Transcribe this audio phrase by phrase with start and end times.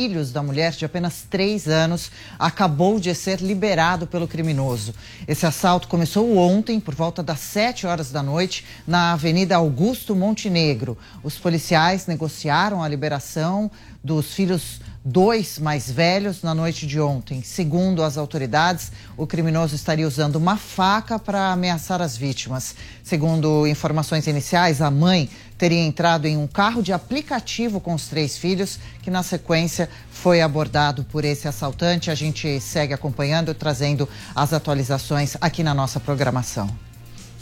[0.00, 4.94] filhos da mulher de apenas três anos acabou de ser liberado pelo criminoso.
[5.28, 10.96] Esse assalto começou ontem, por volta das sete horas da noite, na Avenida Augusto Montenegro.
[11.22, 13.70] Os policiais negociaram a liberação
[14.02, 17.42] dos filhos dois mais velhos na noite de ontem.
[17.42, 22.74] Segundo as autoridades, o criminoso estaria usando uma faca para ameaçar as vítimas.
[23.02, 28.36] Segundo informações iniciais, a mãe teria entrado em um carro de aplicativo com os três
[28.36, 32.10] filhos, que na sequência foi abordado por esse assaltante.
[32.10, 36.89] A gente segue acompanhando, trazendo as atualizações aqui na nossa programação.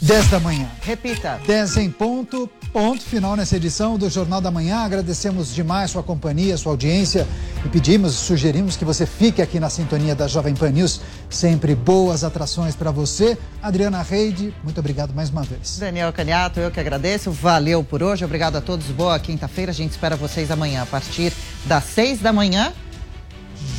[0.01, 0.67] 10 da manhã.
[0.81, 1.39] Repita.
[1.45, 4.77] 10 em ponto, ponto final nessa edição do Jornal da Manhã.
[4.77, 7.27] Agradecemos demais sua companhia, sua audiência
[7.65, 11.01] e pedimos, sugerimos que você fique aqui na sintonia da Jovem Pan News.
[11.29, 13.37] Sempre boas atrações para você.
[13.61, 15.77] Adriana Reide, muito obrigado mais uma vez.
[15.77, 17.29] Daniel Caniato, eu que agradeço.
[17.31, 18.23] Valeu por hoje.
[18.23, 18.85] Obrigado a todos.
[18.87, 19.71] Boa quinta-feira.
[19.71, 21.33] A gente espera vocês amanhã a partir
[21.65, 22.71] das 6 da manhã.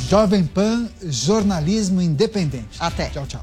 [0.09, 2.77] Jovem Pan Jornalismo Independente.
[2.79, 3.09] Até.
[3.09, 3.43] Tchau, tchau.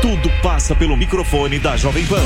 [0.00, 2.16] Tudo passa pelo microfone da Jovem Pan.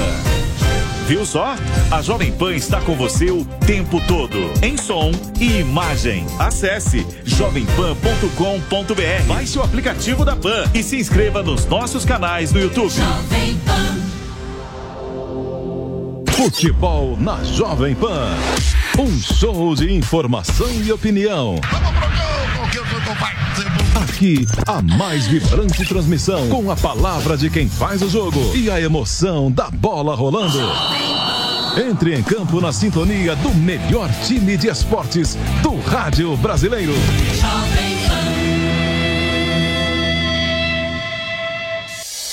[1.06, 1.54] Viu só?
[1.90, 6.26] A Jovem Pan está com você o tempo todo, em som e imagem.
[6.36, 9.24] Acesse jovempan.com.br.
[9.28, 12.90] Baixe o aplicativo da Pan e se inscreva nos nossos canais no YouTube.
[12.90, 13.96] Jovem Pan.
[16.32, 18.34] Futebol na Jovem Pan.
[18.98, 21.54] Um show de informação e opinião.
[23.94, 28.80] Aqui, a mais vibrante transmissão com a palavra de quem faz o jogo e a
[28.80, 30.58] emoção da bola rolando.
[31.88, 36.94] Entre em campo na sintonia do melhor time de esportes do rádio brasileiro.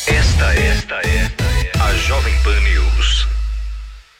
[0.07, 1.31] Esta, esta é
[1.79, 3.22] a Jovem Pan News.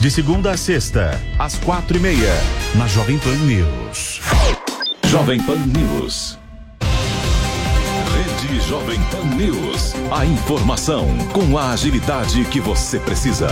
[0.00, 2.32] De segunda a sexta, às quatro e meia,
[2.74, 4.20] na Jovem Pan News.
[5.06, 6.38] Jovem Pan News.
[8.14, 9.94] Rede Jovem Pan News.
[10.10, 13.48] A informação com a agilidade que você precisa.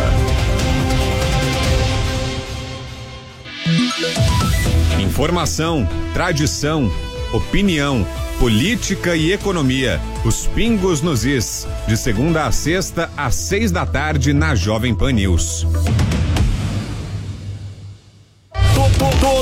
[5.00, 6.93] Informação, tradição,
[7.32, 8.06] opinião,
[8.38, 10.00] política e economia.
[10.25, 11.66] Os pingos nos is.
[11.88, 15.66] De segunda a sexta, às seis da tarde, na Jovem Pan News.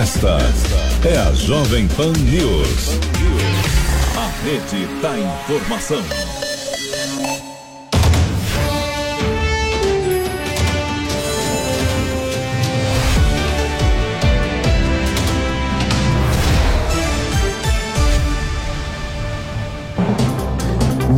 [0.00, 0.38] Esta
[1.06, 2.98] é a Jovem Pan News.
[4.16, 6.02] A rede da informação.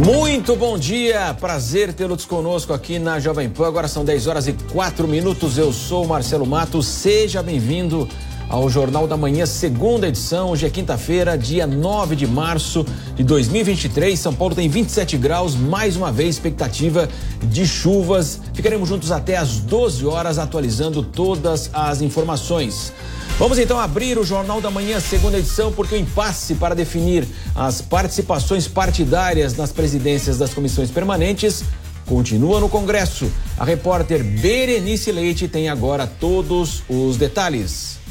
[0.04, 3.68] Muito bom dia, prazer tê-los conosco aqui na Jovem Pan.
[3.68, 5.56] Agora são 10 horas e 4 minutos.
[5.56, 6.88] Eu sou Marcelo Matos.
[6.88, 8.08] Seja bem-vindo
[8.52, 10.50] ao Jornal da Manhã, segunda edição.
[10.50, 12.84] Hoje é quinta-feira, dia 9 de março
[13.16, 14.18] de 2023.
[14.18, 17.08] São Paulo tem 27 graus, mais uma vez, expectativa
[17.42, 18.42] de chuvas.
[18.52, 22.92] Ficaremos juntos até às 12 horas, atualizando todas as informações.
[23.38, 27.80] Vamos então abrir o Jornal da Manhã, segunda edição, porque o impasse para definir as
[27.80, 31.64] participações partidárias nas presidências das comissões permanentes
[32.04, 33.32] continua no Congresso.
[33.56, 38.01] A repórter Berenice Leite tem agora todos os detalhes.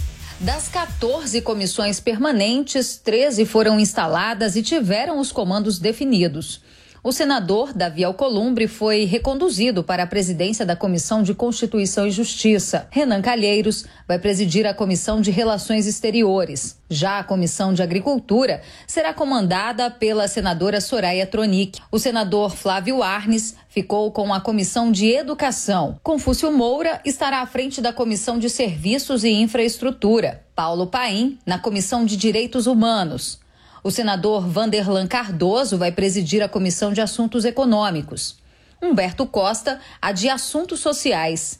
[0.43, 6.63] Das 14 comissões permanentes, 13 foram instaladas e tiveram os comandos definidos.
[7.03, 12.87] O senador Davi Alcolumbre foi reconduzido para a presidência da Comissão de Constituição e Justiça.
[12.89, 16.77] Renan Calheiros vai presidir a Comissão de Relações Exteriores.
[16.89, 21.79] Já a Comissão de Agricultura será comandada pela senadora Soraya Tronic.
[21.91, 25.97] O senador Flávio Arnes ficou com a Comissão de Educação.
[26.03, 30.45] Confúcio Moura estará à frente da Comissão de Serviços e Infraestrutura.
[30.53, 33.39] Paulo Paim, na Comissão de Direitos Humanos.
[33.81, 38.35] O senador Vanderlan Cardoso vai presidir a Comissão de Assuntos Econômicos.
[38.81, 41.57] Humberto Costa, a de Assuntos Sociais.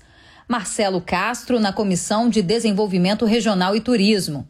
[0.49, 4.45] Marcelo Castro, na Comissão de Desenvolvimento Regional e Turismo.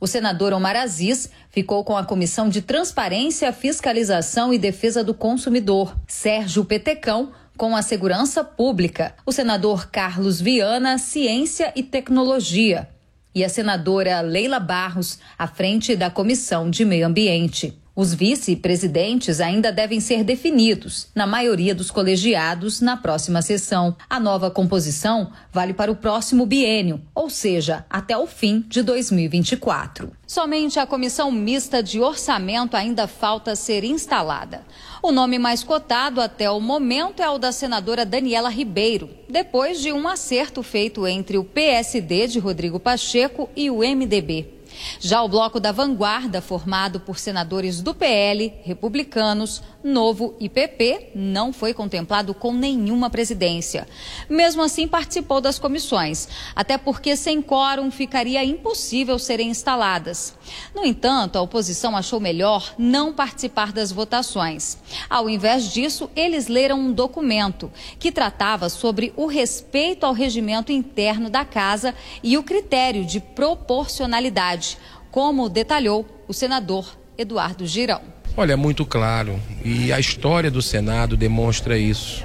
[0.00, 5.96] O senador Omar Aziz ficou com a Comissão de Transparência, Fiscalização e Defesa do Consumidor.
[6.06, 9.14] Sérgio Petecão, com a Segurança Pública.
[9.26, 12.88] O senador Carlos Viana, Ciência e Tecnologia
[13.34, 17.78] e a senadora Leila Barros à frente da Comissão de Meio Ambiente.
[18.00, 23.96] Os vice-presidentes ainda devem ser definidos, na maioria dos colegiados, na próxima sessão.
[24.08, 30.12] A nova composição vale para o próximo biênio, ou seja, até o fim de 2024.
[30.28, 34.62] Somente a comissão mista de orçamento ainda falta ser instalada.
[35.02, 39.92] O nome mais cotado até o momento é o da senadora Daniela Ribeiro, depois de
[39.92, 44.57] um acerto feito entre o PSD de Rodrigo Pacheco e o MDB.
[45.00, 51.52] Já o bloco da vanguarda, formado por senadores do PL, republicanos, Novo e PP, não
[51.52, 53.86] foi contemplado com nenhuma presidência.
[54.28, 60.34] Mesmo assim, participou das comissões, até porque sem quórum ficaria impossível serem instaladas.
[60.74, 64.78] No entanto, a oposição achou melhor não participar das votações.
[65.08, 67.70] Ao invés disso, eles leram um documento
[68.00, 74.67] que tratava sobre o respeito ao regimento interno da casa e o critério de proporcionalidade
[75.10, 78.02] como detalhou o senador Eduardo Girão.
[78.36, 82.24] Olha, é muito claro, e a história do Senado demonstra isso.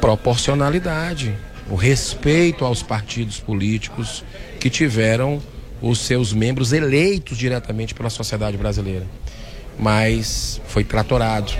[0.00, 1.34] Proporcionalidade,
[1.70, 4.24] o respeito aos partidos políticos
[4.58, 5.42] que tiveram
[5.82, 9.06] os seus membros eleitos diretamente pela sociedade brasileira.
[9.78, 11.52] Mas foi tratorado.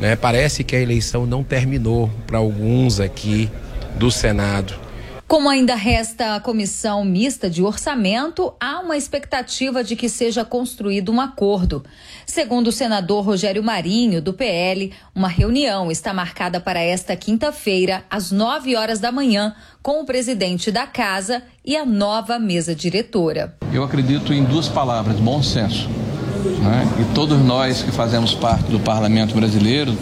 [0.00, 0.16] Né?
[0.16, 3.50] Parece que a eleição não terminou para alguns aqui
[3.96, 4.74] do Senado.
[5.26, 11.10] Como ainda resta a comissão mista de orçamento, há uma expectativa de que seja construído
[11.10, 11.82] um acordo.
[12.26, 18.30] Segundo o senador Rogério Marinho, do PL, uma reunião está marcada para esta quinta-feira, às
[18.30, 23.56] 9 horas da manhã, com o presidente da casa e a nova mesa diretora.
[23.72, 25.88] Eu acredito em duas palavras: bom senso.
[25.88, 26.86] Né?
[27.00, 29.96] E todos nós que fazemos parte do parlamento brasileiro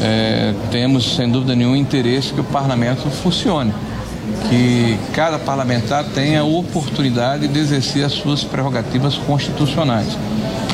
[0.00, 3.74] é, temos, sem dúvida nenhuma, interesse que o parlamento funcione
[4.48, 10.16] que cada parlamentar tenha a oportunidade de exercer as suas prerrogativas constitucionais.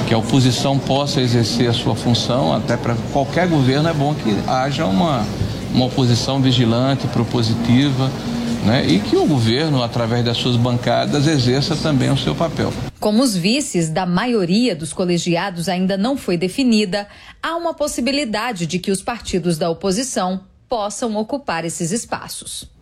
[0.06, 4.36] Que a oposição possa exercer a sua função, até para qualquer governo é bom que
[4.46, 5.24] haja uma,
[5.74, 8.10] uma oposição vigilante, propositiva,
[8.64, 8.86] né?
[8.86, 12.72] e que o governo, através das suas bancadas, exerça também o seu papel.
[12.98, 17.06] Como os vices da maioria dos colegiados ainda não foi definida,
[17.42, 22.77] há uma possibilidade de que os partidos da oposição possam ocupar esses espaços.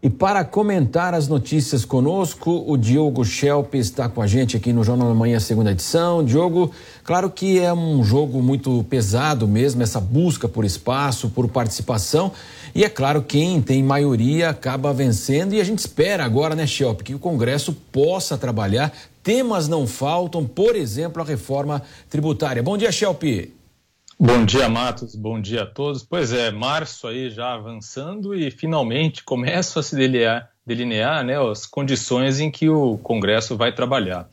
[0.00, 4.84] E para comentar as notícias conosco, o Diogo Schelp está com a gente aqui no
[4.84, 6.24] Jornal da Manhã, segunda edição.
[6.24, 6.70] Diogo,
[7.02, 12.30] claro que é um jogo muito pesado mesmo, essa busca por espaço, por participação.
[12.76, 15.52] E é claro, quem tem maioria acaba vencendo.
[15.54, 18.92] E a gente espera agora, né, Schelp, que o Congresso possa trabalhar.
[19.20, 22.62] Temas não faltam, por exemplo, a reforma tributária.
[22.62, 23.24] Bom dia, Schelp.
[24.20, 25.14] Bom dia, Matos.
[25.14, 26.02] Bom dia a todos.
[26.02, 31.66] Pois é, março aí já avançando e finalmente começam a se delinear, delinear né, as
[31.66, 34.28] condições em que o Congresso vai trabalhar.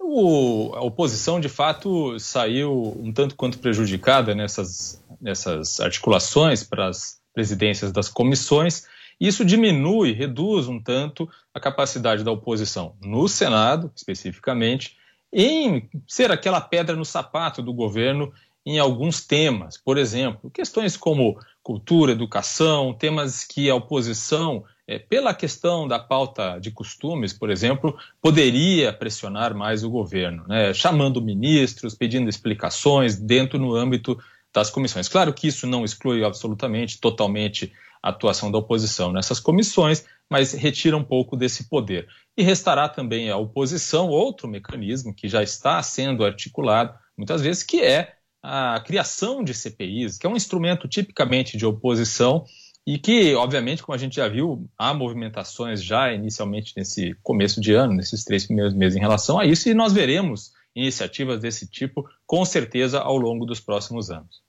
[0.00, 7.20] O, a oposição, de fato, saiu um tanto quanto prejudicada nessas, nessas articulações para as
[7.34, 8.86] presidências das comissões.
[9.20, 14.96] Isso diminui, reduz um tanto a capacidade da oposição no Senado, especificamente,
[15.30, 18.32] em ser aquela pedra no sapato do governo
[18.68, 19.78] em alguns temas.
[19.78, 26.58] Por exemplo, questões como cultura, educação, temas que a oposição, é, pela questão da pauta
[26.58, 33.58] de costumes, por exemplo, poderia pressionar mais o governo, né, chamando ministros, pedindo explicações dentro
[33.58, 34.18] no âmbito
[34.52, 35.08] das comissões.
[35.08, 37.72] Claro que isso não exclui absolutamente, totalmente
[38.02, 42.06] a atuação da oposição nessas comissões, mas retira um pouco desse poder.
[42.36, 47.80] E restará também à oposição outro mecanismo que já está sendo articulado muitas vezes, que
[47.80, 48.17] é
[48.50, 52.46] a criação de CPIs, que é um instrumento tipicamente de oposição
[52.86, 57.74] e que, obviamente, como a gente já viu, há movimentações já inicialmente nesse começo de
[57.74, 62.08] ano, nesses três primeiros meses em relação a isso, e nós veremos iniciativas desse tipo,
[62.26, 64.40] com certeza, ao longo dos próximos anos.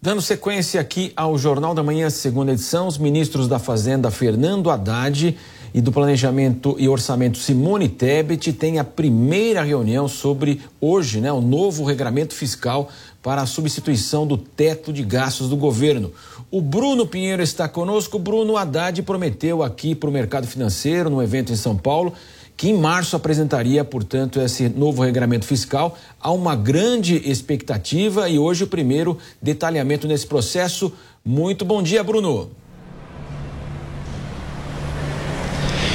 [0.00, 5.36] Dando sequência aqui ao Jornal da Manhã, segunda edição, os ministros da Fazenda Fernando Haddad
[5.74, 11.40] e do Planejamento e Orçamento Simone Tebet têm a primeira reunião sobre hoje, né, o
[11.40, 12.90] novo regramento fiscal
[13.26, 16.12] para a substituição do teto de gastos do governo.
[16.48, 18.20] O Bruno Pinheiro está conosco.
[18.20, 22.12] Bruno Haddad prometeu aqui para o mercado financeiro, num evento em São Paulo,
[22.56, 25.98] que em março apresentaria, portanto, esse novo regulamento fiscal.
[26.20, 30.92] Há uma grande expectativa e hoje o primeiro detalhamento nesse processo.
[31.24, 32.48] Muito bom dia, Bruno.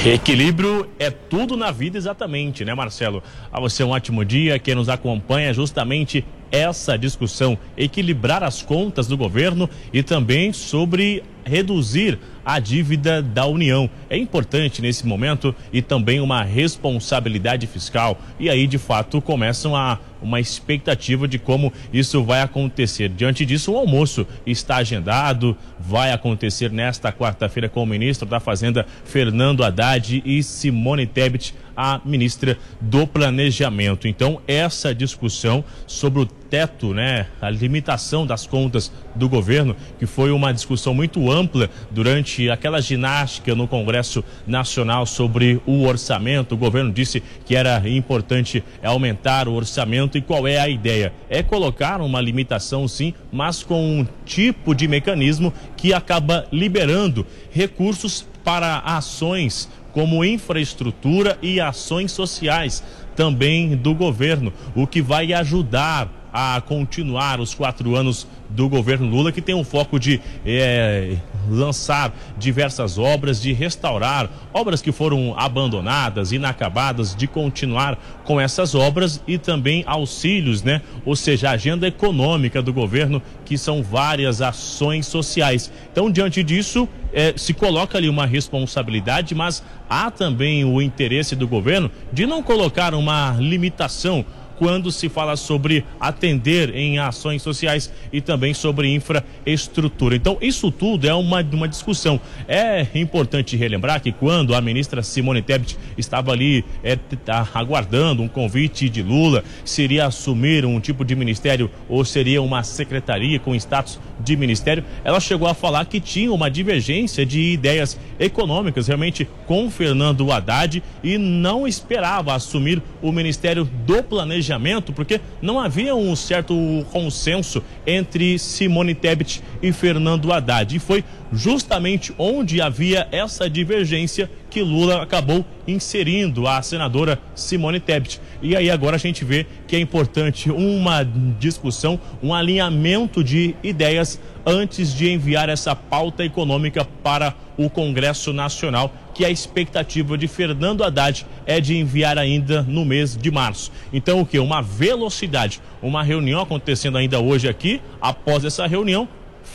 [0.04, 3.22] Equilíbrio é tudo na vida, exatamente, né, Marcelo?
[3.50, 4.58] A você um ótimo dia.
[4.58, 6.22] Quem nos acompanha justamente
[6.52, 13.88] essa discussão, equilibrar as contas do governo e também sobre reduzir a dívida da União.
[14.10, 18.20] É importante nesse momento e também uma responsabilidade fiscal.
[18.38, 23.08] E aí, de fato, começam a uma expectativa de como isso vai acontecer.
[23.08, 28.86] Diante disso, o almoço está agendado, vai acontecer nesta quarta-feira com o ministro da Fazenda,
[29.04, 34.06] Fernando Haddad, e Simone Tebet, a ministra do Planejamento.
[34.06, 40.30] Então, essa discussão sobre o teto, né, a limitação das contas do governo, que foi
[40.30, 46.54] uma discussão muito ampla durante aquela ginástica no Congresso Nacional sobre o orçamento.
[46.54, 51.14] O governo disse que era importante aumentar o orçamento e qual é a ideia?
[51.30, 58.28] É colocar uma limitação, sim, mas com um tipo de mecanismo que acaba liberando recursos
[58.44, 62.84] para ações como infraestrutura e ações sociais
[63.16, 69.32] também do governo, o que vai ajudar a continuar os quatro anos do governo Lula,
[69.32, 71.16] que tem um foco de é,
[71.48, 79.22] lançar diversas obras, de restaurar obras que foram abandonadas, inacabadas, de continuar com essas obras
[79.26, 80.82] e também auxílios, né?
[81.04, 85.70] Ou seja, a agenda econômica do governo, que são várias ações sociais.
[85.90, 91.46] Então, diante disso, é, se coloca ali uma responsabilidade, mas há também o interesse do
[91.46, 94.24] governo de não colocar uma limitação
[94.58, 100.16] quando se fala sobre atender em ações sociais e também sobre infraestrutura.
[100.16, 102.20] Então, isso tudo é uma, uma discussão.
[102.46, 108.28] É importante relembrar que quando a ministra Simone Tebet estava ali é, tá, aguardando um
[108.28, 113.98] convite de Lula, seria assumir um tipo de ministério ou seria uma secretaria com status
[114.24, 119.70] de ministério, ela chegou a falar que tinha uma divergência de ideias econômicas realmente com
[119.70, 126.54] Fernando Haddad e não esperava assumir o Ministério do Planejamento porque não havia um certo
[126.90, 130.76] consenso entre Simone Tebet e Fernando Haddad.
[130.76, 138.20] E foi justamente onde havia essa divergência que Lula acabou inserindo a senadora Simone Tebet.
[138.42, 141.02] E aí agora a gente vê que é importante uma
[141.38, 148.92] discussão, um alinhamento de ideias antes de enviar essa pauta econômica para o Congresso Nacional,
[149.14, 153.70] que a expectativa de Fernando Haddad é de enviar ainda no mês de março.
[153.92, 154.38] Então o que?
[154.38, 159.08] Uma velocidade, uma reunião acontecendo ainda hoje aqui, após essa reunião,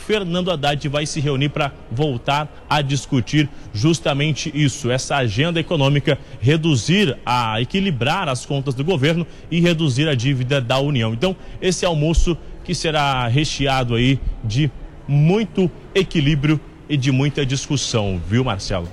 [0.08, 7.18] Fernando Haddad vai se reunir para voltar a discutir justamente isso, essa agenda econômica, reduzir
[7.26, 11.12] a equilibrar as contas do governo e reduzir a dívida da União.
[11.12, 14.70] Então, esse almoço que será recheado aí de
[15.06, 18.88] muito equilíbrio e de muita discussão, viu, Marcelo?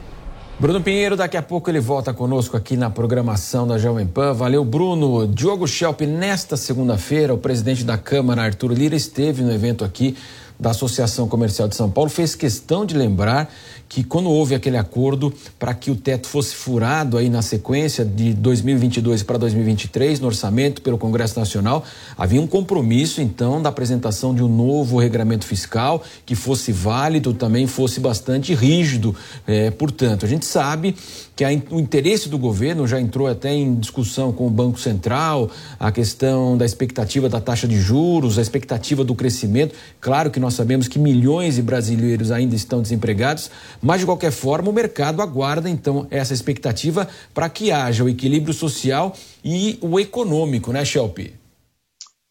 [0.59, 4.33] Bruno Pinheiro, daqui a pouco ele volta conosco aqui na programação da Jovem Pan.
[4.33, 5.27] Valeu, Bruno.
[5.27, 10.15] Diogo Schelp, nesta segunda-feira, o presidente da Câmara, Arthur Lira, esteve no evento aqui
[10.59, 13.51] da Associação Comercial de São Paulo fez questão de lembrar
[13.87, 18.33] que quando houve aquele acordo para que o teto fosse furado aí na sequência de
[18.33, 21.83] 2022 para 2023 no orçamento pelo Congresso Nacional,
[22.17, 27.67] havia um compromisso então da apresentação de um novo regulamento fiscal que fosse válido, também
[27.67, 29.15] fosse bastante rígido.
[29.47, 30.95] É, portanto, a gente sabe
[31.35, 35.49] que a, o interesse do governo já entrou até em discussão com o Banco Central,
[35.77, 39.75] a questão da expectativa da taxa de juros, a expectativa do crescimento.
[39.99, 43.51] Claro que nós sabemos que milhões de brasileiros ainda estão desempregados,
[43.85, 48.51] mas de qualquer forma o mercado aguarda então essa expectativa para que haja o equilíbrio
[48.51, 51.35] social e o econômico, né, Shelby?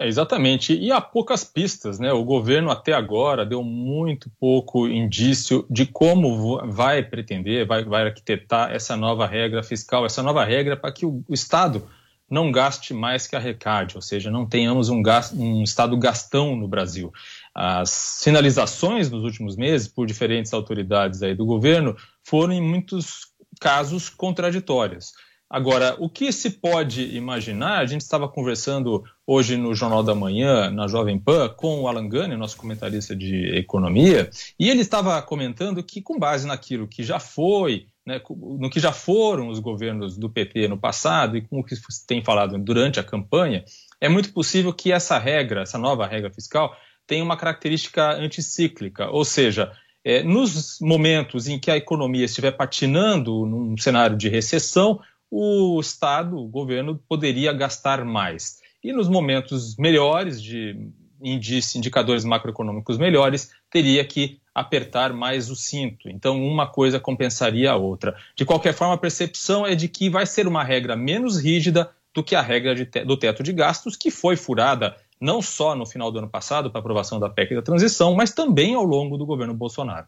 [0.01, 0.77] É, exatamente.
[0.77, 2.13] E há poucas pistas, né?
[2.13, 8.73] O governo até agora deu muito pouco indício de como vai pretender, vai, vai arquitetar
[8.73, 11.87] essa nova regra fiscal, essa nova regra para que o, o, Estado
[12.29, 16.67] não gaste mais que arrecade, ou seja, não tenhamos um, gasto, um Estado gastão no
[16.67, 17.13] Brasil.
[17.55, 23.29] As sinalizações nos últimos meses por diferentes autoridades aí do governo foram em muitos
[23.61, 25.13] casos contraditórias.
[25.49, 27.79] Agora, o que se pode imaginar?
[27.79, 32.09] A gente estava conversando hoje no Jornal da Manhã, na Jovem Pan, com o Alan
[32.09, 37.21] Gani, nosso comentarista de economia, e ele estava comentando que, com base naquilo que já
[37.21, 41.65] foi, né, no que já foram os governos do PT no passado e com o
[41.65, 43.65] que tem falado durante a campanha,
[44.01, 46.75] é muito possível que essa regra, essa nova regra fiscal,
[47.07, 49.73] tenha uma característica anticíclica, ou seja,
[50.05, 56.37] é, nos momentos em que a economia estiver patinando num cenário de recessão, o Estado,
[56.37, 58.61] o governo, poderia gastar mais.
[58.83, 60.91] E nos momentos melhores, de
[61.23, 66.09] índice, indicadores macroeconômicos melhores, teria que apertar mais o cinto.
[66.09, 68.15] Então, uma coisa compensaria a outra.
[68.37, 72.23] De qualquer forma, a percepção é de que vai ser uma regra menos rígida do
[72.23, 76.11] que a regra te do teto de gastos, que foi furada não só no final
[76.11, 79.55] do ano passado para aprovação da PEC da transição, mas também ao longo do governo
[79.55, 80.07] Bolsonaro.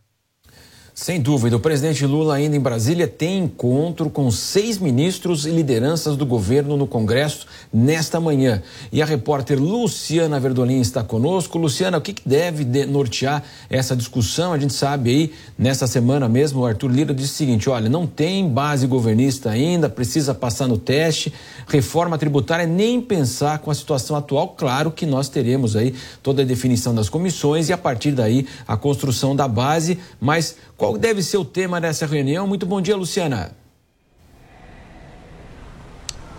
[0.98, 6.16] Sem dúvida, o presidente Lula, ainda em Brasília, tem encontro com seis ministros e lideranças
[6.16, 8.62] do governo no Congresso nesta manhã.
[8.90, 11.58] E a repórter Luciana Verdolim está conosco.
[11.58, 14.54] Luciana, o que, deve nortear essa discussão?
[14.54, 18.06] A gente sabe aí, nessa semana mesmo, o Arthur Lira disse o seguinte: olha, não
[18.06, 21.30] tem base governista ainda, precisa passar no teste.
[21.68, 24.54] Reforma tributária, nem pensar com a situação atual.
[24.56, 28.78] Claro que nós teremos aí toda a definição das comissões e, a partir daí, a
[28.78, 32.46] construção da base, mas qual deve ser o tema dessa reunião?
[32.46, 33.56] Muito bom dia, Luciana.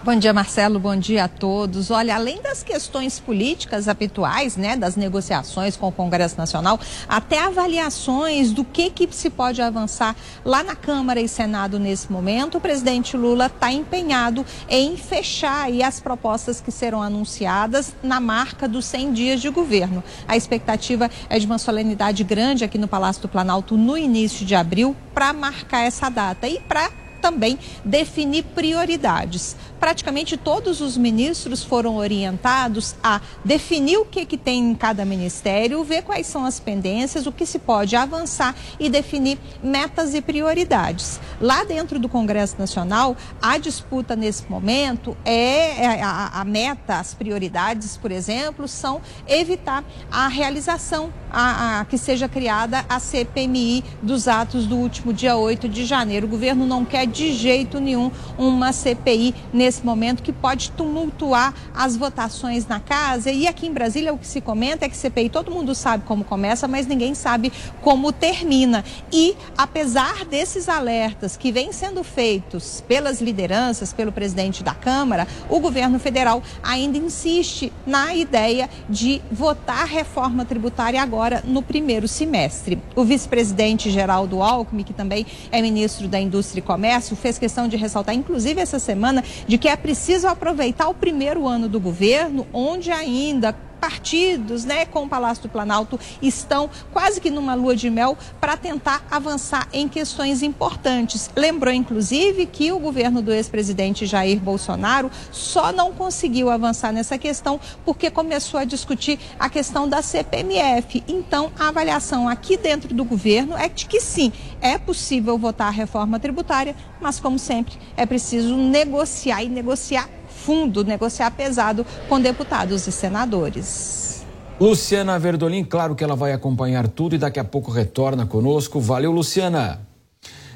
[0.07, 0.79] Bom dia, Marcelo.
[0.79, 1.91] Bom dia a todos.
[1.91, 8.53] Olha, além das questões políticas habituais, né, das negociações com o Congresso Nacional, até avaliações
[8.53, 10.15] do que, que se pode avançar
[10.45, 15.83] lá na Câmara e Senado nesse momento, o presidente Lula está empenhado em fechar aí
[15.83, 20.01] as propostas que serão anunciadas na marca dos 100 dias de governo.
[20.25, 24.55] A expectativa é de uma solenidade grande aqui no Palácio do Planalto no início de
[24.55, 26.89] abril para marcar essa data e para
[27.27, 34.59] também definir prioridades praticamente todos os ministros foram orientados a definir o que, que tem
[34.59, 39.39] em cada ministério, ver quais são as pendências, o que se pode avançar e definir
[39.63, 41.19] metas e prioridades.
[41.39, 47.13] Lá dentro do Congresso Nacional, a disputa nesse momento é, é a, a meta, as
[47.13, 54.27] prioridades, por exemplo, são evitar a realização, a, a, que seja criada a CPMI dos
[54.27, 56.27] atos do último dia 8 de janeiro.
[56.27, 61.53] O governo não quer de jeito nenhum uma CPI nesse nesse momento que pode tumultuar
[61.75, 63.29] as votações na casa.
[63.29, 66.23] E aqui em Brasília o que se comenta é que CPI todo mundo sabe como
[66.23, 67.51] começa, mas ninguém sabe
[67.81, 68.85] como termina.
[69.11, 75.59] E apesar desses alertas que vêm sendo feitos pelas lideranças, pelo presidente da Câmara, o
[75.59, 82.81] governo federal ainda insiste na ideia de votar reforma tributária agora no primeiro semestre.
[82.95, 87.75] O vice-presidente Geraldo Alckmin, que também é ministro da Indústria e Comércio, fez questão de
[87.75, 92.45] ressaltar, inclusive essa semana, de de que é preciso aproveitar o primeiro ano do governo,
[92.53, 97.89] onde ainda partidos, né, com o Palácio do Planalto estão quase que numa lua de
[97.89, 101.29] mel para tentar avançar em questões importantes.
[101.35, 107.59] Lembrou inclusive que o governo do ex-presidente Jair Bolsonaro só não conseguiu avançar nessa questão
[107.85, 111.03] porque começou a discutir a questão da CPMF.
[111.07, 115.71] Então, a avaliação aqui dentro do governo é de que sim, é possível votar a
[115.71, 120.09] reforma tributária, mas como sempre, é preciso negociar e negociar
[120.47, 124.25] fundo, negociar pesado com deputados e senadores.
[124.57, 128.79] Luciana Verdolim, claro que ela vai acompanhar tudo e daqui a pouco retorna conosco.
[128.79, 129.86] Valeu, Luciana.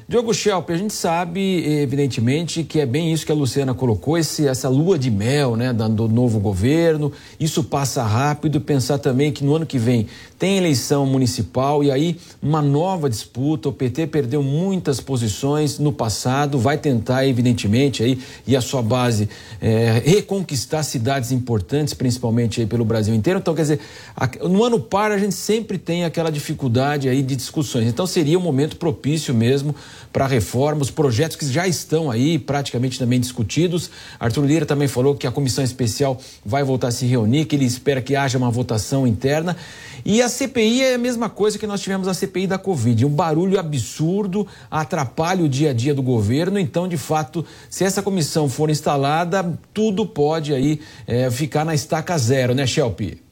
[0.08, 4.46] Diogo Schelp, a gente sabe, evidentemente, que é bem isso que a Luciana colocou, esse,
[4.46, 7.12] essa lua de mel né, do novo governo.
[7.38, 8.60] Isso passa rápido.
[8.60, 10.06] Pensar também que no ano que vem
[10.38, 13.68] tem eleição municipal e aí uma nova disputa.
[13.68, 19.28] O PT perdeu muitas posições no passado, vai tentar, evidentemente, aí, e a sua base
[19.60, 23.38] é, reconquistar cidades importantes, principalmente aí pelo Brasil inteiro.
[23.38, 23.80] Então, quer dizer,
[24.42, 27.86] no ano par a gente sempre tem aquela dificuldade aí de discussões.
[27.86, 29.74] Então seria um momento propício mesmo
[30.12, 33.90] para reforma, os projetos que já estão aí praticamente também discutidos.
[34.18, 37.64] Arthur Lira também falou que a comissão especial vai voltar a se reunir, que ele
[37.64, 39.56] espera que haja uma votação interna.
[40.04, 43.04] E a CPI é a mesma coisa que nós tivemos a CPI da Covid.
[43.04, 46.58] Um barulho absurdo, atrapalha o dia a dia do governo.
[46.58, 52.16] Então, de fato, se essa comissão for instalada, tudo pode aí é, ficar na estaca
[52.18, 53.22] zero, né, Shelby?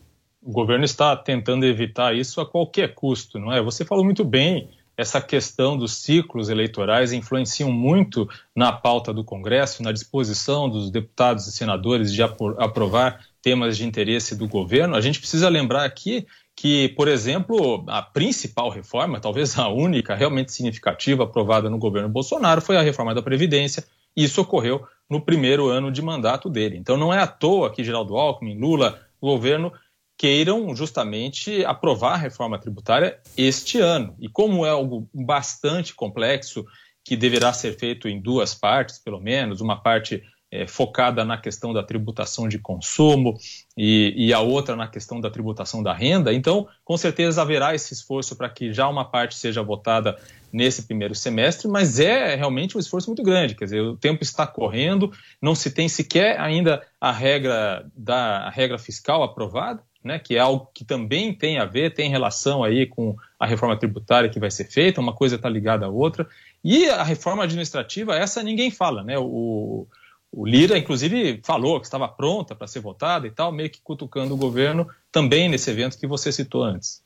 [0.42, 3.60] O governo está tentando evitar isso a qualquer custo, não é?
[3.62, 4.68] Você falou muito bem
[5.00, 11.46] essa questão dos ciclos eleitorais influenciam muito na pauta do Congresso, na disposição dos deputados
[11.46, 14.94] e senadores de aprovar temas de interesse do governo.
[14.94, 20.52] A gente precisa lembrar aqui que, por exemplo, a principal reforma, talvez a única realmente
[20.52, 23.82] significativa aprovada no governo Bolsonaro, foi a reforma da Previdência.
[24.14, 26.76] E isso ocorreu no primeiro ano de mandato dele.
[26.76, 29.72] Então não é à toa que Geraldo Alckmin, Lula, o governo
[30.20, 34.14] queiram justamente aprovar a reforma tributária este ano.
[34.20, 36.62] E como é algo bastante complexo,
[37.02, 41.72] que deverá ser feito em duas partes, pelo menos, uma parte é, focada na questão
[41.72, 43.38] da tributação de consumo
[43.74, 46.34] e, e, a outra na questão da tributação da renda.
[46.34, 50.18] Então, com certeza haverá esse esforço para que já uma parte seja votada
[50.52, 53.54] nesse primeiro semestre, mas é realmente um esforço muito grande.
[53.54, 58.50] Quer dizer, o tempo está correndo, não se tem sequer ainda a regra da a
[58.50, 62.86] regra fiscal aprovada né, que é algo que também tem a ver, tem relação aí
[62.86, 66.26] com a reforma tributária que vai ser feita, uma coisa está ligada à outra.
[66.64, 69.18] E a reforma administrativa, essa ninguém fala, né?
[69.18, 69.86] O,
[70.32, 74.34] o Lira, inclusive, falou que estava pronta para ser votada e tal, meio que cutucando
[74.34, 77.02] o governo também nesse evento que você citou antes.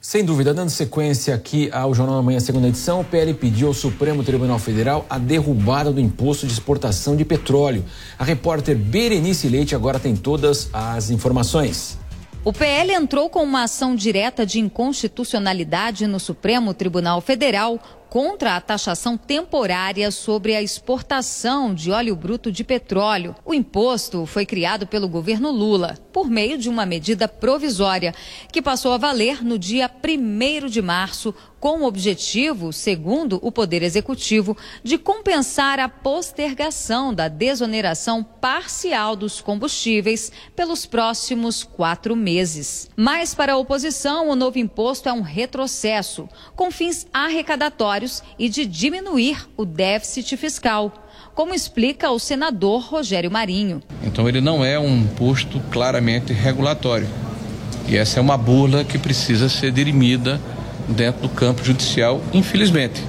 [0.00, 3.74] Sem dúvida, dando sequência aqui ao Jornal da Manhã, segunda edição, o PL pediu ao
[3.74, 7.84] Supremo Tribunal Federal a derrubada do imposto de exportação de petróleo.
[8.16, 11.98] A repórter Berenice Leite agora tem todas as informações.
[12.44, 18.60] O PL entrou com uma ação direta de inconstitucionalidade no Supremo Tribunal Federal contra a
[18.60, 23.34] taxação temporária sobre a exportação de óleo bruto de petróleo.
[23.44, 28.14] O imposto foi criado pelo governo Lula por meio de uma medida provisória
[28.50, 33.82] que passou a valer no dia 1 de março, com o objetivo, segundo o Poder
[33.82, 42.88] Executivo, de compensar a postergação da desoneração parcial dos combustíveis pelos próximos quatro meses.
[42.96, 48.64] Mas, para a oposição, o novo imposto é um retrocesso, com fins arrecadatórios e de
[48.64, 50.92] diminuir o déficit fiscal,
[51.34, 53.82] como explica o senador Rogério Marinho.
[54.02, 57.08] Então, ele não é um imposto claramente regulatório.
[57.88, 60.40] E essa é uma burla que precisa ser dirimida
[60.88, 63.02] dentro do campo judicial, infelizmente.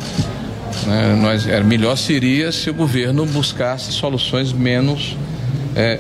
[0.86, 1.18] Né?
[1.20, 5.16] Nós, é, melhor seria se o governo buscasse soluções menos
[5.76, 6.00] é,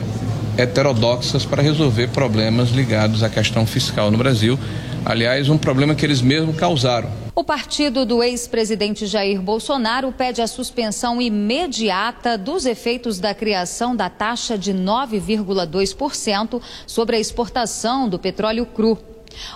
[0.57, 4.59] heterodoxas para resolver problemas ligados à questão fiscal no Brasil.
[5.05, 7.09] Aliás, um problema que eles mesmos causaram.
[7.33, 14.09] O partido do ex-presidente Jair Bolsonaro pede a suspensão imediata dos efeitos da criação da
[14.09, 18.99] taxa de 9,2% sobre a exportação do petróleo cru.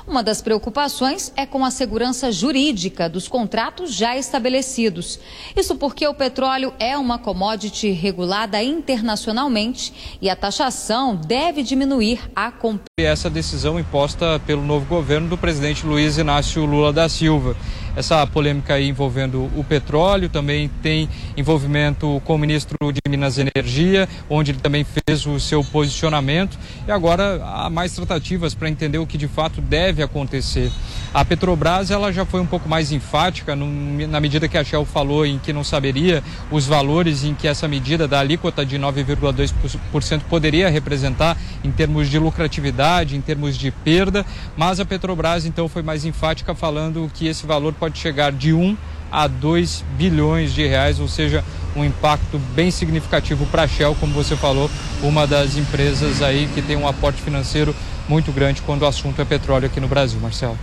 [0.07, 5.19] Uma das preocupações é com a segurança jurídica dos contratos já estabelecidos.
[5.55, 12.51] Isso porque o petróleo é uma commodity regulada internacionalmente e a taxação deve diminuir a
[12.51, 12.83] competição.
[12.99, 17.55] Essa decisão imposta pelo novo governo do presidente Luiz Inácio Lula da Silva
[17.95, 23.49] essa polêmica aí envolvendo o petróleo, também tem envolvimento com o ministro de Minas e
[23.56, 26.58] Energia, onde ele também fez o seu posicionamento.
[26.88, 30.71] E agora há mais tratativas para entender o que de fato deve acontecer.
[31.13, 34.84] A Petrobras ela já foi um pouco mais enfática no, na medida que a Shell
[34.84, 40.21] falou em que não saberia os valores em que essa medida da alíquota de 9,2%
[40.27, 44.25] poderia representar em termos de lucratividade, em termos de perda,
[44.58, 48.78] mas a Petrobras então foi mais enfática falando que esse valor pode chegar de 1
[49.12, 51.43] a 2 bilhões de reais, ou seja,
[51.76, 56.62] um impacto bem significativo para a Shell, como você falou, uma das empresas aí que
[56.62, 57.76] tem um aporte financeiro
[58.08, 60.58] muito grande quando o assunto é petróleo aqui no Brasil, Marcelo.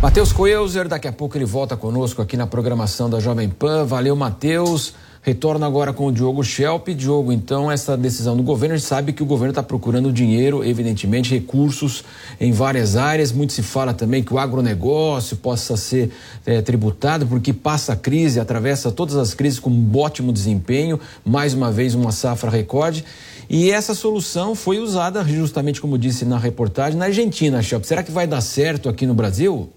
[0.00, 3.84] Matheus Coelzer, daqui a pouco ele volta conosco aqui na programação da Jovem Pan.
[3.84, 4.94] Valeu, Matheus.
[5.24, 6.88] Retorno agora com o Diogo Schelp.
[6.88, 10.64] Diogo, então, essa decisão do governo, a gente sabe que o governo está procurando dinheiro,
[10.64, 12.02] evidentemente, recursos
[12.40, 13.30] em várias áreas.
[13.30, 16.10] Muito se fala também que o agronegócio possa ser
[16.44, 21.54] é, tributado, porque passa a crise, atravessa todas as crises com um ótimo desempenho, mais
[21.54, 23.04] uma vez uma safra recorde.
[23.48, 27.84] E essa solução foi usada, justamente como disse na reportagem, na Argentina, Schelp.
[27.84, 29.70] Será que vai dar certo aqui no Brasil?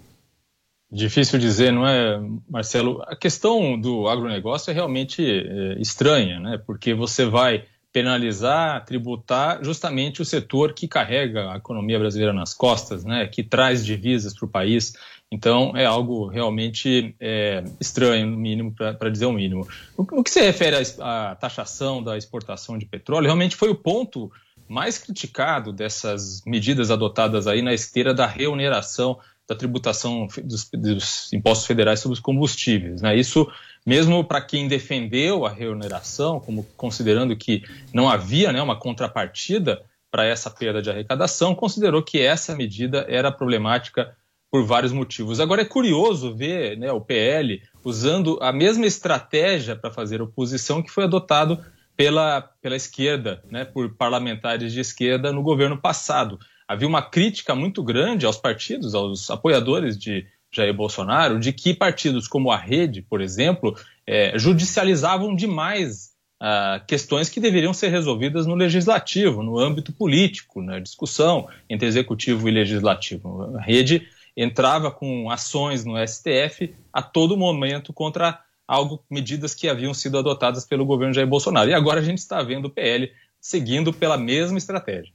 [0.91, 2.19] Difícil dizer, não é,
[2.49, 3.01] Marcelo?
[3.07, 6.57] A questão do agronegócio é realmente é, estranha, né?
[6.57, 13.03] Porque você vai penalizar, tributar justamente o setor que carrega a economia brasileira nas costas,
[13.03, 13.25] né?
[13.25, 14.93] Que traz divisas para o país.
[15.31, 19.67] Então é algo realmente é, estranho, no mínimo, para dizer o mínimo.
[19.97, 24.31] No, que se refere à, à taxação da exportação de petróleo, realmente foi o ponto
[24.67, 31.67] mais criticado dessas medidas adotadas aí na esteira da reoneração da tributação dos, dos impostos
[31.67, 33.01] federais sobre os combustíveis.
[33.01, 33.15] Né?
[33.15, 33.47] Isso,
[33.85, 40.25] mesmo para quem defendeu a reoneração, como considerando que não havia né, uma contrapartida para
[40.25, 44.15] essa perda de arrecadação, considerou que essa medida era problemática
[44.49, 45.39] por vários motivos.
[45.39, 50.89] Agora é curioso ver né, o PL usando a mesma estratégia para fazer oposição que
[50.89, 51.63] foi adotado
[51.95, 57.83] pela, pela esquerda, né, por parlamentares de esquerda no governo passado havia uma crítica muito
[57.83, 63.21] grande aos partidos, aos apoiadores de Jair Bolsonaro, de que partidos como a Rede, por
[63.21, 63.75] exemplo,
[64.07, 70.79] é, judicializavam demais ah, questões que deveriam ser resolvidas no legislativo, no âmbito político, na
[70.79, 73.55] discussão entre executivo e legislativo.
[73.57, 79.93] A Rede entrava com ações no STF a todo momento contra algo, medidas que haviam
[79.93, 81.69] sido adotadas pelo governo Jair Bolsonaro.
[81.69, 85.13] E agora a gente está vendo o PL seguindo pela mesma estratégia.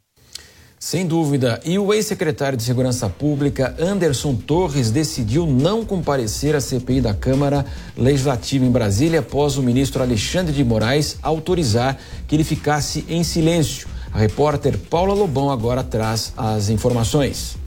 [0.83, 1.61] Sem dúvida.
[1.63, 7.67] E o ex-secretário de Segurança Pública, Anderson Torres, decidiu não comparecer à CPI da Câmara
[7.95, 13.89] Legislativa em Brasília após o ministro Alexandre de Moraes autorizar que ele ficasse em silêncio.
[14.11, 17.60] A repórter Paula Lobão agora traz as informações.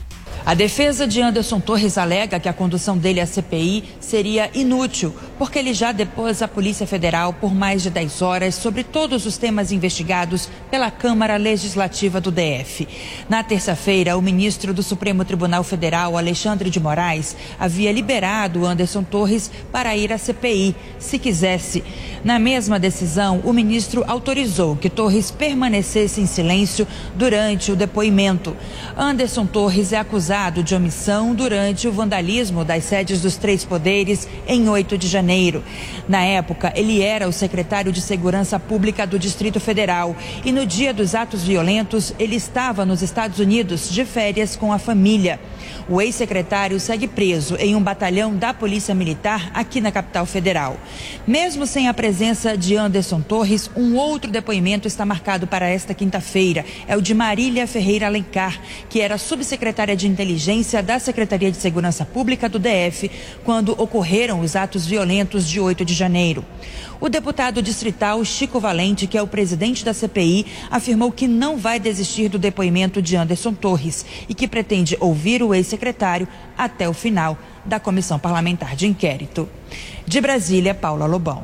[0.46, 5.58] A defesa de Anderson Torres alega que a condução dele à CPI seria inútil, porque
[5.58, 9.72] ele já depôs a Polícia Federal por mais de 10 horas sobre todos os temas
[9.72, 12.86] investigados pela Câmara Legislativa do DF.
[13.26, 19.50] Na terça-feira, o ministro do Supremo Tribunal Federal, Alexandre de Moraes, havia liberado Anderson Torres
[19.72, 21.82] para ir à CPI, se quisesse.
[22.22, 28.54] Na mesma decisão, o ministro autorizou que Torres permanecesse em silêncio durante o depoimento.
[28.96, 34.26] Anderson Torres é acusado acusado de omissão durante o vandalismo das sedes dos três poderes
[34.48, 35.62] em 8 de janeiro.
[36.08, 40.94] Na época, ele era o secretário de Segurança Pública do Distrito Federal e no dia
[40.94, 45.38] dos atos violentos, ele estava nos Estados Unidos de férias com a família.
[45.88, 50.78] O ex-secretário segue preso em um batalhão da Polícia Militar aqui na capital federal.
[51.26, 56.64] Mesmo sem a presença de Anderson Torres, um outro depoimento está marcado para esta quinta-feira.
[56.88, 58.58] É o de Marília Ferreira Alencar,
[58.88, 63.10] que era subsecretária de Inteligência da Secretaria de Segurança Pública do DF
[63.44, 66.44] quando ocorreram os atos violentos de 8 de janeiro.
[67.00, 71.80] O deputado distrital Chico Valente, que é o presidente da CPI, afirmou que não vai
[71.80, 77.36] desistir do depoimento de Anderson Torres e que pretende ouvir o ex-secretário até o final
[77.64, 79.48] da comissão parlamentar de inquérito.
[80.06, 81.42] De Brasília, Paula Lobão.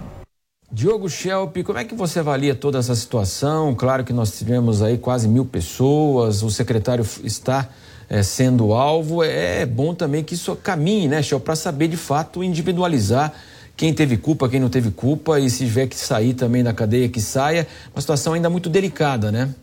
[0.72, 3.74] Diogo Schelp, como é que você avalia toda essa situação?
[3.74, 7.68] Claro que nós tivemos aí quase mil pessoas, o secretário está
[8.11, 9.23] é, sendo alvo.
[9.23, 13.33] É bom também que isso caminhe, né, Schelp, para saber de fato individualizar
[13.77, 17.09] quem teve culpa, quem não teve culpa, e se tiver que sair também da cadeia,
[17.09, 17.66] que saia.
[17.94, 19.55] Uma situação ainda muito delicada, né?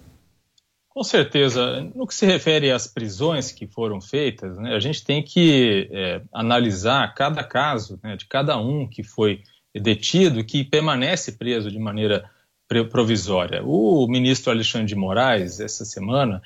[0.89, 1.87] Com certeza.
[1.93, 6.21] No que se refere às prisões que foram feitas, né, a gente tem que é,
[6.33, 9.41] analisar cada caso né, de cada um que foi
[9.75, 12.27] detido, que permanece preso de maneira
[12.89, 13.61] provisória.
[13.63, 16.41] O ministro Alexandre de Moraes, essa semana,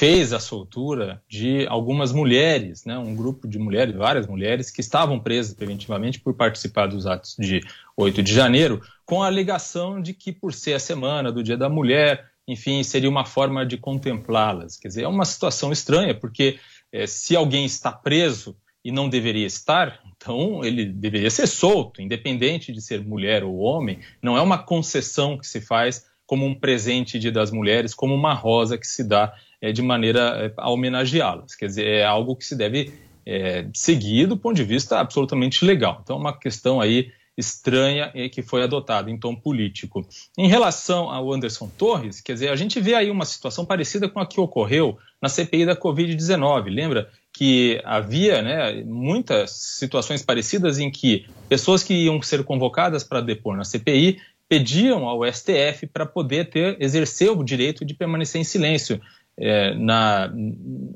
[0.00, 5.20] fez a soltura de algumas mulheres, né, um grupo de mulheres, várias mulheres, que estavam
[5.20, 7.60] presas preventivamente por participar dos atos de
[7.94, 11.68] 8 de janeiro, com a alegação de que, por ser a semana do Dia da
[11.68, 14.78] Mulher, enfim, seria uma forma de contemplá-las.
[14.78, 16.58] Quer dizer, é uma situação estranha, porque
[16.90, 22.72] é, se alguém está preso e não deveria estar, então ele deveria ser solto, independente
[22.72, 23.98] de ser mulher ou homem.
[24.22, 28.32] Não é uma concessão que se faz como um presente Dia das Mulheres, como uma
[28.32, 31.54] rosa que se dá é, de maneira é, a homenageá-las.
[31.54, 32.92] Quer dizer, é algo que se deve
[33.26, 36.00] é, seguir do ponto de vista absolutamente legal.
[36.02, 40.06] Então, é uma questão aí estranha e que foi adotada em tom político.
[40.36, 44.20] Em relação ao Anderson Torres, quer dizer, a gente vê aí uma situação parecida com
[44.20, 46.64] a que ocorreu na CPI da Covid-19.
[46.68, 53.20] Lembra que havia né, muitas situações parecidas em que pessoas que iam ser convocadas para
[53.20, 54.18] depor na CPI
[54.48, 59.00] pediam ao STF para poder ter, exercer o direito de permanecer em silêncio
[59.40, 60.30] é, na,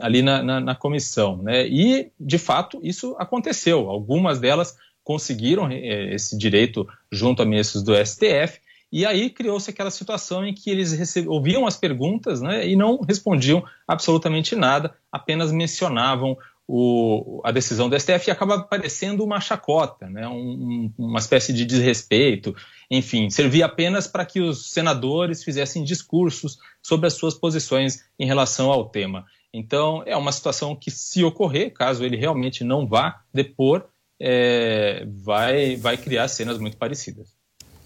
[0.01, 1.39] ali na, na, na comissão.
[1.39, 1.67] Né?
[1.67, 3.89] E, de fato, isso aconteceu.
[3.89, 8.61] Algumas delas conseguiram é, esse direito junto a ministros do STF,
[8.93, 13.65] e aí criou-se aquela situação em que eles ouviam as perguntas né, e não respondiam
[13.89, 20.93] absolutamente nada, apenas mencionavam o, a decisão do STF acaba parecendo uma chacota, né, um,
[20.97, 22.55] uma espécie de desrespeito.
[22.91, 28.71] Enfim, servia apenas para que os senadores fizessem discursos sobre as suas posições em relação
[28.71, 29.27] ao tema.
[29.53, 33.87] Então, é uma situação que, se ocorrer, caso ele realmente não vá depor,
[34.21, 37.34] é, vai, vai criar cenas muito parecidas.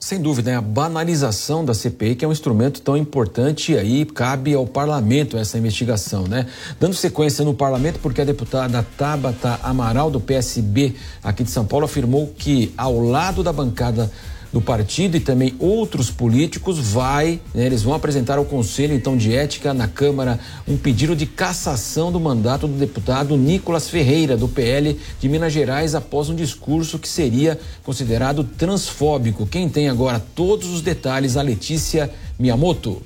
[0.00, 0.56] Sem dúvida, né?
[0.56, 5.58] a banalização da CPI, que é um instrumento tão importante, aí cabe ao parlamento essa
[5.58, 6.46] investigação, né?
[6.78, 11.84] Dando sequência no parlamento, porque a deputada Tabata Amaral, do PSB aqui de São Paulo,
[11.84, 14.08] afirmou que, ao lado da bancada
[14.52, 19.34] do partido e também outros políticos vai, né, eles vão apresentar ao Conselho então de
[19.34, 24.98] Ética na Câmara um pedido de cassação do mandato do deputado Nicolas Ferreira do PL
[25.20, 29.46] de Minas Gerais após um discurso que seria considerado transfóbico.
[29.46, 33.02] Quem tem agora todos os detalhes a Letícia Miyamoto.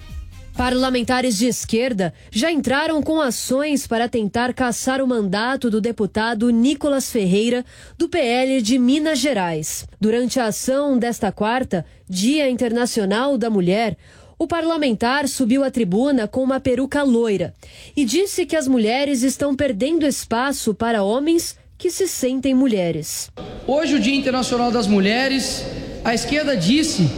[0.57, 7.11] Parlamentares de esquerda já entraram com ações para tentar caçar o mandato do deputado Nicolas
[7.11, 7.65] Ferreira,
[7.97, 9.87] do PL de Minas Gerais.
[9.99, 13.97] Durante a ação desta quarta, Dia Internacional da Mulher,
[14.39, 17.55] o parlamentar subiu à tribuna com uma peruca loira
[17.97, 23.31] e disse que as mulheres estão perdendo espaço para homens que se sentem mulheres.
[23.67, 25.65] Hoje, o Dia Internacional das Mulheres,
[26.05, 27.09] a esquerda disse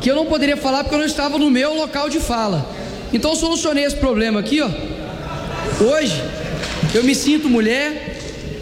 [0.00, 2.81] que eu não poderia falar porque eu não estava no meu local de fala.
[3.12, 4.70] Então solucionei esse problema aqui, ó.
[5.80, 6.22] Hoje
[6.94, 8.18] eu me sinto mulher,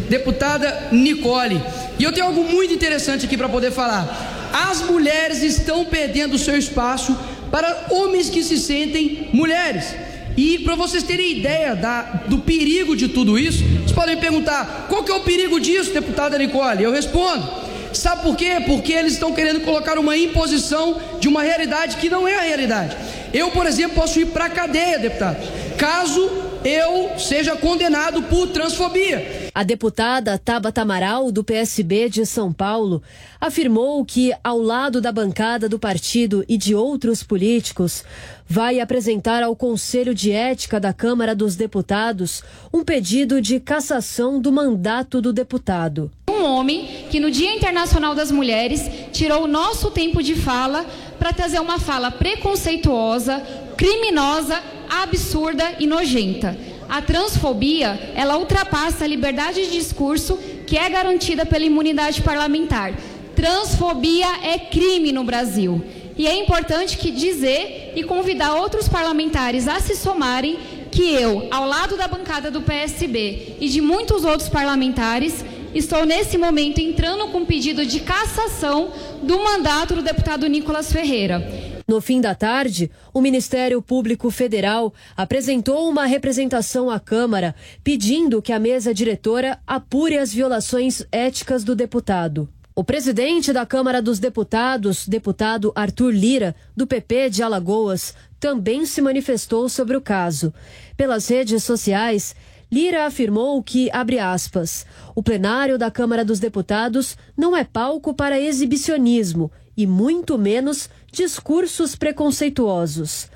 [0.08, 1.60] deputada Nicole.
[1.98, 4.50] E eu tenho algo muito interessante aqui para poder falar.
[4.52, 7.16] As mulheres estão perdendo seu espaço
[7.50, 9.94] para homens que se sentem mulheres.
[10.36, 15.04] E para vocês terem ideia da, do perigo de tudo isso, vocês podem perguntar: qual
[15.04, 16.82] que é o perigo disso, deputada Nicole?
[16.82, 17.46] Eu respondo:
[17.92, 18.62] sabe por quê?
[18.66, 22.96] Porque eles estão querendo colocar uma imposição de uma realidade que não é a realidade.
[23.32, 25.38] Eu, por exemplo, posso ir para a cadeia, deputado,
[25.76, 29.50] caso eu seja condenado por transfobia.
[29.54, 33.02] A deputada Tabata Amaral, do PSB de São Paulo,
[33.40, 38.04] afirmou que, ao lado da bancada do partido e de outros políticos,
[38.46, 44.52] vai apresentar ao Conselho de Ética da Câmara dos Deputados um pedido de cassação do
[44.52, 46.10] mandato do deputado.
[46.30, 50.86] Um homem que, no Dia Internacional das Mulheres, tirou o nosso tempo de fala
[51.18, 53.42] para trazer uma fala preconceituosa,
[53.76, 56.56] criminosa, absurda e nojenta.
[56.88, 62.94] A transfobia, ela ultrapassa a liberdade de discurso que é garantida pela imunidade parlamentar.
[63.34, 65.82] Transfobia é crime no Brasil.
[66.16, 70.58] E é importante que dizer e convidar outros parlamentares a se somarem
[70.90, 76.36] que eu, ao lado da bancada do PSB e de muitos outros parlamentares, estou nesse
[76.36, 81.42] momento entrando com pedido de cassação do mandato do deputado Nicolas Ferreira.
[81.86, 88.52] No fim da tarde, o Ministério Público Federal apresentou uma representação à Câmara pedindo que
[88.52, 92.48] a mesa diretora apure as violações éticas do deputado.
[92.76, 99.02] O presidente da Câmara dos Deputados, deputado Arthur Lira, do PP de Alagoas, também se
[99.02, 100.54] manifestou sobre o caso.
[100.96, 102.34] Pelas redes sociais,
[102.72, 108.40] Lira afirmou que, abre aspas, o plenário da Câmara dos Deputados não é palco para
[108.40, 113.28] exibicionismo e muito menos discursos preconceituosos.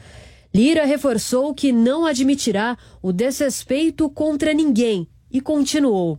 [0.55, 6.17] Lira reforçou que não admitirá o desrespeito contra ninguém e continuou.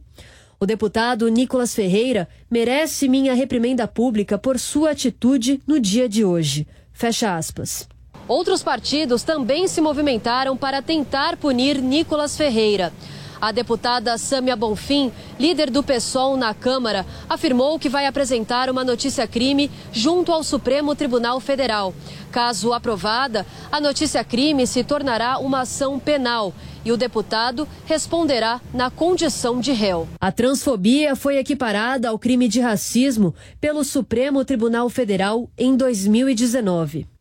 [0.60, 6.68] O deputado Nicolas Ferreira merece minha reprimenda pública por sua atitude no dia de hoje.
[6.92, 7.88] Fecha aspas.
[8.28, 12.92] Outros partidos também se movimentaram para tentar punir Nicolas Ferreira.
[13.40, 19.70] A deputada Sâmia Bonfim, líder do PSOL na Câmara, afirmou que vai apresentar uma notícia-crime
[19.92, 21.94] junto ao Supremo Tribunal Federal.
[22.32, 29.60] Caso aprovada, a notícia-crime se tornará uma ação penal e o deputado responderá na condição
[29.60, 30.08] de réu.
[30.20, 37.15] A transfobia foi equiparada ao crime de racismo pelo Supremo Tribunal Federal em 2019.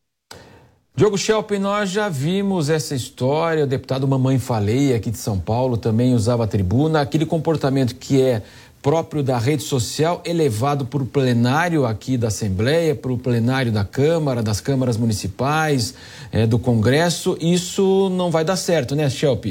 [0.97, 5.77] Diogo Schelp, nós já vimos essa história, o deputado Mamãe Falei aqui de São Paulo
[5.77, 8.45] também usava a tribuna, aquele comportamento que é
[8.81, 13.85] próprio da rede social, elevado para o plenário aqui da Assembleia, para o plenário da
[13.85, 15.97] Câmara, das câmaras municipais,
[16.31, 19.47] é, do Congresso, isso não vai dar certo, né, Schelp?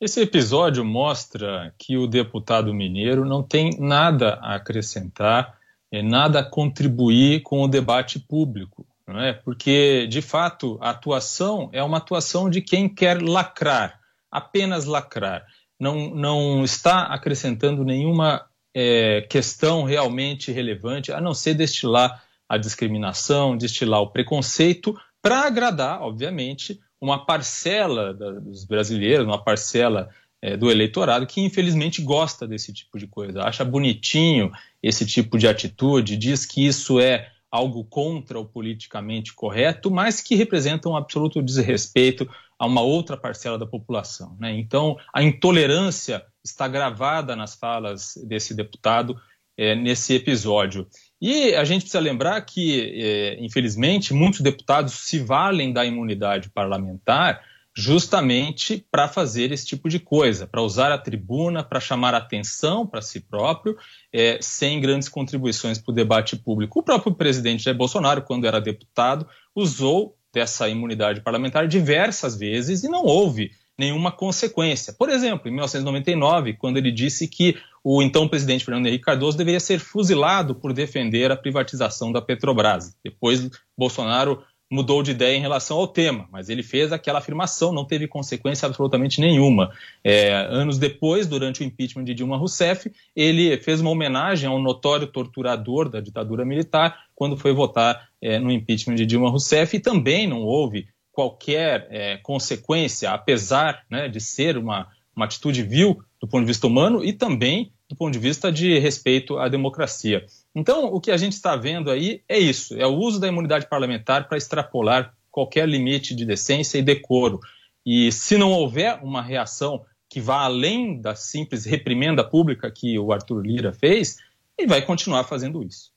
[0.00, 5.58] Esse episódio mostra que o deputado mineiro não tem nada a acrescentar,
[5.90, 9.32] é, nada a contribuir com o debate público é?
[9.32, 14.00] Porque, de fato, a atuação é uma atuação de quem quer lacrar,
[14.30, 15.46] apenas lacrar.
[15.78, 18.44] Não, não está acrescentando nenhuma
[18.74, 26.02] é, questão realmente relevante, a não ser destilar a discriminação, destilar o preconceito, para agradar,
[26.02, 32.72] obviamente, uma parcela da, dos brasileiros, uma parcela é, do eleitorado que infelizmente gosta desse
[32.72, 34.52] tipo de coisa, acha bonitinho
[34.82, 40.34] esse tipo de atitude, diz que isso é algo contra o politicamente correto, mas que
[40.34, 42.28] representa um absoluto desrespeito
[42.58, 44.36] a uma outra parcela da população.
[44.38, 44.58] Né?
[44.58, 49.16] Então, a intolerância está gravada nas falas desse deputado
[49.56, 50.86] é, nesse episódio.
[51.20, 57.42] E a gente precisa lembrar que, é, infelizmente, muitos deputados se valem da imunidade parlamentar
[57.78, 63.00] justamente para fazer esse tipo de coisa, para usar a tribuna, para chamar atenção para
[63.00, 63.76] si próprio,
[64.12, 66.80] é, sem grandes contribuições para o debate público.
[66.80, 72.88] O próprio presidente Jair Bolsonaro, quando era deputado, usou dessa imunidade parlamentar diversas vezes e
[72.88, 74.92] não houve nenhuma consequência.
[74.92, 79.60] Por exemplo, em 1999, quando ele disse que o então presidente Fernando Henrique Cardoso deveria
[79.60, 82.96] ser fuzilado por defender a privatização da Petrobras.
[83.04, 87.84] Depois, Bolsonaro mudou de ideia em relação ao tema, mas ele fez aquela afirmação, não
[87.84, 89.72] teve consequência absolutamente nenhuma.
[90.04, 95.06] É, anos depois, durante o impeachment de Dilma Rousseff, ele fez uma homenagem ao notório
[95.06, 100.26] torturador da ditadura militar quando foi votar é, no impeachment de Dilma Rousseff e também
[100.26, 106.42] não houve qualquer é, consequência, apesar né, de ser uma, uma atitude vil do ponto
[106.42, 110.24] de vista humano e também do ponto de vista de respeito à democracia.
[110.54, 113.68] Então, o que a gente está vendo aí é isso: é o uso da imunidade
[113.68, 117.40] parlamentar para extrapolar qualquer limite de decência e decoro.
[117.84, 123.12] E se não houver uma reação que vá além da simples reprimenda pública que o
[123.12, 124.16] Arthur Lira fez,
[124.56, 125.92] ele vai continuar fazendo isso.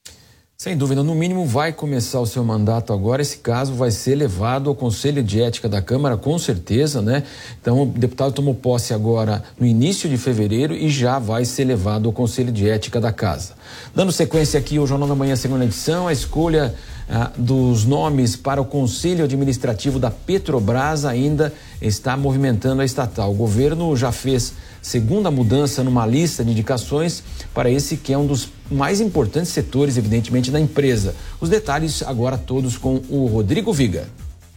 [0.62, 3.20] Sem dúvida, no mínimo vai começar o seu mandato agora.
[3.20, 7.24] Esse caso vai ser levado ao Conselho de Ética da Câmara, com certeza, né?
[7.60, 12.06] Então, o deputado tomou posse agora no início de fevereiro e já vai ser levado
[12.06, 13.54] ao Conselho de Ética da Casa.
[13.96, 16.76] Dando sequência aqui ao Jornal da Manhã, segunda edição, a escolha
[17.10, 21.52] ah, dos nomes para o Conselho Administrativo da Petrobras ainda
[21.82, 23.32] está movimentando a estatal.
[23.32, 27.24] O governo já fez segunda mudança numa lista de indicações
[27.54, 31.16] para esse que é um dos mais importantes setores, evidentemente, da empresa.
[31.40, 34.10] Os detalhes agora todos com o Rodrigo Viga.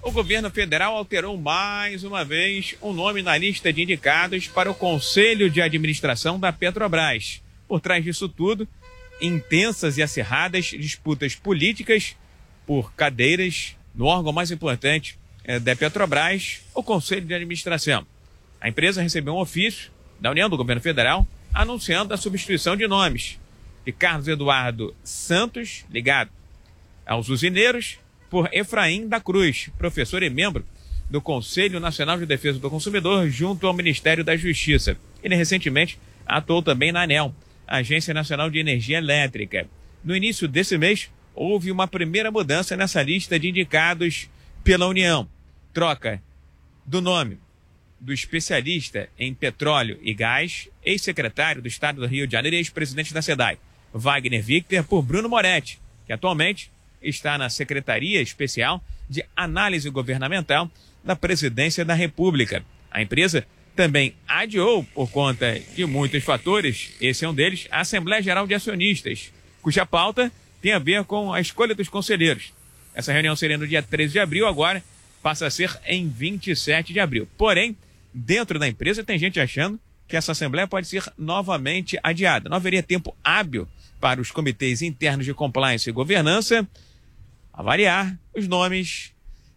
[0.03, 4.71] O governo federal alterou mais uma vez o um nome na lista de indicados para
[4.71, 7.41] o Conselho de Administração da Petrobras.
[7.67, 8.69] Por trás disso tudo,
[9.21, 12.17] intensas e acirradas disputas políticas
[12.67, 18.07] por cadeiras no órgão mais importante é, da Petrobras, o Conselho de Administração.
[18.61, 23.39] A empresa recebeu um ofício da União do Governo Federal anunciando a substituição de nomes
[23.87, 26.31] de Carlos Eduardo Santos, ligado
[27.07, 27.99] aos usineiros,
[28.29, 30.65] por Efraim da Cruz, professor e membro
[31.09, 34.97] do Conselho Nacional de Defesa do Consumidor, junto ao Ministério da Justiça.
[35.23, 37.33] Ele recentemente atuou também na ANEL,
[37.67, 39.69] Agência Nacional de Energia Elétrica.
[40.03, 44.29] No início desse mês, houve uma primeira mudança nessa lista de indicados
[44.65, 45.29] pela União.
[45.73, 46.23] Troca
[46.85, 47.39] do nome
[48.05, 53.15] do especialista em petróleo e gás, ex-secretário do Estado do Rio de Janeiro e ex-presidente
[53.15, 53.59] da SEDAI,
[53.93, 56.71] Wagner Victor, por Bruno Moretti, que atualmente
[57.03, 60.71] está na Secretaria Especial de Análise Governamental
[61.03, 62.65] da Presidência da República.
[62.91, 68.23] A empresa também adiou, por conta de muitos fatores, esse é um deles, a Assembleia
[68.23, 69.33] Geral de Acionistas,
[69.63, 70.31] cuja pauta
[70.61, 72.53] tem a ver com a escolha dos conselheiros.
[72.95, 74.83] Essa reunião seria no dia 13 de abril, agora
[75.23, 77.27] passa a ser em 27 de abril.
[77.37, 77.77] Porém,
[78.15, 82.49] dentro da empresa tem gente achando que essa Assembleia pode ser novamente adiada.
[82.49, 83.67] Não haveria tempo hábil
[84.01, 86.69] para os comitês internos de compliance e governança
[87.53, 89.13] avaliar os nomes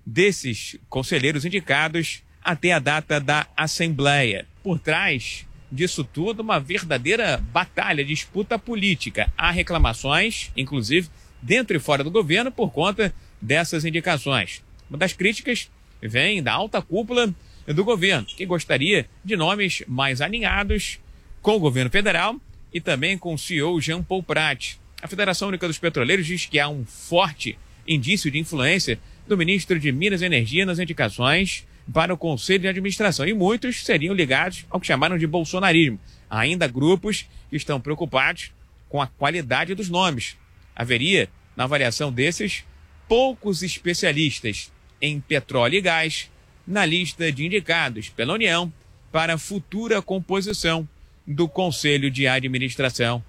[0.05, 4.47] desses conselheiros indicados até a data da Assembleia.
[4.63, 9.31] Por trás disso tudo, uma verdadeira batalha, disputa política.
[9.37, 11.09] Há reclamações, inclusive,
[11.41, 14.63] dentro e fora do governo, por conta dessas indicações.
[14.89, 15.69] Uma das críticas
[16.01, 17.33] vem da alta cúpula
[17.73, 20.99] do governo, que gostaria de nomes mais alinhados
[21.41, 22.35] com o governo federal
[22.73, 24.75] e também com o CEO Jean Paul Prat.
[25.01, 27.57] A Federação Única dos Petroleiros diz que há um forte
[27.87, 32.67] indício de influência do ministro de Minas e Energia nas indicações para o Conselho de
[32.67, 35.99] Administração e muitos seriam ligados ao que chamaram de bolsonarismo.
[36.29, 38.51] Há ainda grupos que estão preocupados
[38.89, 40.37] com a qualidade dos nomes.
[40.75, 42.63] Haveria, na avaliação desses,
[43.07, 46.29] poucos especialistas em petróleo e gás
[46.67, 48.71] na lista de indicados pela União
[49.11, 50.87] para a futura composição
[51.25, 53.23] do Conselho de Administração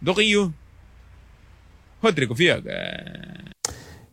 [0.00, 0.52] do Rio.
[2.02, 3.52] Rodrigo Viega.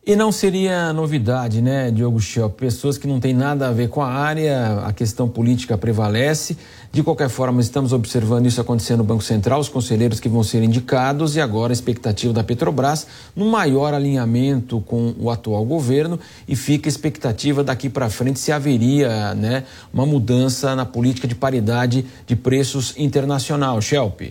[0.08, 2.50] E não seria novidade, né, Diogo Shell?
[2.50, 6.58] Pessoas que não têm nada a ver com a área, a questão política prevalece.
[6.89, 10.64] De qualquer forma, estamos observando isso acontecendo no Banco Central, os conselheiros que vão ser
[10.64, 16.56] indicados e agora a expectativa da Petrobras no maior alinhamento com o atual governo e
[16.56, 22.06] fica a expectativa daqui para frente se haveria né, uma mudança na política de paridade
[22.26, 23.82] de preços internacional.
[23.82, 24.22] Shelp.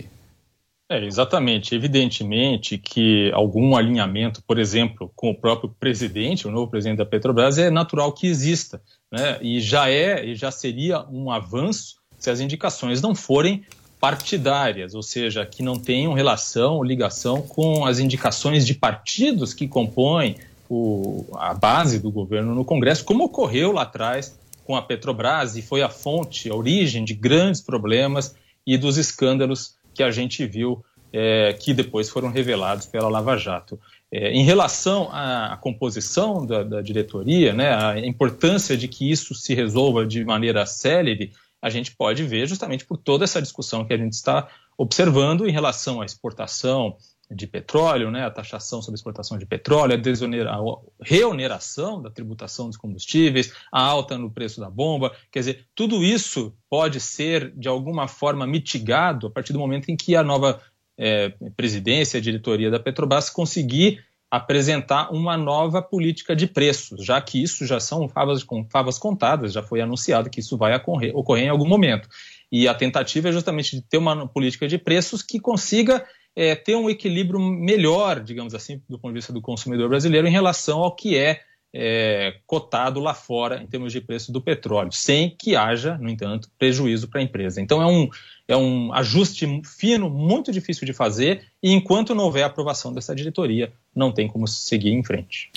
[0.91, 1.75] É, exatamente.
[1.75, 7.59] Evidentemente que algum alinhamento, por exemplo, com o próprio presidente, o novo presidente da Petrobras,
[7.59, 8.81] é natural que exista.
[9.11, 9.37] Né?
[9.39, 13.63] E já é, e já seria um avanço se as indicações não forem
[13.99, 19.67] partidárias, ou seja, que não tenham relação ou ligação com as indicações de partidos que
[19.67, 20.37] compõem
[20.69, 25.61] o, a base do governo no Congresso, como ocorreu lá atrás com a Petrobras e
[25.61, 28.35] foi a fonte, a origem de grandes problemas
[28.65, 30.81] e dos escândalos que a gente viu
[31.11, 33.77] é, que depois foram revelados pela Lava Jato.
[34.09, 39.53] É, em relação à, composição da, da, diretoria, né, a importância de que isso se
[39.53, 43.97] resolva de maneira célere, a gente pode ver justamente por toda essa discussão que a
[43.97, 44.47] gente está
[44.77, 46.95] observando em relação à exportação
[47.31, 52.67] de petróleo, né, a taxação sobre a exportação de petróleo, a, a reoneração da tributação
[52.67, 55.15] dos combustíveis, a alta no preço da bomba.
[55.31, 59.95] Quer dizer, tudo isso pode ser, de alguma forma, mitigado a partir do momento em
[59.95, 60.59] que a nova
[60.97, 67.41] é, presidência, a diretoria da Petrobras conseguir apresentar uma nova política de preços, já que
[67.41, 71.49] isso já são favas, favas contadas, já foi anunciado que isso vai ocorrer, ocorrer em
[71.49, 72.07] algum momento.
[72.51, 76.05] E a tentativa é justamente de ter uma política de preços que consiga
[76.35, 80.31] é, ter um equilíbrio melhor, digamos assim, do ponto de vista do consumidor brasileiro em
[80.31, 81.41] relação ao que é,
[81.73, 86.49] é cotado lá fora em termos de preço do petróleo, sem que haja, no entanto,
[86.57, 87.61] prejuízo para a empresa.
[87.61, 88.09] Então é um,
[88.47, 93.71] é um ajuste fino, muito difícil de fazer, e enquanto não houver aprovação dessa diretoria,
[93.95, 95.51] não tem como seguir em frente.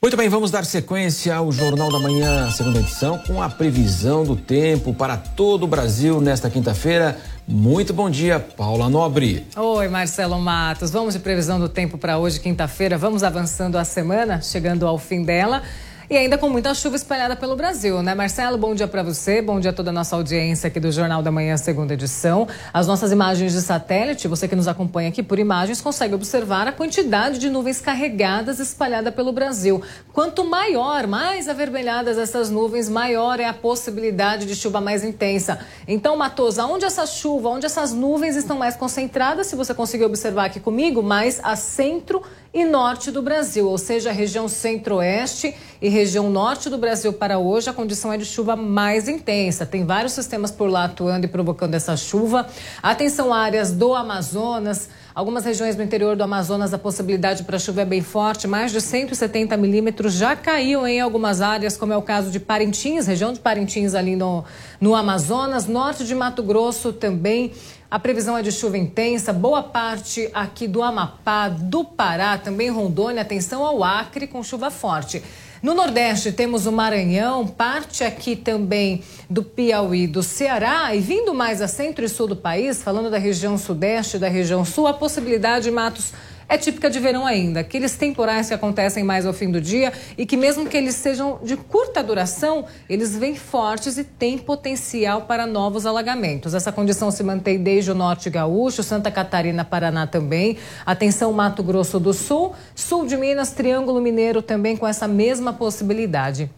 [0.00, 4.36] Muito bem, vamos dar sequência ao Jornal da Manhã, segunda edição, com a previsão do
[4.36, 7.16] tempo para todo o Brasil nesta quinta-feira.
[7.48, 9.46] Muito bom dia, Paula Nobre.
[9.56, 10.90] Oi, Marcelo Matos.
[10.90, 12.98] Vamos de previsão do tempo para hoje, quinta-feira.
[12.98, 15.62] Vamos avançando a semana, chegando ao fim dela.
[16.08, 18.14] E ainda com muita chuva espalhada pelo Brasil, né?
[18.14, 21.20] Marcelo, bom dia para você, bom dia a toda a nossa audiência aqui do Jornal
[21.20, 22.46] da Manhã, segunda edição.
[22.72, 26.70] As nossas imagens de satélite, você que nos acompanha aqui por imagens, consegue observar a
[26.70, 29.82] quantidade de nuvens carregadas espalhada pelo Brasil.
[30.12, 35.58] Quanto maior, mais avermelhadas essas nuvens, maior é a possibilidade de chuva mais intensa.
[35.88, 40.44] Então, Matosa, onde essa chuva, onde essas nuvens estão mais concentradas, se você conseguir observar
[40.44, 42.22] aqui comigo, mais a centro
[42.56, 47.38] e norte do Brasil, ou seja, a região centro-oeste e região norte do Brasil para
[47.38, 49.66] hoje, a condição é de chuva mais intensa.
[49.66, 52.46] Tem vários sistemas por lá atuando e provocando essa chuva.
[52.82, 54.88] Atenção áreas do Amazonas.
[55.14, 58.80] Algumas regiões do interior do Amazonas a possibilidade para chuva é bem forte, mais de
[58.80, 63.40] 170 milímetros já caiu em algumas áreas, como é o caso de Parintins, região de
[63.40, 64.44] Parintins ali no,
[64.80, 67.52] no Amazonas, norte de Mato Grosso também
[67.96, 73.22] a previsão é de chuva intensa, boa parte aqui do Amapá, do Pará, também Rondônia,
[73.22, 75.22] atenção ao Acre com chuva forte.
[75.62, 81.62] No Nordeste temos o Maranhão, parte aqui também do Piauí, do Ceará e vindo mais
[81.62, 85.64] a centro e sul do país, falando da região sudeste da região sul, a possibilidade
[85.64, 86.12] de matos
[86.48, 87.60] é típica de verão ainda.
[87.60, 91.38] Aqueles temporais que acontecem mais ao fim do dia e que, mesmo que eles sejam
[91.42, 96.54] de curta duração, eles vêm fortes e têm potencial para novos alagamentos.
[96.54, 100.56] Essa condição se mantém desde o norte gaúcho, Santa Catarina, Paraná também.
[100.84, 106.50] Atenção, Mato Grosso do Sul, sul de Minas, Triângulo Mineiro também com essa mesma possibilidade.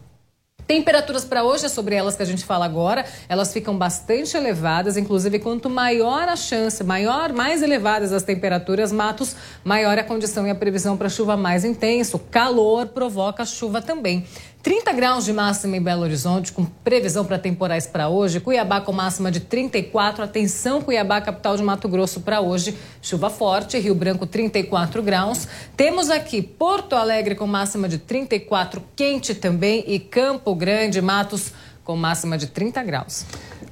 [0.68, 3.02] Temperaturas para hoje é sobre elas que a gente fala agora.
[3.26, 9.34] Elas ficam bastante elevadas, inclusive quanto maior a chance, maior, mais elevadas as temperaturas, matos,
[9.64, 12.18] maior a condição e a previsão para chuva mais intenso.
[12.18, 14.26] Calor provoca chuva também.
[14.62, 18.40] 30 graus de máxima em Belo Horizonte, com previsão para temporais para hoje.
[18.40, 20.24] Cuiabá com máxima de 34.
[20.24, 22.74] Atenção, Cuiabá, capital de Mato Grosso, para hoje.
[23.00, 23.78] Chuva forte.
[23.78, 25.46] Rio Branco, 34 graus.
[25.76, 29.84] Temos aqui Porto Alegre com máxima de 34, quente também.
[29.86, 31.52] E Campo Grande, Matos,
[31.84, 33.24] com máxima de 30 graus.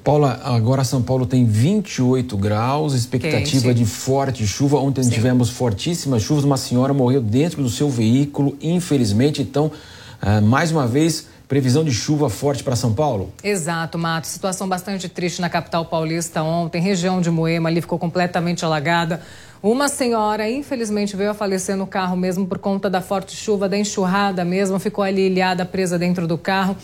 [0.05, 3.79] Paula, agora São Paulo tem 28 graus, expectativa Quente.
[3.79, 4.77] de forte chuva.
[4.77, 5.09] Ontem Sim.
[5.09, 6.45] tivemos fortíssimas chuvas.
[6.45, 9.41] Uma senhora morreu dentro do seu veículo, infelizmente.
[9.41, 9.69] Então,
[10.21, 13.31] Uh, mais uma vez, previsão de chuva forte para São Paulo?
[13.43, 14.27] Exato, Mato.
[14.27, 16.81] Situação bastante triste na capital paulista ontem.
[16.81, 19.21] Região de Moema ali ficou completamente alagada.
[19.61, 23.77] Uma senhora, infelizmente, veio a falecer no carro mesmo por conta da forte chuva, da
[23.77, 26.77] enxurrada mesmo, ficou ali ilhada, presa dentro do carro.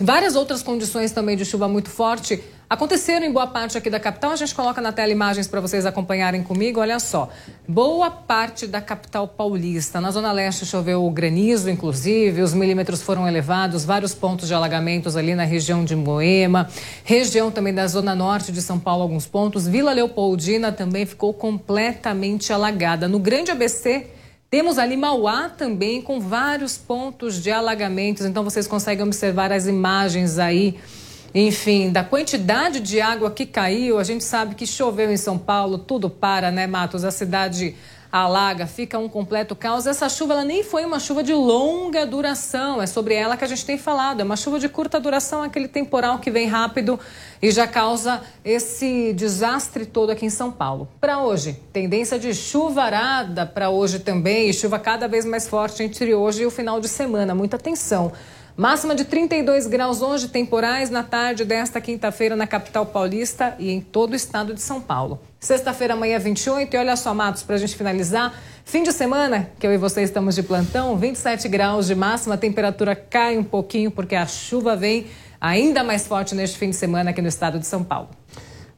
[0.00, 4.30] Várias outras condições também de chuva muito forte aconteceram em boa parte aqui da capital.
[4.30, 6.78] A gente coloca na tela imagens para vocês acompanharem comigo.
[6.78, 7.28] Olha só,
[7.66, 10.00] boa parte da capital paulista.
[10.00, 15.34] Na zona leste choveu granizo, inclusive, os milímetros foram elevados, vários pontos de alagamentos ali
[15.34, 16.70] na região de Moema,
[17.02, 19.66] região também da zona norte de São Paulo, alguns pontos.
[19.66, 23.08] Vila Leopoldina também ficou completamente alagada.
[23.08, 24.06] No Grande ABC,
[24.48, 30.38] temos ali Mauá também com vários pontos de alagamentos, então vocês conseguem observar as imagens
[30.38, 30.78] aí
[31.34, 35.78] enfim, da quantidade de água que caiu, a gente sabe que choveu em São Paulo,
[35.78, 37.04] tudo para, né, Matos?
[37.04, 37.76] A cidade
[38.12, 39.86] alaga, fica um completo caos.
[39.86, 43.46] Essa chuva ela nem foi uma chuva de longa duração, é sobre ela que a
[43.46, 44.20] gente tem falado.
[44.20, 46.98] É uma chuva de curta duração, aquele temporal que vem rápido
[47.40, 50.88] e já causa esse desastre todo aqui em São Paulo.
[51.00, 56.42] Para hoje, tendência de chuvarada para hoje também, chuva cada vez mais forte entre hoje
[56.42, 57.34] e o final de semana.
[57.34, 58.12] Muita atenção.
[58.60, 63.80] Máxima de 32 graus hoje, temporais na tarde desta quinta-feira na capital paulista e em
[63.80, 65.18] todo o estado de São Paulo.
[65.40, 68.38] Sexta-feira, amanhã 28, e olha só, Matos, para a gente finalizar.
[68.66, 72.36] Fim de semana, que eu e você estamos de plantão, 27 graus de máxima, a
[72.36, 75.06] temperatura cai um pouquinho porque a chuva vem
[75.40, 78.10] ainda mais forte neste fim de semana aqui no estado de São Paulo.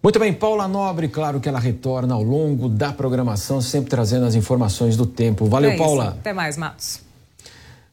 [0.01, 4.37] Muito bem, Paula Nobre, claro que ela retorna ao longo da programação, sempre trazendo as
[4.37, 5.47] informações do tempo.
[5.47, 6.11] Valeu, é Paula.
[6.21, 7.11] Até mais, Matos.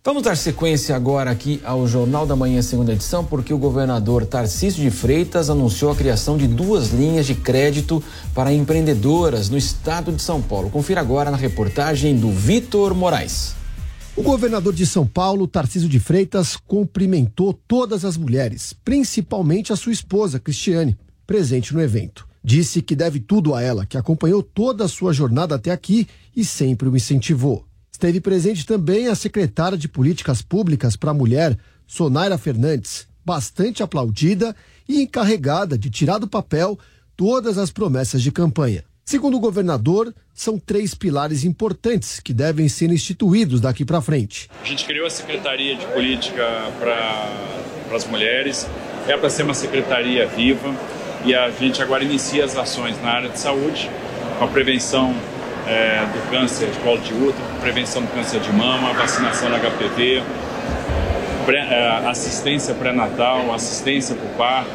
[0.09, 4.81] Vamos dar sequência agora aqui ao Jornal da Manhã, segunda edição, porque o governador Tarcísio
[4.81, 8.03] de Freitas anunciou a criação de duas linhas de crédito
[8.33, 10.71] para empreendedoras no estado de São Paulo.
[10.71, 13.53] Confira agora na reportagem do Vitor Moraes.
[14.15, 19.91] O governador de São Paulo, Tarcísio de Freitas, cumprimentou todas as mulheres, principalmente a sua
[19.91, 20.97] esposa, Cristiane,
[21.27, 22.27] presente no evento.
[22.43, 26.43] Disse que deve tudo a ela, que acompanhou toda a sua jornada até aqui e
[26.43, 27.68] sempre o incentivou.
[27.99, 34.55] Esteve presente também a secretária de Políticas Públicas para a Mulher, Sonaira Fernandes, bastante aplaudida
[34.87, 36.79] e encarregada de tirar do papel
[37.17, 38.85] todas as promessas de campanha.
[39.03, 44.49] Segundo o governador, são três pilares importantes que devem ser instituídos daqui para frente.
[44.63, 48.65] A gente criou a Secretaria de Política para as Mulheres,
[49.09, 50.73] é para ser uma secretaria viva
[51.25, 53.91] e a gente agora inicia as ações na área de saúde,
[54.37, 55.13] com a prevenção
[55.67, 60.23] é, do câncer de colo de útero, prevenção do câncer de mama, vacinação da HPV,
[61.45, 64.71] pré, é, assistência pré-natal, assistência para o parto.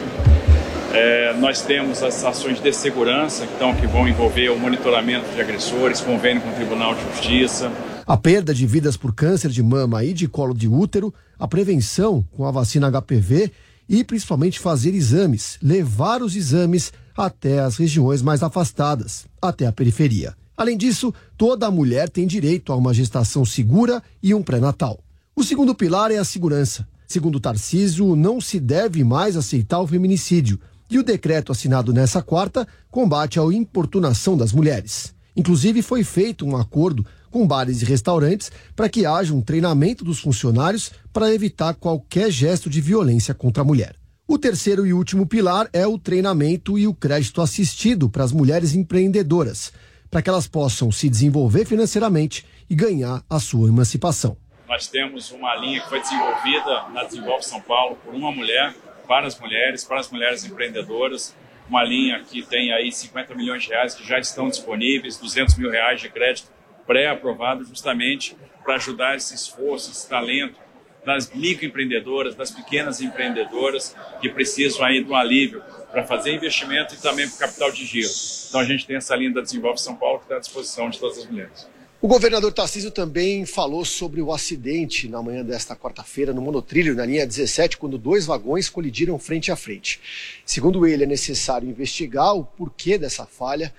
[0.93, 6.01] É, nós temos as ações de segurança, então, que vão envolver o monitoramento de agressores,
[6.01, 7.73] convênio com o Tribunal de Justiça.
[8.07, 12.25] A perda de vidas por câncer de mama e de colo de útero, a prevenção
[12.37, 13.51] com a vacina HPV
[13.89, 20.35] e principalmente fazer exames, levar os exames até as regiões mais afastadas, até a periferia.
[20.57, 25.01] Além disso, toda mulher tem direito a uma gestação segura e um pré-natal.
[25.35, 26.87] O segundo pilar é a segurança.
[27.07, 30.59] Segundo Tarcísio, não se deve mais aceitar o feminicídio,
[30.91, 35.15] e o decreto assinado nessa quarta combate a importunação das mulheres.
[35.37, 40.21] Inclusive, foi feito um acordo com bares e restaurantes para que haja um treinamento dos
[40.21, 43.97] funcionários para evitar qualquer gesto de violência contra a mulher.
[44.27, 48.75] O terceiro e último pilar é o treinamento e o crédito assistido para as mulheres
[48.75, 49.73] empreendedoras
[50.15, 54.37] para que elas possam se desenvolver financeiramente e ganhar a sua emancipação.
[54.69, 58.73] Nós temos uma linha que foi desenvolvida na Desenvolve São Paulo por uma mulher,
[59.09, 61.35] para as mulheres, para as mulheres empreendedoras,
[61.69, 65.69] uma linha que tem aí 50 milhões de reais que já estão disponíveis, 200 mil
[65.69, 66.49] reais de crédito
[66.87, 70.61] pré-aprovado justamente para ajudar esse esforço, esse talento
[71.05, 75.61] das microempreendedoras, das pequenas empreendedoras que precisam aí um alívio
[75.95, 78.11] para fazer investimento e também para capital de giro.
[78.49, 80.99] Então a gente tem essa linha da Desenvolve São Paulo que está à disposição de
[80.99, 81.67] todas as mulheres.
[82.03, 87.07] O governador Tarcísio também falou sobre o acidente na manhã desta quarta-feira no monotrilho, na
[87.07, 90.01] linha 17, quando dois vagões colidiram frente a frente.
[90.45, 93.73] Segundo ele, é necessário investigar o porquê dessa falha,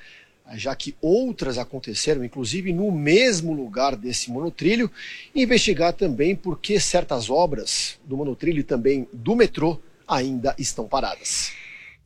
[0.53, 4.89] já que outras aconteceram, inclusive no mesmo lugar desse monotrilho,
[5.35, 10.87] e investigar também por que certas obras do monotrilho e também do metrô ainda estão
[10.87, 11.51] paradas.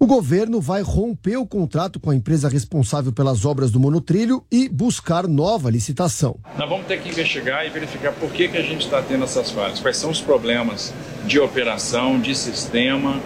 [0.01, 4.69] O governo vai romper o contrato com a empresa responsável pelas obras do monotrilho e
[4.69, 6.37] buscar nova licitação.
[6.57, 9.51] Nós vamos ter que investigar e verificar por que, que a gente está tendo essas
[9.51, 10.93] falhas, quais são os problemas
[11.25, 13.19] de operação, de sistema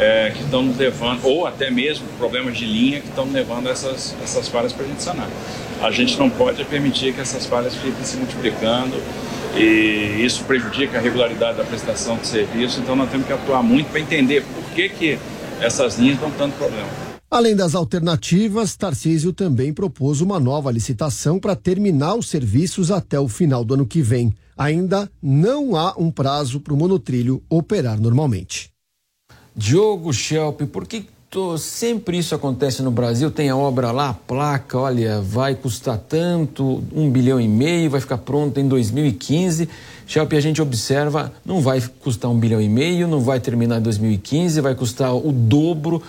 [0.00, 4.16] é, que estão nos levando, ou até mesmo problemas de linha que estão levando essas,
[4.20, 5.30] essas falhas para a gente sanar.
[5.80, 9.00] A gente não pode permitir que essas falhas fiquem se multiplicando
[9.54, 13.88] e isso prejudica a regularidade da prestação de serviço, então nós temos que atuar muito
[13.90, 15.18] para entender por que, que
[15.60, 16.88] essas linhas dão tanto problema.
[17.30, 23.28] Além das alternativas, Tarcísio também propôs uma nova licitação para terminar os serviços até o
[23.28, 24.32] final do ano que vem.
[24.56, 28.70] Ainda não há um prazo para o monotrilho operar normalmente.
[29.54, 33.30] Diogo Schelp, por que tô, sempre isso acontece no Brasil?
[33.30, 38.00] Tem a obra lá, a placa, olha, vai custar tanto, um bilhão e meio, vai
[38.00, 39.68] ficar pronto em 2015.
[40.06, 43.82] Schelp, a gente observa, não vai custar um bilhão e meio, não vai terminar em
[43.82, 46.02] 2015, vai custar o dobro.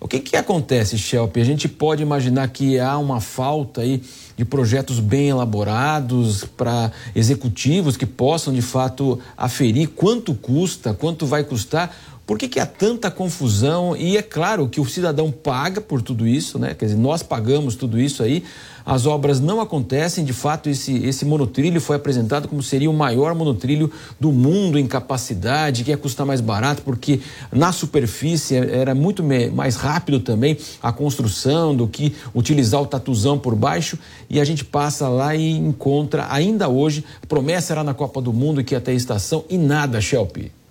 [0.00, 1.36] O que, que acontece, Schelp?
[1.36, 4.02] A gente pode imaginar que há uma falta aí
[4.36, 11.44] de projetos bem elaborados para executivos que possam de fato aferir quanto custa, quanto vai
[11.44, 11.94] custar
[12.32, 13.94] por que, que há tanta confusão?
[13.94, 16.72] E é claro que o cidadão paga por tudo isso, né?
[16.72, 18.42] Quer dizer, nós pagamos tudo isso aí.
[18.86, 23.34] As obras não acontecem, de fato, esse, esse monotrilho foi apresentado como seria o maior
[23.34, 27.20] monotrilho do mundo em capacidade, que ia custar mais barato, porque
[27.52, 29.22] na superfície era muito
[29.52, 33.98] mais rápido também a construção do que utilizar o tatuzão por baixo.
[34.30, 38.64] E a gente passa lá e encontra, ainda hoje, promessa era na Copa do Mundo
[38.64, 40.61] que ia ter estação e nada, Shelby.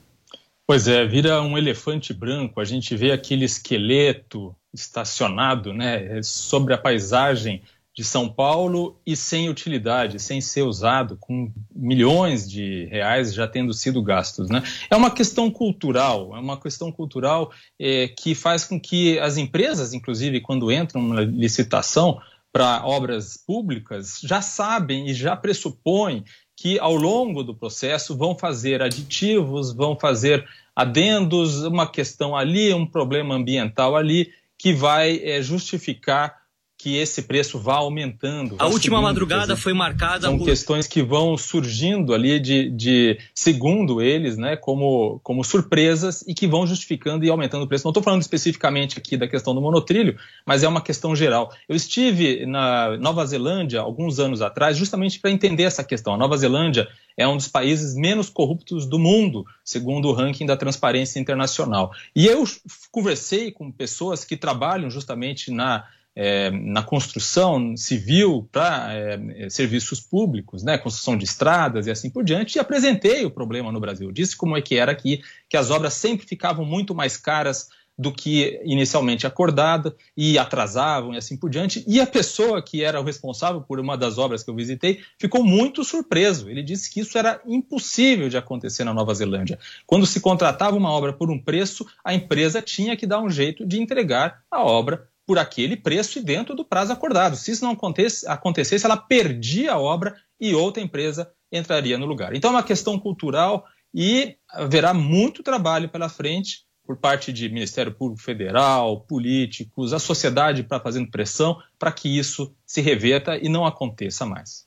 [0.67, 2.61] Pois é, vira um elefante branco.
[2.61, 7.61] A gente vê aquele esqueleto estacionado né, sobre a paisagem
[7.93, 13.73] de São Paulo e sem utilidade, sem ser usado, com milhões de reais já tendo
[13.73, 14.49] sido gastos.
[14.49, 14.63] Né?
[14.89, 19.93] É uma questão cultural, é uma questão cultural é, que faz com que as empresas,
[19.93, 26.23] inclusive, quando entram na licitação para obras públicas, já sabem e já pressupõem
[26.61, 32.85] que ao longo do processo vão fazer aditivos, vão fazer adendos, uma questão ali, um
[32.85, 36.40] problema ambiental ali, que vai é, justificar
[36.81, 38.55] que esse preço vá aumentando.
[38.57, 40.45] A última subindo, madrugada foi marcada são por...
[40.45, 46.47] questões que vão surgindo ali de, de, segundo eles, né, como, como surpresas e que
[46.47, 47.85] vão justificando e aumentando o preço.
[47.85, 51.53] Não estou falando especificamente aqui da questão do monotrilho, mas é uma questão geral.
[51.69, 56.15] Eu estive na Nova Zelândia alguns anos atrás, justamente para entender essa questão.
[56.15, 60.57] A Nova Zelândia é um dos países menos corruptos do mundo, segundo o ranking da
[60.57, 61.91] Transparência Internacional.
[62.15, 62.43] E eu
[62.89, 65.85] conversei com pessoas que trabalham justamente na
[66.15, 72.23] é, na construção civil para é, serviços públicos, né, construção de estradas e assim por
[72.23, 74.11] diante, e apresentei o problema no Brasil.
[74.11, 78.11] Disse como é que era aqui, que as obras sempre ficavam muito mais caras do
[78.11, 81.83] que inicialmente acordado e atrasavam e assim por diante.
[81.87, 85.43] E a pessoa que era o responsável por uma das obras que eu visitei ficou
[85.43, 86.49] muito surpreso.
[86.49, 89.59] Ele disse que isso era impossível de acontecer na Nova Zelândia.
[89.85, 93.65] Quando se contratava uma obra por um preço, a empresa tinha que dar um jeito
[93.65, 97.37] de entregar a obra por aquele preço e dentro do prazo acordado.
[97.37, 102.35] Se isso não acontecesse, ela perdia a obra e outra empresa entraria no lugar.
[102.35, 103.63] Então é uma questão cultural
[103.95, 110.63] e haverá muito trabalho pela frente por parte de Ministério Público Federal, políticos, a sociedade
[110.63, 114.65] para fazendo pressão para que isso se reverta e não aconteça mais.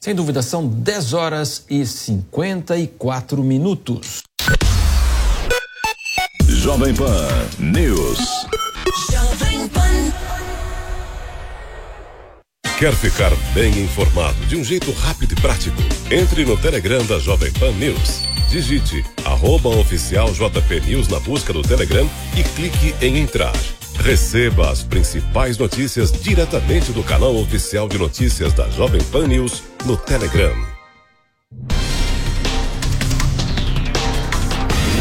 [0.00, 4.24] Sem dúvida, são 10 horas e 54 minutos.
[6.48, 7.28] Jovem Pan
[7.60, 8.40] News.
[12.80, 15.76] Quer ficar bem informado de um jeito rápido e prático?
[16.10, 18.22] Entre no Telegram da Jovem Pan News.
[18.48, 23.52] Digite arroba oficial JP News na busca do Telegram e clique em entrar.
[23.98, 29.98] Receba as principais notícias diretamente do canal oficial de notícias da Jovem Pan News no
[29.98, 30.56] Telegram.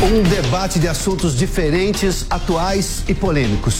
[0.04, 3.80] Um debate de assuntos diferentes, atuais e polêmicos.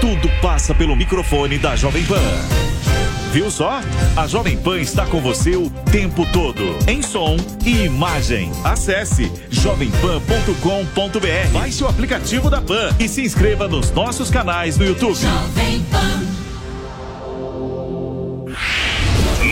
[0.00, 2.16] Tudo passa pelo microfone da Jovem Pan.
[3.32, 3.80] Viu só?
[4.16, 8.50] A Jovem Pan está com você o tempo todo, em som e imagem.
[8.64, 11.52] Acesse jovempan.com.br.
[11.52, 15.14] Baixe o aplicativo da Pan e se inscreva nos nossos canais no YouTube.
[15.14, 16.20] Jovem Pan.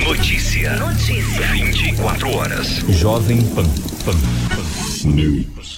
[0.05, 0.77] Notícia.
[0.77, 1.47] Notícia.
[1.49, 2.69] 24 horas.
[2.89, 3.69] Jovem Pan.
[4.05, 4.17] Pan.
[4.49, 4.65] Pan.
[5.09, 5.78] News.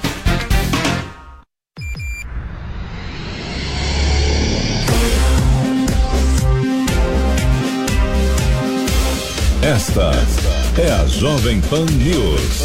[9.63, 10.09] Esta
[10.81, 12.63] é a Jovem Pan News.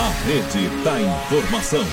[0.00, 1.84] A rede da informação.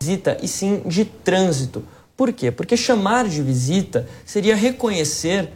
[0.00, 1.82] Visita e sim de trânsito.
[2.16, 2.52] Por quê?
[2.52, 5.48] Porque chamar de visita seria reconhecer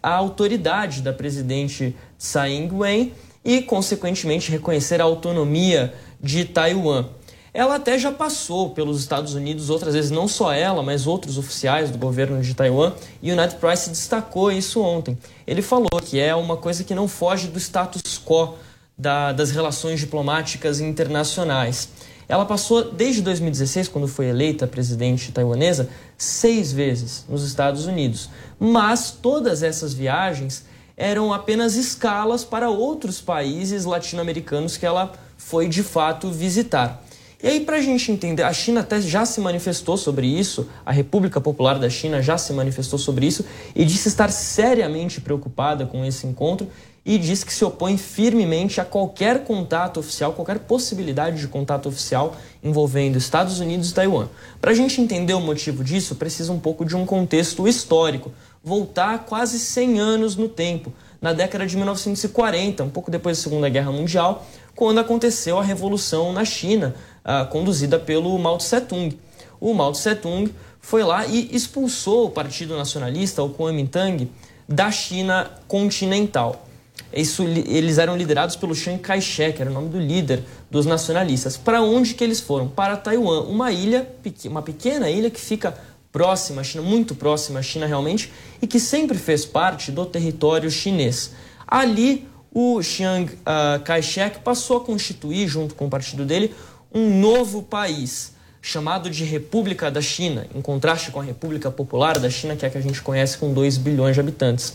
[0.00, 3.12] a autoridade da presidente Tsai Ing-wen
[3.44, 7.06] e, consequentemente, reconhecer a autonomia de Taiwan.
[7.54, 11.90] Ela até já passou pelos Estados Unidos outras vezes, não só ela, mas outros oficiais
[11.90, 15.18] do governo de Taiwan, e o Ned Price destacou isso ontem.
[15.46, 18.54] Ele falou que é uma coisa que não foge do status quo
[18.96, 21.90] da, das relações diplomáticas internacionais.
[22.26, 28.30] Ela passou desde 2016, quando foi eleita presidente taiwanesa, seis vezes nos Estados Unidos.
[28.58, 30.64] Mas todas essas viagens
[30.96, 37.02] eram apenas escalas para outros países latino-americanos que ela foi de fato visitar.
[37.42, 40.92] E aí, para a gente entender, a China até já se manifestou sobre isso, a
[40.92, 46.04] República Popular da China já se manifestou sobre isso e disse estar seriamente preocupada com
[46.04, 46.68] esse encontro
[47.04, 52.36] e disse que se opõe firmemente a qualquer contato oficial, qualquer possibilidade de contato oficial
[52.62, 54.28] envolvendo Estados Unidos e Taiwan.
[54.60, 58.30] Para a gente entender o motivo disso, precisa um pouco de um contexto histórico,
[58.62, 63.68] voltar quase 100 anos no tempo, na década de 1940, um pouco depois da Segunda
[63.68, 66.94] Guerra Mundial, quando aconteceu a Revolução na China,
[67.24, 69.18] uh, conduzida pelo Mao Tse-tung.
[69.60, 74.30] O Mao Tse-tung foi lá e expulsou o Partido Nacionalista, o Kuomintang,
[74.68, 76.66] da China continental.
[77.14, 81.56] Isso, eles eram liderados pelo Chiang Kai-shek, era o nome do líder dos nacionalistas.
[81.56, 82.68] Para onde que eles foram?
[82.68, 84.08] Para Taiwan, uma ilha,
[84.46, 85.76] uma pequena ilha que fica
[86.10, 90.70] próxima à China, muito próxima à China realmente, e que sempre fez parte do território
[90.70, 91.32] chinês.
[91.66, 96.54] Ali, o Chiang uh, Kai-shek passou a constituir, junto com o partido dele,
[96.94, 102.30] um novo país chamado de República da China, em contraste com a República Popular da
[102.30, 104.74] China, que é a que a gente conhece com 2 bilhões de habitantes.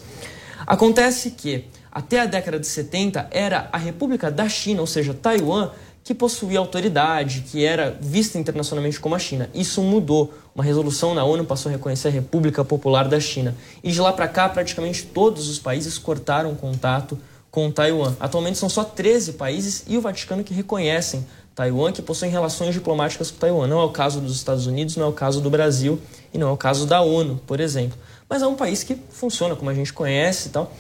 [0.66, 5.72] Acontece que, até a década de 70, era a República da China, ou seja, Taiwan,
[6.04, 9.50] que possuía autoridade, que era vista internacionalmente como a China.
[9.54, 10.34] Isso mudou.
[10.56, 13.56] Uma resolução na ONU passou a reconhecer a República Popular da China.
[13.84, 17.18] E de lá para cá, praticamente todos os países cortaram contato
[17.52, 18.16] com Taiwan.
[18.20, 21.26] Atualmente são só 13 países e o Vaticano que reconhecem
[21.58, 23.66] Taiwan que possuem relações diplomáticas com Taiwan.
[23.66, 26.00] Não é o caso dos Estados Unidos, não é o caso do Brasil
[26.32, 27.98] e não é o caso da ONU, por exemplo.
[28.30, 30.72] Mas é um país que funciona como a gente conhece e tal.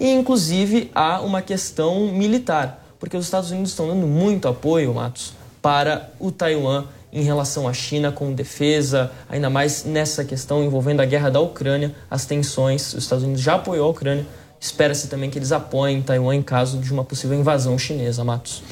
[0.00, 5.32] E inclusive há uma questão militar, porque os Estados Unidos estão dando muito apoio, Matos,
[5.62, 11.04] para o Taiwan em relação à China com defesa, ainda mais nessa questão envolvendo a
[11.04, 12.94] guerra da Ucrânia, as tensões.
[12.94, 14.26] Os Estados Unidos já apoiou a Ucrânia.
[14.58, 18.64] Espera-se também que eles apoiem Taiwan em caso de uma possível invasão chinesa, Matos.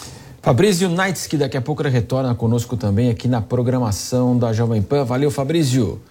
[0.45, 5.03] Fabrício Nights, que daqui a pouco retorna conosco também aqui na programação da Jovem Pan.
[5.03, 6.03] Valeu, Fabrício.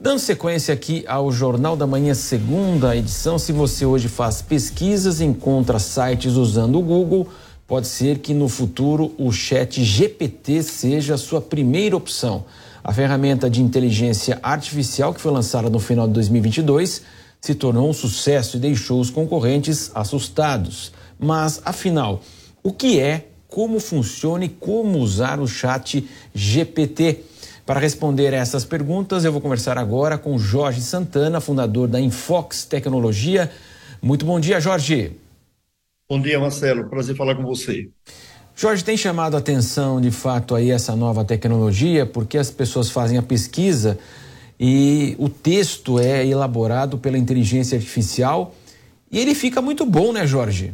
[0.00, 3.38] Dando sequência aqui ao Jornal da Manhã, segunda edição.
[3.38, 7.28] Se você hoje faz pesquisas, encontra sites usando o Google,
[7.64, 12.44] pode ser que no futuro o chat GPT seja a sua primeira opção.
[12.82, 17.02] A ferramenta de inteligência artificial que foi lançada no final de 2022
[17.40, 20.90] se tornou um sucesso e deixou os concorrentes assustados.
[21.16, 22.20] Mas, afinal,
[22.64, 27.20] o que é como funciona e como usar o chat GPT.
[27.64, 32.64] Para responder a essas perguntas, eu vou conversar agora com Jorge Santana, fundador da Infox
[32.64, 33.50] Tecnologia.
[34.00, 35.12] Muito bom dia, Jorge.
[36.08, 36.88] Bom dia, Marcelo.
[36.88, 37.90] Prazer falar com você.
[38.54, 43.18] Jorge, tem chamado a atenção de fato aí essa nova tecnologia, porque as pessoas fazem
[43.18, 43.98] a pesquisa
[44.58, 48.54] e o texto é elaborado pela inteligência artificial
[49.10, 50.72] e ele fica muito bom, né, Jorge?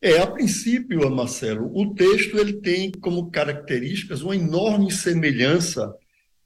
[0.00, 5.92] É, a princípio, Marcelo, o texto ele tem como características uma enorme semelhança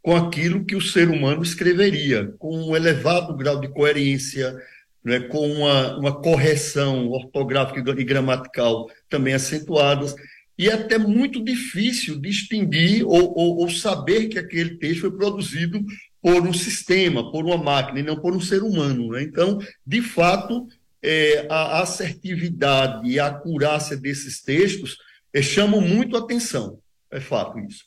[0.00, 4.57] com aquilo que o ser humano escreveria, com um elevado grau de coerência,
[5.05, 10.14] né, com uma, uma correção ortográfica e gramatical também acentuadas,
[10.57, 15.84] e é até muito difícil distinguir ou, ou, ou saber que aquele texto foi produzido
[16.20, 19.11] por um sistema, por uma máquina, e não por um ser humano.
[19.11, 19.22] Né?
[19.24, 20.68] Então, de fato,
[21.03, 24.96] é, a assertividade e a acurácia desses textos
[25.34, 26.78] é, chamam muito atenção.
[27.11, 27.84] É fato isso.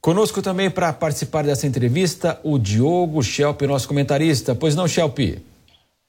[0.00, 4.54] Conosco também para participar dessa entrevista o Diogo Schelp, nosso comentarista.
[4.54, 5.18] Pois não, Schelp?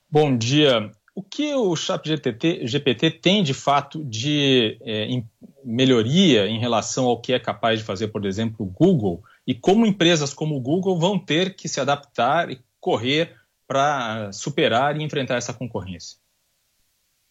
[0.10, 0.92] Bom dia.
[1.16, 5.28] O que o Chat GPT, GPT tem de fato de é, em
[5.66, 9.24] melhoria em relação ao que é capaz de fazer, por exemplo, o Google?
[9.48, 13.34] E como empresas como o Google vão ter que se adaptar e correr
[13.68, 16.18] para superar e enfrentar essa concorrência?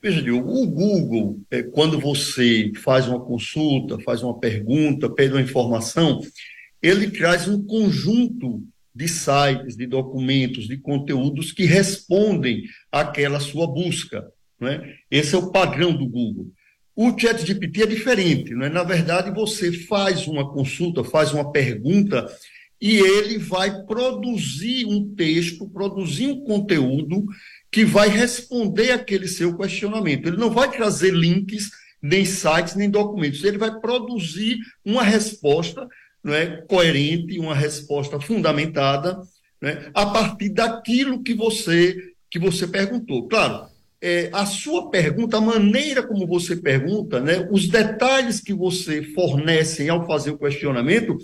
[0.02, 6.20] Veja, o Google, é, quando você faz uma consulta, faz uma pergunta, pede uma informação,
[6.82, 8.62] ele traz um conjunto
[8.94, 12.62] de sites, de documentos, de conteúdos que respondem
[12.92, 14.26] àquela sua busca.
[14.60, 14.94] Né?
[15.10, 16.52] Esse é o padrão do Google.
[16.94, 18.68] O ChatGPT é diferente, né?
[18.68, 22.26] na verdade, você faz uma consulta, faz uma pergunta
[22.80, 27.24] e ele vai produzir um texto, produzir um conteúdo
[27.70, 30.26] que vai responder aquele seu questionamento.
[30.26, 31.70] Ele não vai trazer links,
[32.02, 33.42] nem sites, nem documentos.
[33.44, 35.86] Ele vai produzir uma resposta
[36.22, 39.20] não é, coerente, uma resposta fundamentada
[39.62, 41.96] né, a partir daquilo que você,
[42.30, 43.28] que você perguntou.
[43.28, 43.68] Claro,
[44.06, 49.88] é, a sua pergunta, a maneira como você pergunta, né, os detalhes que você fornece
[49.88, 51.18] ao fazer o questionamento,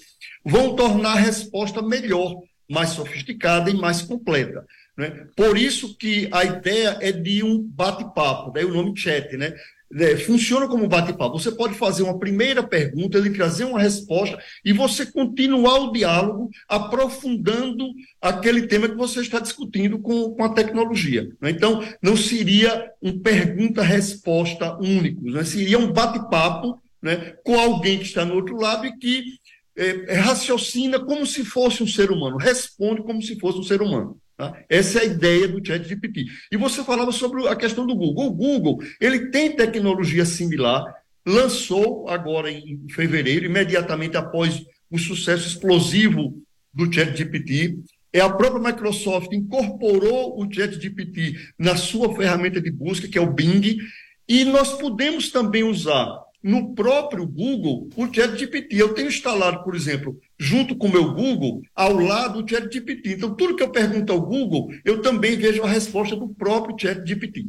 [0.45, 2.35] vão tornar a resposta melhor,
[2.69, 4.67] mais sofisticada e mais completa.
[4.99, 5.27] Né?
[5.37, 9.55] Por isso que a ideia é de um bate-papo, daí o nome chat, né?
[9.95, 11.39] É, funciona como bate-papo.
[11.39, 16.51] Você pode fazer uma primeira pergunta, ele trazer uma resposta e você continuar o diálogo
[16.69, 17.87] aprofundando
[18.21, 21.29] aquele tema que você está discutindo com, com a tecnologia.
[21.41, 21.51] Né?
[21.51, 25.45] Então, não seria um pergunta-resposta único, né?
[25.45, 29.25] seria um bate-papo né, com alguém que está no outro lado e que
[29.77, 34.22] é, raciocina como se fosse um ser humano, responde como se fosse um ser humano.
[34.43, 34.61] Tá?
[34.69, 36.27] Essa é a ideia do ChatGPT.
[36.51, 38.27] E você falava sobre a questão do Google.
[38.27, 40.85] O Google ele tem tecnologia similar,
[41.25, 46.43] lançou agora em fevereiro, imediatamente após o sucesso explosivo
[46.75, 47.79] do ChatGPT.
[48.13, 53.33] É a própria Microsoft incorporou o ChatGPT na sua ferramenta de busca, que é o
[53.33, 53.79] Bing,
[54.29, 58.77] e nós podemos também usar no próprio Google o ChatGPT.
[58.77, 63.15] Eu tenho instalado, por exemplo, junto com o meu Google, ao lado do ChatGPT.
[63.15, 67.47] Então, tudo que eu pergunto ao Google, eu também vejo a resposta do próprio ChatGPT.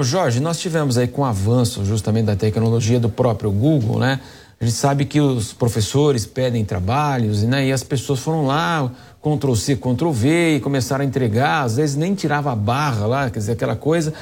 [0.00, 4.20] Jorge, nós tivemos aí com o avanço justamente da tecnologia do próprio Google, né?
[4.60, 7.66] A gente sabe que os professores pedem trabalhos né?
[7.66, 8.90] e as pessoas foram lá,
[9.22, 13.30] Ctrl C, Ctrl V e começaram a entregar, às vezes nem tirava a barra lá,
[13.30, 14.14] quer dizer, aquela coisa.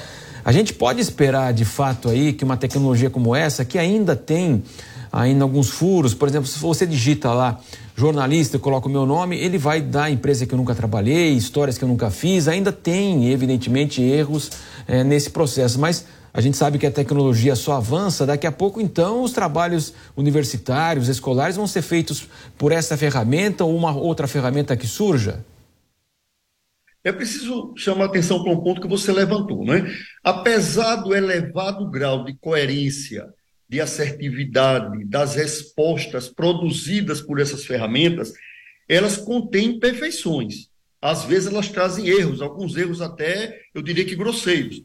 [0.44, 4.62] A gente pode esperar de fato aí que uma tecnologia como essa, que ainda tem
[5.10, 7.60] ainda alguns furos, por exemplo, se você digita lá
[7.96, 11.84] jornalista, coloca o meu nome, ele vai dar empresa que eu nunca trabalhei, histórias que
[11.84, 14.50] eu nunca fiz, ainda tem, evidentemente, erros
[14.86, 18.80] é, nesse processo, mas a gente sabe que a tecnologia só avança, daqui a pouco,
[18.80, 22.28] então, os trabalhos universitários, escolares vão ser feitos
[22.58, 25.44] por essa ferramenta ou uma outra ferramenta que surja?
[27.04, 29.94] É preciso chamar atenção para um ponto que você levantou, né?
[30.22, 33.28] Apesar do elevado grau de coerência,
[33.68, 38.32] de assertividade das respostas produzidas por essas ferramentas,
[38.88, 40.68] elas contêm imperfeições.
[41.00, 44.82] Às vezes elas trazem erros, alguns erros até, eu diria que grosseiros.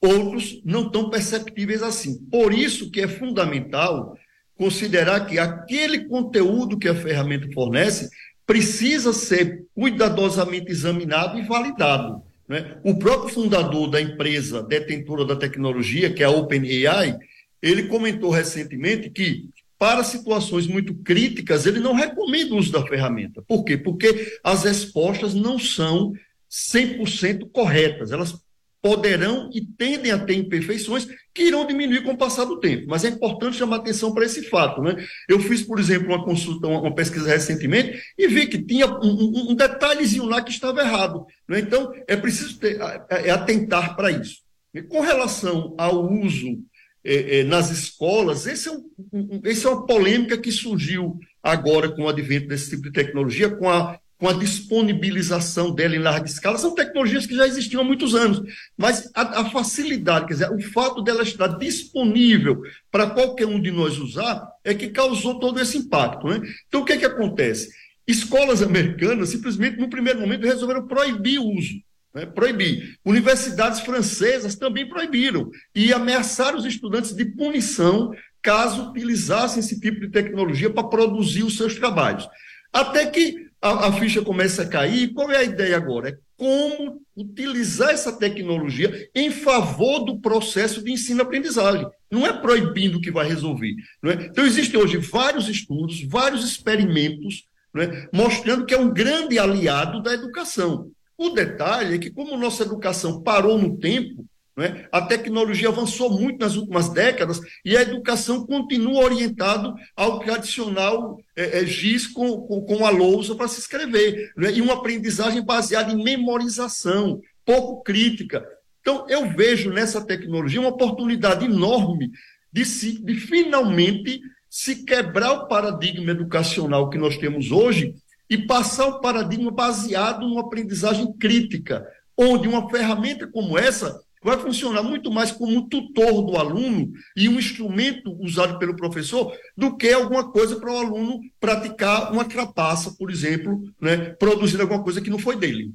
[0.00, 2.24] Outros não tão perceptíveis assim.
[2.30, 4.16] Por isso que é fundamental
[4.56, 8.08] considerar que aquele conteúdo que a ferramenta fornece
[8.48, 12.22] precisa ser cuidadosamente examinado e validado.
[12.48, 12.78] Né?
[12.82, 17.18] O próprio fundador da empresa detentora da tecnologia, que é a OpenAI,
[17.60, 23.42] ele comentou recentemente que, para situações muito críticas, ele não recomenda o uso da ferramenta.
[23.42, 23.76] Por quê?
[23.76, 26.14] Porque as respostas não são
[26.50, 28.12] 100% corretas.
[28.12, 28.34] Elas
[28.80, 32.86] poderão e tendem a ter imperfeições que irão diminuir com o passar do tempo.
[32.88, 34.80] Mas é importante chamar atenção para esse fato.
[34.82, 35.04] Né?
[35.28, 39.54] Eu fiz, por exemplo, uma consulta, uma pesquisa recentemente e vi que tinha um, um,
[39.54, 41.26] detalhezinho lá que estava errado.
[41.48, 41.60] Né?
[41.60, 42.78] Então, é preciso ter,
[43.10, 44.42] é, atentar para isso.
[44.72, 46.58] E com relação ao uso
[47.04, 51.88] é, é, nas escolas, esse é, um, um, esse é uma polêmica que surgiu agora
[51.88, 56.26] com o advento desse tipo de tecnologia, com a com a disponibilização dela em larga
[56.26, 58.42] escala, são tecnologias que já existiam há muitos anos,
[58.76, 62.60] mas a, a facilidade, quer dizer, o fato dela estar disponível
[62.90, 66.26] para qualquer um de nós usar, é que causou todo esse impacto.
[66.26, 66.40] Né?
[66.66, 67.70] Então, o que, é que acontece?
[68.08, 71.74] Escolas americanas, simplesmente, no primeiro momento, resolveram proibir o uso.
[72.12, 72.26] Né?
[72.26, 72.98] Proibir.
[73.04, 78.12] Universidades francesas também proibiram e ameaçaram os estudantes de punição
[78.42, 82.28] caso utilizassem esse tipo de tecnologia para produzir os seus trabalhos.
[82.72, 85.12] Até que a, a, ficha começa a cair.
[85.12, 86.10] Qual é a ideia agora?
[86.10, 91.86] É como utilizar essa tecnologia em favor do processo de ensino-aprendizagem.
[92.10, 93.74] Não é proibindo que vai resolver.
[94.04, 94.12] É?
[94.26, 97.44] Então, existem hoje vários estudos, vários experimentos,
[97.76, 98.08] é?
[98.12, 100.90] mostrando que é um grande aliado da educação.
[101.16, 104.24] O detalhe é que, como nossa educação parou no tempo,
[104.62, 104.88] é?
[104.90, 111.60] A tecnologia avançou muito nas últimas décadas e a educação continua orientada ao tradicional é,
[111.60, 114.52] é, giz com, com, com, a lousa para se escrever, é?
[114.52, 118.44] e uma aprendizagem baseada em memorização, pouco crítica.
[118.80, 122.10] Então, eu vejo nessa tecnologia uma oportunidade enorme
[122.52, 127.94] de, se, de finalmente se quebrar o paradigma educacional que nós temos hoje
[128.30, 131.86] e passar um paradigma baseado numa aprendizagem crítica,
[132.16, 137.38] onde uma ferramenta como essa vai funcionar muito mais como tutor do aluno e um
[137.38, 143.10] instrumento usado pelo professor do que alguma coisa para o aluno praticar uma trapaça, por
[143.10, 145.72] exemplo, né, produzir alguma coisa que não foi dele.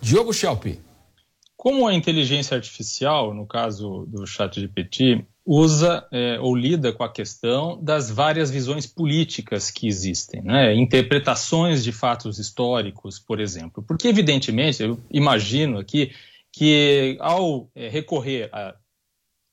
[0.00, 0.66] Diogo Schelp.
[1.56, 7.10] Como a inteligência artificial, no caso do chat GPT, usa é, ou lida com a
[7.10, 10.74] questão das várias visões políticas que existem, né?
[10.76, 13.82] interpretações de fatos históricos, por exemplo.
[13.82, 16.12] Porque, evidentemente, eu imagino aqui
[16.58, 18.74] que ao é, recorrer a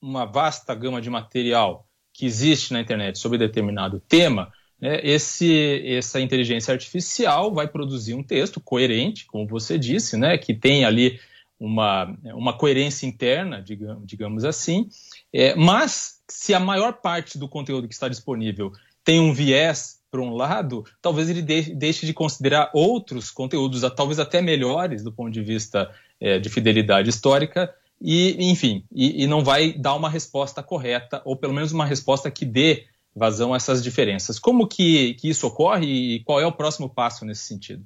[0.02, 4.52] uma vasta gama de material que existe na internet sobre determinado tema,
[4.82, 10.52] né, esse, essa inteligência artificial vai produzir um texto coerente, como você disse, né, que
[10.52, 11.20] tem ali
[11.60, 14.90] uma, uma coerência interna, digamos, digamos assim,
[15.32, 18.72] é, mas se a maior parte do conteúdo que está disponível
[19.04, 24.42] tem um viés para um lado, talvez ele deixe de considerar outros conteúdos, talvez até
[24.42, 29.74] melhores do ponto de vista é, de fidelidade histórica, e, enfim, e, e, não vai
[29.74, 32.86] dar uma resposta correta, ou pelo menos uma resposta que dê
[33.16, 34.38] vazão a essas diferenças.
[34.38, 37.86] Como que, que isso ocorre e qual é o próximo passo nesse sentido?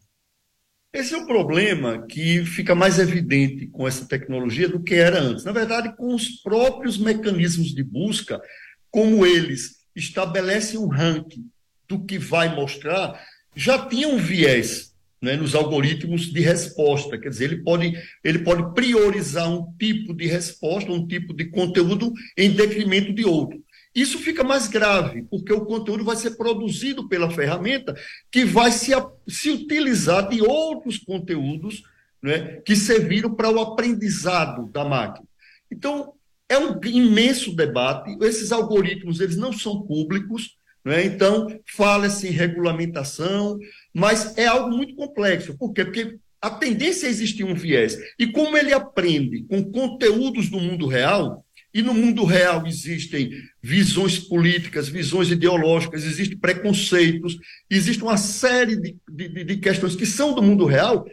[0.92, 5.44] Esse é um problema que fica mais evidente com essa tecnologia do que era antes.
[5.44, 8.42] Na verdade, com os próprios mecanismos de busca,
[8.90, 11.48] como eles estabelecem um ranking
[11.88, 13.24] do que vai mostrar,
[13.56, 14.89] já tinha um viés
[15.22, 17.18] né, nos algoritmos de resposta.
[17.18, 17.94] Quer dizer, ele pode,
[18.24, 23.62] ele pode priorizar um tipo de resposta, um tipo de conteúdo em detrimento de outro.
[23.94, 27.96] Isso fica mais grave, porque o conteúdo vai ser produzido pela ferramenta
[28.32, 28.92] que vai se,
[29.28, 31.84] se utilizar de outros conteúdos
[32.22, 35.28] né, que serviram para o aprendizado da máquina.
[35.72, 36.14] Então,
[36.48, 38.18] é um imenso debate.
[38.22, 41.04] Esses algoritmos eles não são públicos, né?
[41.06, 43.60] Então, fala-se em regulamentação,
[43.94, 45.58] mas é algo muito complexo.
[45.58, 45.84] Por quê?
[45.84, 47.98] Porque a tendência é existir um viés.
[48.18, 53.32] E como ele aprende com conteúdos do mundo real, e no mundo real existem
[53.62, 57.38] visões políticas, visões ideológicas, existem preconceitos,
[57.70, 61.06] existe uma série de, de, de questões que são do mundo real,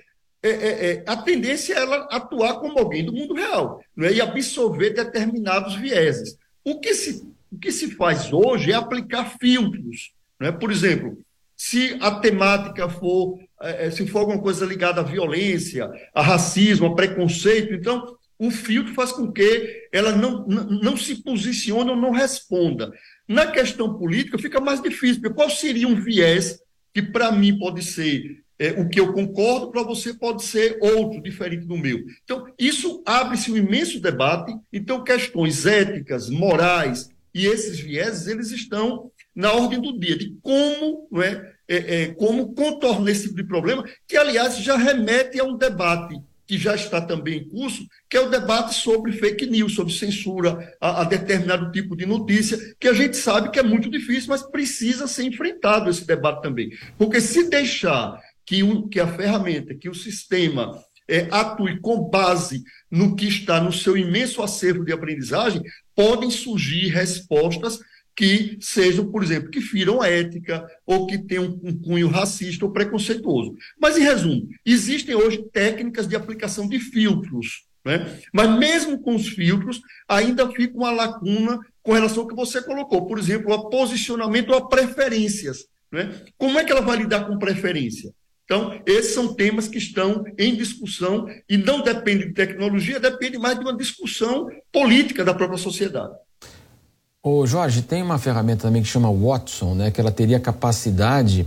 [0.42, 4.12] é, é, é, a tendência é ela atuar como alguém do mundo real não é?
[4.12, 6.38] e absorver determinados vieses.
[6.64, 10.12] O que se o que se faz hoje é aplicar filtros.
[10.38, 10.52] Né?
[10.52, 11.18] Por exemplo,
[11.56, 16.86] se a temática for, é, é, se for alguma coisa ligada à violência, a racismo,
[16.86, 22.10] a preconceito, então o filtro faz com que ela não, não, se posicione ou não
[22.10, 22.92] responda.
[23.26, 26.60] Na questão política fica mais difícil, porque qual seria um viés
[26.92, 31.22] que para mim pode ser é, o que eu concordo, para você pode ser outro,
[31.22, 32.02] diferente do meu.
[32.24, 34.54] Então, isso abre-se um imenso debate.
[34.72, 41.06] Então, questões éticas, morais, e esses vieses, eles estão na ordem do dia, de como,
[41.12, 45.44] não é, é, é, como contornar esse tipo de problema, que, aliás, já remete a
[45.44, 49.74] um debate que já está também em curso, que é o debate sobre fake news,
[49.74, 53.90] sobre censura a, a, determinado tipo de notícia, que a gente sabe que é muito
[53.90, 56.70] difícil, mas precisa ser enfrentado esse debate também.
[56.96, 62.62] Porque se deixar que, o, que a ferramenta, que o sistema é, atue com base
[62.88, 65.60] no que está no seu imenso acervo de aprendizagem,
[65.96, 67.80] podem surgir respostas
[68.16, 72.72] que sejam, por exemplo, que firam a ética ou que tenham um cunho racista ou
[72.72, 73.54] preconceituoso.
[73.78, 78.18] Mas, em resumo, existem hoje técnicas de aplicação de filtros, né?
[78.32, 83.06] mas mesmo com os filtros, ainda fica uma lacuna com relação ao que você colocou,
[83.06, 85.66] por exemplo, a posicionamento ou a preferências.
[85.92, 86.22] Né?
[86.38, 88.10] Como é que ela vai lidar com preferência?
[88.44, 93.58] Então, esses são temas que estão em discussão e não depende de tecnologia, depende mais
[93.58, 96.14] de uma discussão política da própria sociedade.
[97.22, 101.46] Ô Jorge, tem uma ferramenta também que chama Watson, né, que ela teria capacidade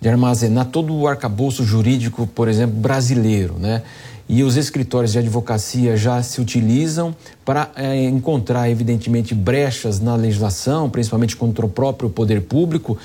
[0.00, 3.82] de armazenar todo o arcabouço jurídico, por exemplo, brasileiro, né?
[4.26, 7.14] E os escritórios de advocacia já se utilizam
[7.44, 12.96] para é, encontrar, evidentemente, brechas na legislação, principalmente contra o próprio poder público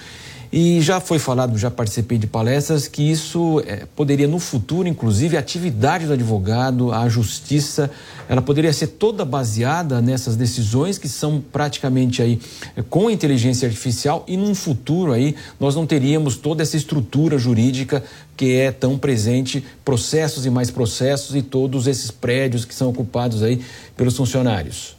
[0.51, 5.37] e já foi falado, já participei de palestras, que isso é, poderia no futuro, inclusive,
[5.37, 7.91] a atividade do advogado, a justiça,
[8.29, 12.39] ela poderia ser toda baseada nessas decisões que são praticamente aí
[12.75, 18.03] é, com inteligência artificial e num futuro aí nós não teríamos toda essa estrutura jurídica
[18.37, 23.41] que é tão presente, processos e mais processos e todos esses prédios que são ocupados
[23.43, 23.61] aí
[23.95, 24.95] pelos funcionários.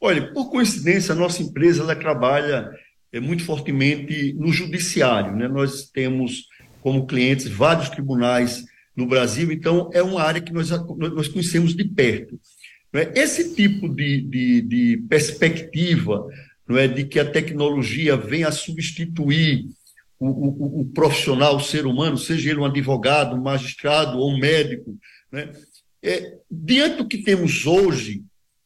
[0.00, 2.70] Olha, por coincidência, a nossa empresa ela trabalha
[3.20, 5.36] muito fortemente no judiciário.
[5.36, 5.48] Né?
[5.48, 6.48] Nós temos
[6.80, 8.64] como clientes vários tribunais
[8.96, 12.38] no Brasil, então é uma área que nós, nós conhecemos de perto.
[12.92, 13.10] Né?
[13.14, 16.26] Esse tipo de, de, de perspectiva
[16.66, 19.66] não é, de que a tecnologia venha a substituir
[20.18, 24.38] o, o, o, profissional, o ser humano, seja ele um advogado, um magistrado ou um
[24.38, 24.96] médico,
[25.30, 25.52] né?
[26.02, 28.22] é, diante do que temos hoje,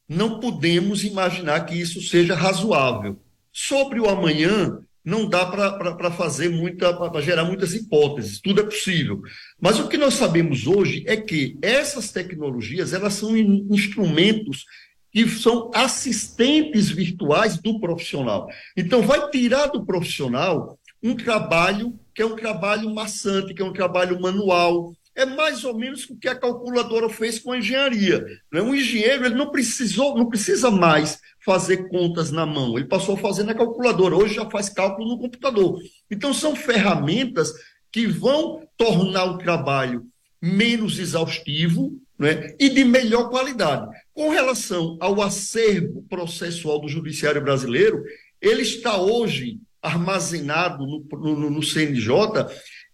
[0.09, 3.21] não podemos imaginar que isso seja razoável.
[3.53, 9.23] Sobre o amanhã, não dá para fazer muita, para gerar muitas hipóteses, tudo é possível.
[9.61, 14.65] Mas o que nós sabemos hoje é que essas tecnologias, elas são instrumentos
[15.11, 18.49] que são assistentes virtuais do profissional.
[18.77, 23.73] Então, vai tirar do profissional um trabalho que é um trabalho maçante, que é um
[23.73, 28.25] trabalho manual, é mais ou menos o que a calculadora fez com a engenharia.
[28.53, 28.63] Né?
[28.63, 33.19] Um engenheiro ele não precisou, não precisa mais fazer contas na mão, ele passou a
[33.19, 35.81] fazer na calculadora, hoje já faz cálculo no computador.
[36.09, 37.53] Então, são ferramentas
[37.91, 40.07] que vão tornar o trabalho
[40.41, 43.91] menos exaustivo né, e de melhor qualidade.
[44.15, 48.05] Com relação ao acervo processual do judiciário brasileiro,
[48.41, 52.13] ele está hoje armazenado no, no, no CNJ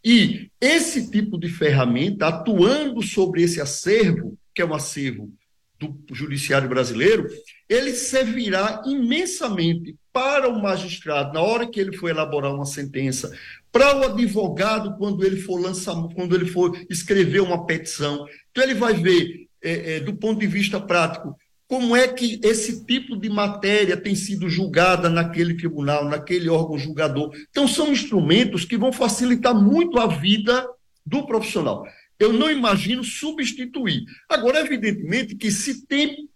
[0.05, 5.33] e esse tipo de ferramenta, atuando sobre esse acervo, que é um acervo
[5.79, 7.27] do judiciário brasileiro,
[7.69, 13.37] ele servirá imensamente para o magistrado na hora que ele for elaborar uma sentença,
[13.73, 18.25] para o advogado quando ele for lançar, quando ele for escrever uma petição.
[18.51, 21.37] Então ele vai ver, é, é, do ponto de vista prático,
[21.67, 27.33] como é que esse tipo de matéria tem sido julgada naquele tribunal, naquele órgão julgador.
[27.51, 30.67] Então são instrumentos que vão facilitar muito a vida
[31.05, 31.85] do profissional.
[32.19, 34.05] Eu não imagino substituir.
[34.29, 36.29] Agora, evidentemente que se tem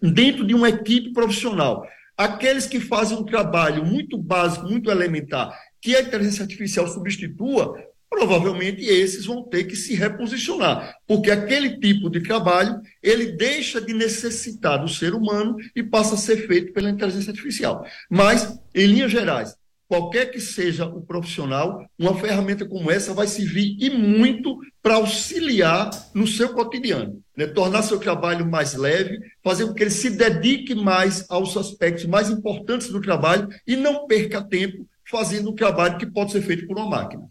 [0.00, 1.84] dentro de uma equipe profissional.
[2.16, 7.76] Aqueles que fazem um trabalho muito básico, muito elementar, que a inteligência artificial substitua,
[8.10, 13.92] provavelmente esses vão ter que se reposicionar, porque aquele tipo de trabalho, ele deixa de
[13.92, 17.84] necessitar do ser humano e passa a ser feito pela inteligência artificial.
[18.10, 19.54] Mas, em linhas gerais,
[19.88, 25.90] qualquer que seja o profissional, uma ferramenta como essa vai servir e muito para auxiliar
[26.14, 27.46] no seu cotidiano, né?
[27.46, 32.30] tornar seu trabalho mais leve, fazer com que ele se dedique mais aos aspectos mais
[32.30, 36.76] importantes do trabalho e não perca tempo fazendo um trabalho que pode ser feito por
[36.76, 37.26] uma máquina.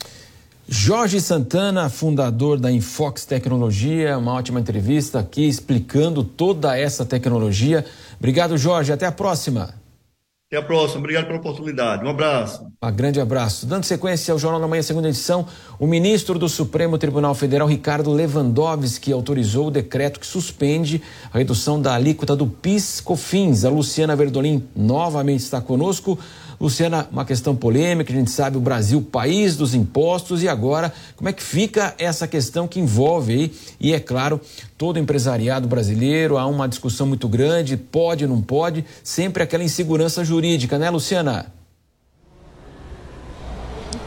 [0.69, 7.85] Jorge Santana, fundador da Infox Tecnologia, uma ótima entrevista aqui explicando toda essa tecnologia.
[8.19, 8.91] Obrigado, Jorge.
[8.91, 9.73] Até a próxima.
[10.49, 10.99] Até a próxima.
[10.99, 12.03] Obrigado pela oportunidade.
[12.03, 12.67] Um abraço.
[12.83, 13.65] Um grande abraço.
[13.65, 15.45] Dando sequência ao Jornal da Manhã, segunda edição,
[15.79, 21.01] o ministro do Supremo Tribunal Federal, Ricardo Lewandowski, autorizou o decreto que suspende
[21.33, 23.63] a redução da alíquota do PIS-COFINS.
[23.63, 26.19] A Luciana Verdolim novamente está conosco.
[26.59, 31.29] Luciana, uma questão polêmica, a gente sabe o Brasil, país dos impostos, e agora como
[31.29, 34.41] é que fica essa questão que envolve aí, e é claro,
[34.77, 40.79] todo empresariado brasileiro, há uma discussão muito grande, pode, não pode, sempre aquela insegurança jurídica,
[40.79, 41.56] né, Luciana?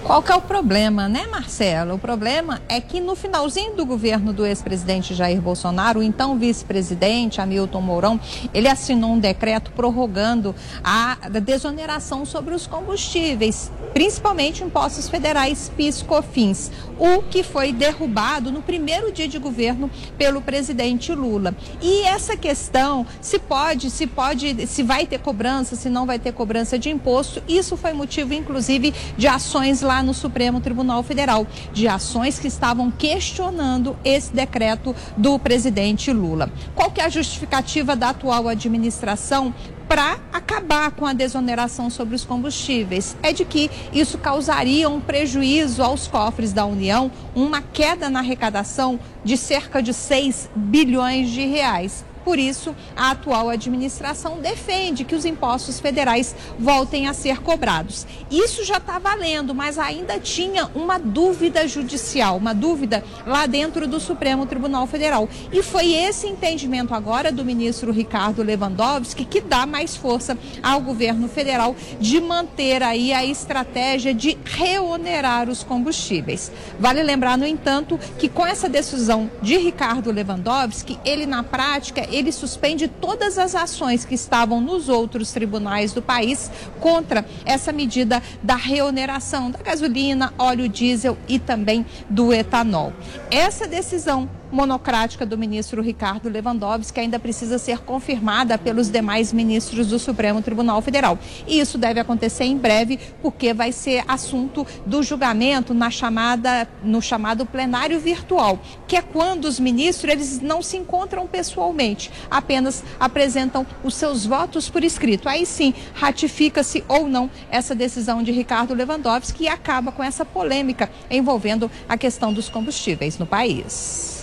[0.03, 1.95] Qual que é o problema, né, Marcelo?
[1.95, 7.41] O problema é que no finalzinho do governo do ex-presidente Jair Bolsonaro, o então vice-presidente
[7.41, 8.21] Hamilton Mourão,
[8.53, 17.23] ele assinou um decreto prorrogando a desoneração sobre os combustíveis, principalmente impostos federais PIS/COFINS, o
[17.23, 21.55] que foi derrubado no primeiro dia de governo pelo presidente Lula.
[21.81, 26.33] E essa questão, se pode, se pode, se vai ter cobrança, se não vai ter
[26.33, 31.89] cobrança de imposto, isso foi motivo, inclusive, de ações lá no Supremo Tribunal Federal, de
[31.89, 36.49] ações que estavam questionando esse decreto do presidente Lula.
[36.77, 39.53] Qual que é a justificativa da atual administração
[39.89, 43.17] para acabar com a desoneração sobre os combustíveis.
[43.25, 49.01] É de que isso causaria um prejuízo aos cofres da União, uma queda na arrecadação
[49.25, 52.05] de cerca de 6 bilhões de reais.
[52.25, 58.07] Por isso, a atual administração defende que os impostos federais voltem a ser cobrados.
[58.31, 63.99] Isso já está valendo, mas ainda tinha uma dúvida judicial, uma dúvida lá dentro do
[63.99, 65.29] Supremo Tribunal Federal.
[65.53, 71.29] E foi esse entendimento agora do ministro Ricardo Lewandowski que dá mais força ao governo
[71.29, 76.53] federal de manter aí a estratégia de reonerar os combustíveis.
[76.79, 82.33] Vale lembrar, no entanto, que com essa decisão de Ricardo Lewandowski, ele na prática ele
[82.33, 86.51] suspende todas as ações que estavam nos outros tribunais do país
[86.81, 92.93] contra essa medida da reoneração da gasolina, óleo diesel e também do etanol.
[93.31, 99.99] Essa decisão monocrática do ministro Ricardo Lewandowski ainda precisa ser confirmada pelos demais ministros do
[99.99, 101.19] Supremo Tribunal Federal.
[101.47, 107.01] E isso deve acontecer em breve, porque vai ser assunto do julgamento na chamada, no
[107.01, 113.67] chamado plenário virtual, que é quando os ministros eles não se encontram pessoalmente, apenas apresentam
[113.85, 115.29] os seus votos por escrito.
[115.29, 120.91] Aí sim, ratifica-se ou não essa decisão de Ricardo Lewandowski e acaba com essa polêmica
[121.11, 124.20] envolvendo a questão dos combustíveis no país.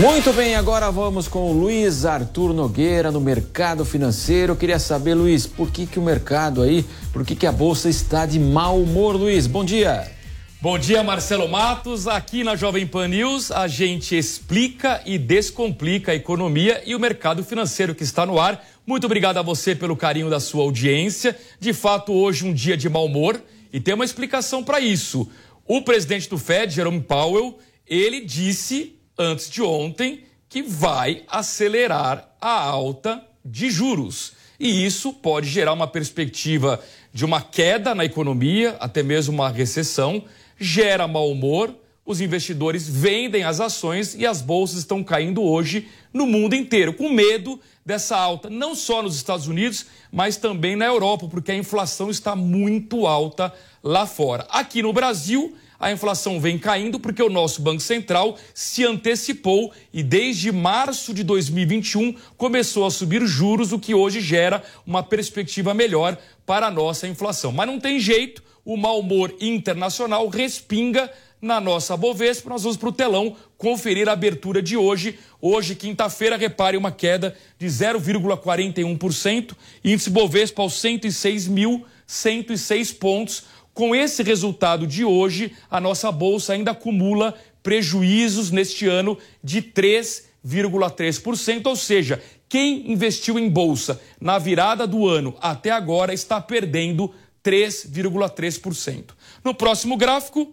[0.00, 4.54] Muito bem, agora vamos com o Luiz Arthur Nogueira no mercado financeiro.
[4.54, 7.90] Eu queria saber, Luiz, por que, que o mercado aí, por que, que a bolsa
[7.90, 9.46] está de mau humor, Luiz?
[9.46, 10.10] Bom dia.
[10.58, 12.08] Bom dia, Marcelo Matos.
[12.08, 17.44] Aqui na Jovem Pan News, a gente explica e descomplica a economia e o mercado
[17.44, 18.66] financeiro que está no ar.
[18.86, 21.38] Muito obrigado a você pelo carinho da sua audiência.
[21.60, 23.38] De fato, hoje um dia de mau humor
[23.70, 25.28] e tem uma explicação para isso.
[25.66, 32.58] O presidente do Fed, Jerome Powell, ele disse antes de ontem que vai acelerar a
[32.58, 34.32] alta de juros.
[34.58, 36.82] E isso pode gerar uma perspectiva
[37.12, 40.24] de uma queda na economia, até mesmo uma recessão,
[40.58, 41.74] gera mau humor,
[42.04, 47.10] os investidores vendem as ações e as bolsas estão caindo hoje no mundo inteiro, com
[47.10, 52.10] medo dessa alta, não só nos Estados Unidos, mas também na Europa, porque a inflação
[52.10, 53.52] está muito alta
[53.82, 54.46] lá fora.
[54.50, 60.02] Aqui no Brasil, a inflação vem caindo porque o nosso Banco Central se antecipou e
[60.02, 66.18] desde março de 2021 começou a subir juros, o que hoje gera uma perspectiva melhor
[66.44, 67.50] para a nossa inflação.
[67.50, 72.50] Mas não tem jeito, o mau humor internacional respinga na nossa Bovespa.
[72.50, 75.18] Nós vamos para o telão conferir a abertura de hoje.
[75.40, 79.52] Hoje, quinta-feira, repare uma queda de 0,41%,
[79.82, 83.44] índice Bovespa aos 106.106 pontos.
[83.72, 91.66] Com esse resultado de hoje, a nossa bolsa ainda acumula prejuízos neste ano de 3,3%,
[91.66, 97.14] ou seja, quem investiu em bolsa na virada do ano até agora está perdendo
[97.44, 99.10] 3,3%.
[99.44, 100.52] No próximo gráfico,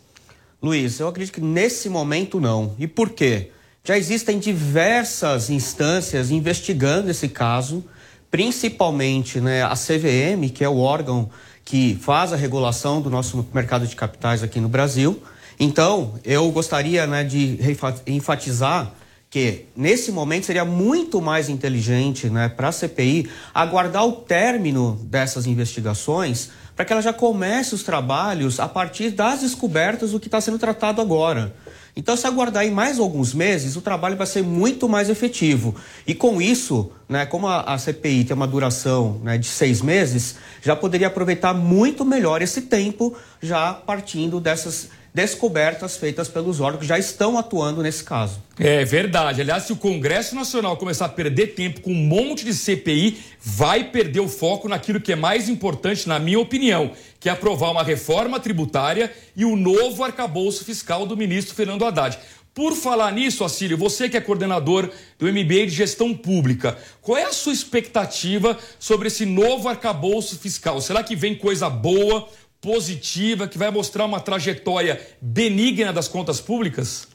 [0.62, 2.76] Luiz, eu acredito que nesse momento não.
[2.78, 3.50] E por quê?
[3.84, 7.84] Já existem diversas instâncias investigando esse caso,
[8.32, 11.30] principalmente né, a CVM, que é o órgão
[11.66, 15.22] que faz a regulação do nosso mercado de capitais aqui no Brasil.
[15.60, 17.60] Então, eu gostaria né, de
[18.08, 18.94] enfatizar
[19.30, 25.46] que nesse momento seria muito mais inteligente né, para a CPI aguardar o término dessas
[25.46, 30.42] investigações para que ela já comece os trabalhos a partir das descobertas do que está
[30.42, 31.54] sendo tratado agora.
[31.96, 35.76] Então, se aguardar em mais alguns meses, o trabalho vai ser muito mais efetivo.
[36.08, 40.36] E com isso, né, como a, a CPI tem uma duração né, de seis meses,
[40.62, 46.88] já poderia aproveitar muito melhor esse tempo, já partindo dessas descobertas feitas pelos órgãos que
[46.88, 48.42] já estão atuando nesse caso.
[48.58, 49.42] É verdade.
[49.42, 53.84] Aliás, se o Congresso Nacional começar a perder tempo com um monte de CPI, vai
[53.84, 57.84] perder o foco naquilo que é mais importante, na minha opinião, que é aprovar uma
[57.84, 62.18] reforma tributária e o novo arcabouço fiscal do ministro Fernando Haddad.
[62.54, 67.24] Por falar nisso, Assílio, você que é coordenador do MBA de Gestão Pública, qual é
[67.24, 70.82] a sua expectativa sobre esse novo arcabouço fiscal?
[70.82, 72.28] Será que vem coisa boa?
[72.62, 77.08] Positiva, que vai mostrar uma trajetória benigna das contas públicas?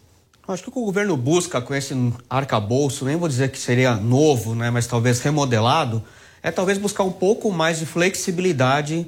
[0.47, 1.94] Acho que o que o governo busca com esse
[2.28, 6.02] arcabouço, nem vou dizer que seria novo, né, mas talvez remodelado,
[6.43, 9.06] é talvez buscar um pouco mais de flexibilidade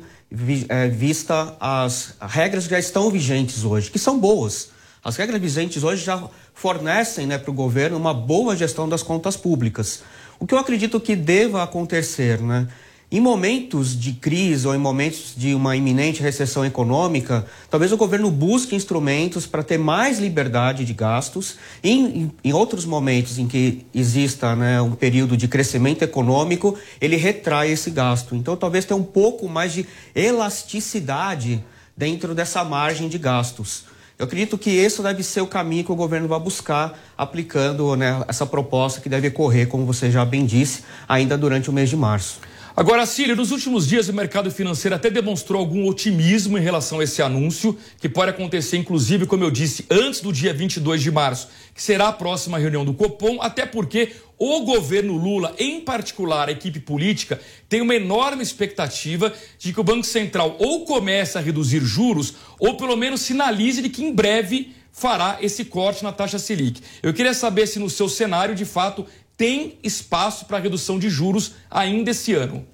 [0.68, 4.70] é, vista as regras que já estão vigentes hoje, que são boas.
[5.02, 6.22] As regras vigentes hoje já
[6.54, 10.02] fornecem né, para o governo uma boa gestão das contas públicas.
[10.40, 12.68] O que eu acredito que deva acontecer, né?
[13.10, 18.30] Em momentos de crise ou em momentos de uma iminente recessão econômica, talvez o governo
[18.30, 21.56] busque instrumentos para ter mais liberdade de gastos.
[21.82, 27.70] Em, em outros momentos em que exista né, um período de crescimento econômico, ele retrai
[27.70, 28.36] esse gasto.
[28.36, 31.64] Então, talvez tenha um pouco mais de elasticidade
[31.96, 33.84] dentro dessa margem de gastos.
[34.18, 38.22] Eu acredito que esse deve ser o caminho que o governo vai buscar aplicando né,
[38.28, 41.96] essa proposta que deve ocorrer, como você já bem disse, ainda durante o mês de
[41.96, 42.38] março.
[42.78, 47.02] Agora, Cílio, nos últimos dias o mercado financeiro até demonstrou algum otimismo em relação a
[47.02, 51.48] esse anúncio, que pode acontecer, inclusive, como eu disse, antes do dia 22 de março,
[51.74, 56.52] que será a próxima reunião do Copom, até porque o governo Lula, em particular a
[56.52, 61.80] equipe política, tem uma enorme expectativa de que o Banco Central ou comece a reduzir
[61.80, 66.82] juros, ou pelo menos sinalize de que em breve fará esse corte na taxa Selic.
[67.02, 69.06] Eu queria saber se no seu cenário, de fato,
[69.38, 72.66] tem espaço para redução de juros ainda esse ano?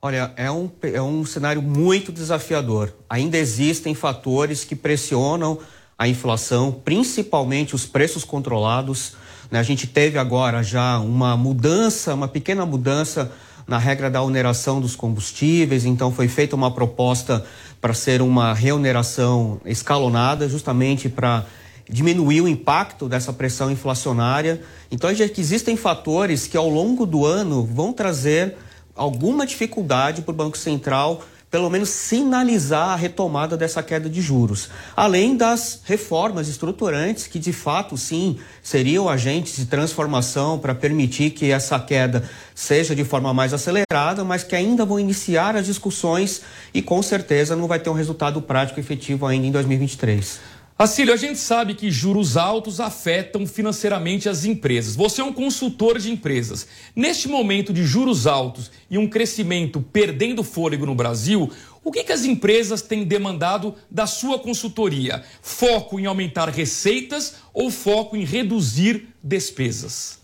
[0.00, 2.92] Olha, é um, é um cenário muito desafiador.
[3.08, 5.58] Ainda existem fatores que pressionam
[5.98, 9.12] a inflação, principalmente os preços controlados.
[9.50, 9.58] Né?
[9.58, 13.30] A gente teve agora já uma mudança, uma pequena mudança
[13.66, 17.44] na regra da oneração dos combustíveis, então foi feita uma proposta
[17.80, 21.44] para ser uma reoneração escalonada, justamente para
[21.88, 24.62] diminuir o impacto dessa pressão inflacionária.
[24.90, 28.56] Então, já existem fatores que ao longo do ano vão trazer
[28.94, 34.68] alguma dificuldade para o Banco Central pelo menos sinalizar a retomada dessa queda de juros.
[34.96, 41.50] Além das reformas estruturantes, que de fato, sim, seriam agentes de transformação para permitir que
[41.50, 46.42] essa queda seja de forma mais acelerada, mas que ainda vão iniciar as discussões
[46.74, 50.55] e com certeza não vai ter um resultado prático efetivo ainda em 2023.
[50.78, 54.94] Acílio, a gente sabe que juros altos afetam financeiramente as empresas.
[54.94, 56.66] Você é um consultor de empresas.
[56.94, 61.50] Neste momento de juros altos e um crescimento perdendo fôlego no Brasil,
[61.82, 65.24] o que, que as empresas têm demandado da sua consultoria?
[65.40, 70.18] Foco em aumentar receitas ou foco em reduzir despesas?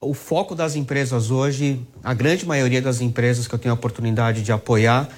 [0.00, 4.42] O foco das empresas hoje, a grande maioria das empresas que eu tenho a oportunidade
[4.42, 5.08] de apoiar,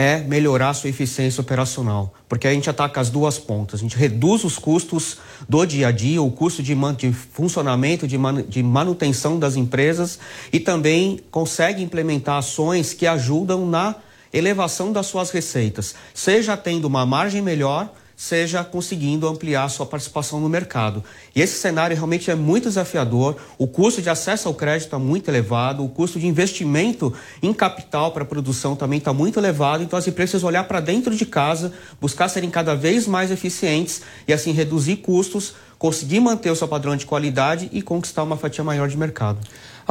[0.00, 3.80] é melhorar a sua eficiência operacional, porque a gente ataca as duas pontas.
[3.80, 8.08] A gente reduz os custos do dia a dia, o custo de, man de funcionamento,
[8.08, 10.18] de, man de manutenção das empresas
[10.50, 13.94] e também consegue implementar ações que ajudam na
[14.32, 20.46] elevação das suas receitas, seja tendo uma margem melhor seja conseguindo ampliar sua participação no
[20.46, 21.02] mercado.
[21.34, 23.38] E esse cenário realmente é muito desafiador.
[23.56, 28.12] O custo de acesso ao crédito é muito elevado, o custo de investimento em capital
[28.12, 29.82] para produção também está muito elevado.
[29.82, 34.02] Então as empresas precisam olhar para dentro de casa, buscar serem cada vez mais eficientes
[34.28, 38.62] e assim reduzir custos, conseguir manter o seu padrão de qualidade e conquistar uma fatia
[38.62, 39.38] maior de mercado.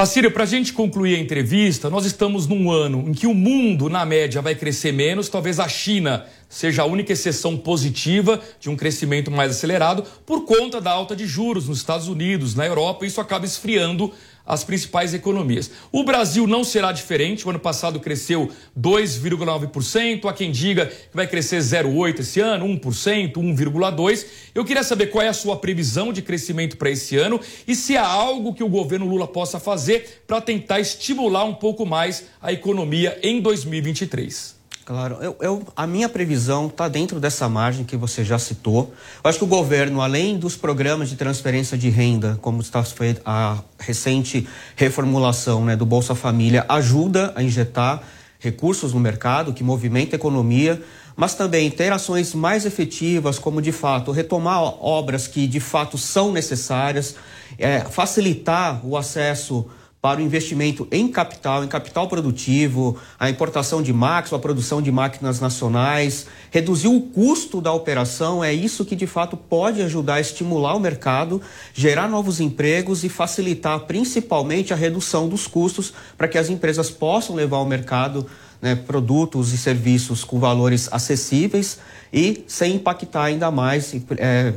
[0.02, 3.90] Assírio, para a gente concluir a entrevista, nós estamos num ano em que o mundo,
[3.90, 8.78] na média, vai crescer menos, talvez a China seja a única exceção positiva de um
[8.78, 13.20] crescimento mais acelerado por conta da alta de juros nos Estados Unidos, na Europa, isso
[13.20, 14.10] acaba esfriando
[14.50, 15.70] as principais economias.
[15.92, 17.46] O Brasil não será diferente.
[17.46, 20.26] O ano passado cresceu 2,9%.
[20.26, 24.26] Há quem diga que vai crescer 0,8% esse ano, 1%, 1,2%.
[24.56, 27.96] Eu queria saber qual é a sua previsão de crescimento para esse ano e se
[27.96, 32.52] há algo que o governo Lula possa fazer para tentar estimular um pouco mais a
[32.52, 34.59] economia em 2023.
[34.90, 38.92] Claro, eu, eu, a minha previsão está dentro dessa margem que você já citou.
[39.24, 42.84] Eu acho que o governo, além dos programas de transferência de renda, como está
[43.24, 48.02] a recente reformulação né, do Bolsa Família, ajuda a injetar
[48.40, 50.82] recursos no mercado, que movimenta a economia,
[51.16, 56.32] mas também ter ações mais efetivas, como de fato retomar obras que de fato são
[56.32, 57.14] necessárias,
[57.60, 59.70] é, facilitar o acesso
[60.02, 64.92] para o investimento em capital, em capital produtivo, a importação de máquinas, a produção de
[64.92, 70.22] máquinas nacionais, reduzir o custo da operação, é isso que de fato pode ajudar a
[70.22, 71.42] estimular o mercado,
[71.74, 77.36] gerar novos empregos e facilitar principalmente a redução dos custos para que as empresas possam
[77.36, 78.26] levar ao mercado
[78.62, 81.78] né, produtos e serviços com valores acessíveis
[82.12, 84.54] e sem impactar ainda mais, é,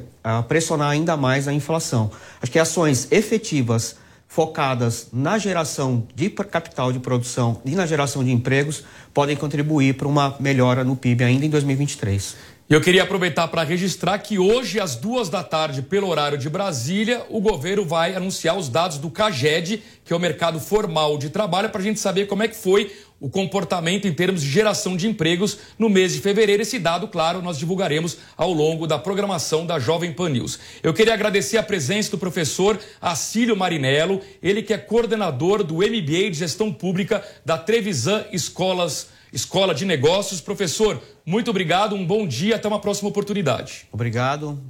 [0.47, 2.13] pressionar ainda mais a inflação.
[2.41, 3.97] Acho que ações efetivas
[4.33, 8.83] focadas na geração de capital de produção e na geração de empregos
[9.13, 12.35] podem contribuir para uma melhora no PIB ainda em 2023.
[12.67, 17.27] Eu queria aproveitar para registrar que hoje, às duas da tarde, pelo horário de Brasília,
[17.29, 21.69] o governo vai anunciar os dados do CAGED, que é o mercado formal de trabalho,
[21.69, 22.91] para a gente saber como é que foi
[23.23, 26.61] o comportamento em termos de geração de empregos no mês de fevereiro.
[26.61, 30.59] Esse dado, claro, nós divulgaremos ao longo da programação da Jovem Pan News.
[30.83, 36.31] Eu queria agradecer a presença do professor Acílio Marinello, ele que é coordenador do MBA
[36.31, 40.41] de Gestão Pública da Trevisan Escolas, Escola de Negócios.
[40.41, 43.87] Professor, muito obrigado, um bom dia, até uma próxima oportunidade.
[43.93, 44.61] Obrigado,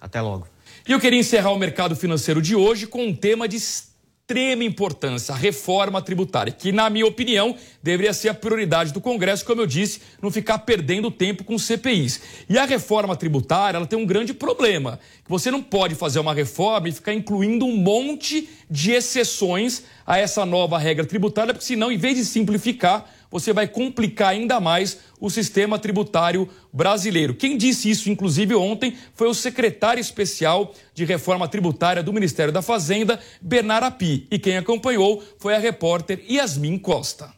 [0.00, 0.48] até logo.
[0.88, 3.60] E eu queria encerrar o mercado financeiro de hoje com um tema de
[4.30, 9.44] extrema importância, a reforma tributária, que, na minha opinião, deveria ser a prioridade do Congresso,
[9.44, 12.20] como eu disse, não ficar perdendo tempo com CPIs.
[12.48, 16.32] E a reforma tributária, ela tem um grande problema, que você não pode fazer uma
[16.32, 21.90] reforma e ficar incluindo um monte de exceções a essa nova regra tributária, porque senão,
[21.90, 27.34] em vez de simplificar, você vai complicar ainda mais o sistema tributário brasileiro.
[27.34, 32.62] Quem disse isso, inclusive, ontem foi o secretário especial de reforma tributária do Ministério da
[32.62, 34.26] Fazenda, Bernard Api.
[34.30, 37.32] E quem acompanhou foi a repórter Yasmin Costa.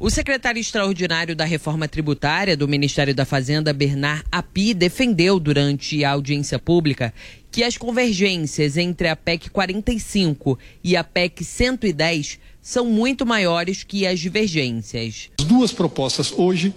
[0.00, 6.12] O secretário extraordinário da reforma tributária do Ministério da Fazenda, Bernard Api, defendeu durante a
[6.12, 7.12] audiência pública
[7.58, 14.06] que as convergências entre a PEC 45 e a PEC 110 são muito maiores que
[14.06, 15.28] as divergências.
[15.40, 16.72] As duas propostas hoje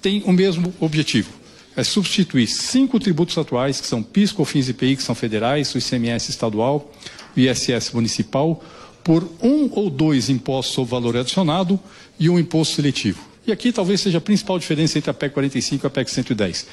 [0.00, 1.32] têm o mesmo objetivo.
[1.74, 5.78] É substituir cinco tributos atuais, que são PIS, COFINS e IPI, que são federais, o
[5.78, 6.88] ICMS estadual,
[7.36, 8.62] o ISS municipal,
[9.02, 11.76] por um ou dois impostos sobre valor adicionado
[12.20, 13.20] e um imposto seletivo.
[13.44, 16.66] E aqui talvez seja a principal diferença entre a PEC 45 e a PEC 110.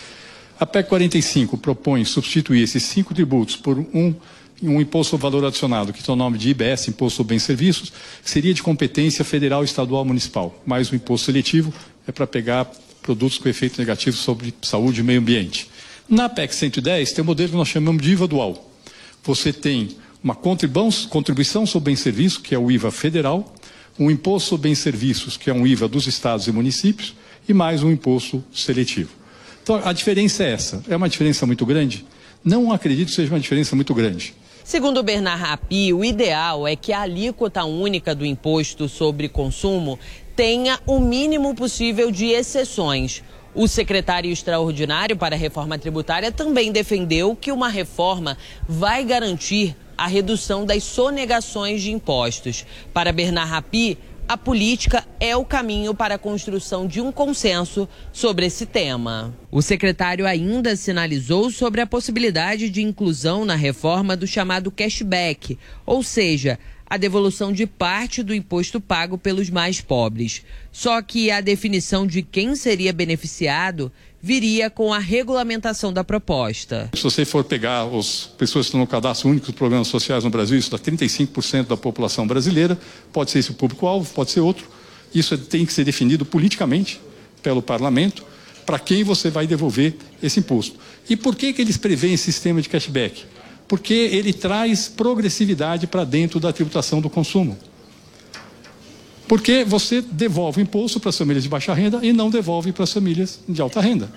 [0.59, 4.13] A PEC 45 propõe substituir esses cinco tributos por um,
[4.61, 7.45] um imposto sobre valor adicionado, que tem o nome de IBS, Imposto sobre Bens e
[7.45, 7.93] Serviços,
[8.25, 10.61] seria de competência federal, estadual municipal.
[10.65, 11.73] Mais o imposto seletivo
[12.05, 12.69] é para pegar
[13.01, 15.69] produtos com efeito negativo sobre saúde e meio ambiente.
[16.09, 18.69] Na PEC 110 tem o um modelo que nós chamamos de IVA dual.
[19.23, 23.55] Você tem uma contribuição sobre bens e serviços, que é o IVA federal,
[23.97, 27.15] um imposto sobre bens e serviços, que é um IVA dos estados e municípios,
[27.47, 29.18] e mais um imposto seletivo.
[29.69, 30.81] Então, a diferença é essa.
[30.89, 32.03] É uma diferença muito grande?
[32.43, 34.33] Não acredito que seja uma diferença muito grande.
[34.63, 39.99] Segundo Bernard Rapi, o ideal é que a alíquota única do imposto sobre consumo
[40.35, 43.21] tenha o mínimo possível de exceções.
[43.53, 50.07] O secretário extraordinário para a reforma tributária também defendeu que uma reforma vai garantir a
[50.07, 52.65] redução das sonegações de impostos.
[52.91, 53.99] Para Bernard Rapi,
[54.29, 59.33] a política é o caminho para a construção de um consenso sobre esse tema.
[59.49, 66.03] O secretário ainda sinalizou sobre a possibilidade de inclusão na reforma do chamado cashback, ou
[66.03, 70.43] seja, a devolução de parte do imposto pago pelos mais pobres.
[70.71, 76.89] Só que a definição de quem seria beneficiado viria com a regulamentação da proposta.
[76.93, 80.29] Se você for pegar as pessoas que estão no cadastro único dos programas sociais no
[80.29, 82.77] Brasil, isso dá 35% da população brasileira,
[83.11, 84.67] pode ser esse o público-alvo, pode ser outro.
[85.13, 86.99] Isso tem que ser definido politicamente
[87.41, 88.23] pelo parlamento
[88.65, 90.77] para quem você vai devolver esse imposto.
[91.09, 93.25] E por que, que eles preveem esse sistema de cashback?
[93.67, 97.57] Porque ele traz progressividade para dentro da tributação do consumo.
[99.29, 102.83] Porque você devolve o imposto para as famílias de baixa renda e não devolve para
[102.83, 104.11] as famílias de alta renda.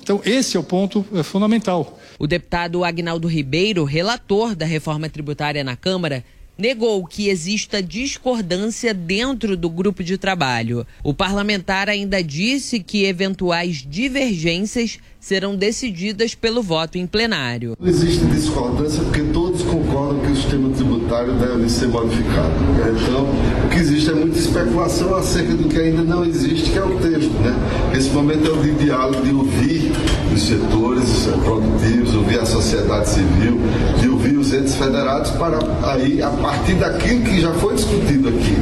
[0.00, 1.98] Então, esse é o ponto é, fundamental.
[2.16, 6.24] O deputado Agnaldo Ribeiro, relator da reforma tributária na Câmara,
[6.56, 10.86] negou que exista discordância dentro do grupo de trabalho.
[11.02, 17.76] O parlamentar ainda disse que eventuais divergências serão decididas pelo voto em plenário.
[17.80, 22.52] Não existe discordância porque todos concordam que o sistema tributário deve ser modificado.
[23.02, 23.26] Então,
[23.64, 26.96] o que existe é muita especulação acerca do que ainda não existe, que é o
[27.00, 27.32] texto.
[27.40, 27.92] Né?
[27.96, 29.92] Esse momento é o de diálogo, de ouvir
[30.32, 33.58] os setores produtivos, ouvir a sociedade civil,
[34.00, 35.58] de ouvir os entes federados para
[35.90, 38.56] aí, a partir daquilo que já foi discutido aqui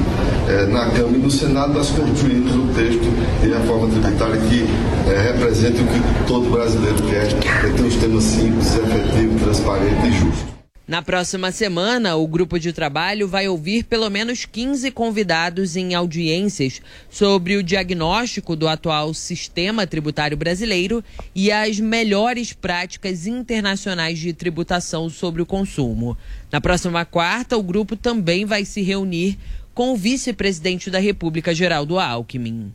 [0.48, 3.04] é, na Câmara e no Senado, nós construímos o texto
[3.42, 4.64] de reforma tributária que
[5.10, 7.26] é, representa o que todo brasileiro quer,
[7.66, 10.54] é ter um sistema simples, efetivo, transparente e justo.
[10.86, 16.80] Na próxima semana, o grupo de trabalho vai ouvir pelo menos 15 convidados em audiências
[17.10, 21.02] sobre o diagnóstico do atual sistema tributário brasileiro
[21.34, 26.16] e as melhores práticas internacionais de tributação sobre o consumo.
[26.52, 29.38] Na próxima quarta, o grupo também vai se reunir
[29.74, 32.72] com o vice-presidente da República, Geraldo Alckmin.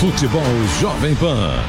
[0.00, 0.40] Futebol
[0.80, 1.62] Jovem Pan.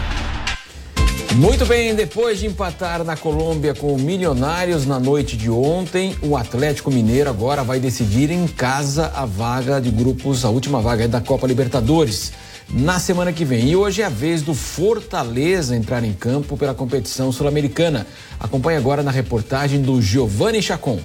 [1.35, 6.37] Muito bem, depois de empatar na Colômbia com o Milionários na noite de ontem, o
[6.37, 11.19] Atlético Mineiro agora vai decidir em casa a vaga de grupos, a última vaga da
[11.19, 12.31] Copa Libertadores,
[12.69, 13.67] na semana que vem.
[13.67, 18.07] E hoje é a vez do Fortaleza entrar em campo pela competição sul-americana.
[18.39, 21.01] Acompanhe agora na reportagem do Giovanni Chacon.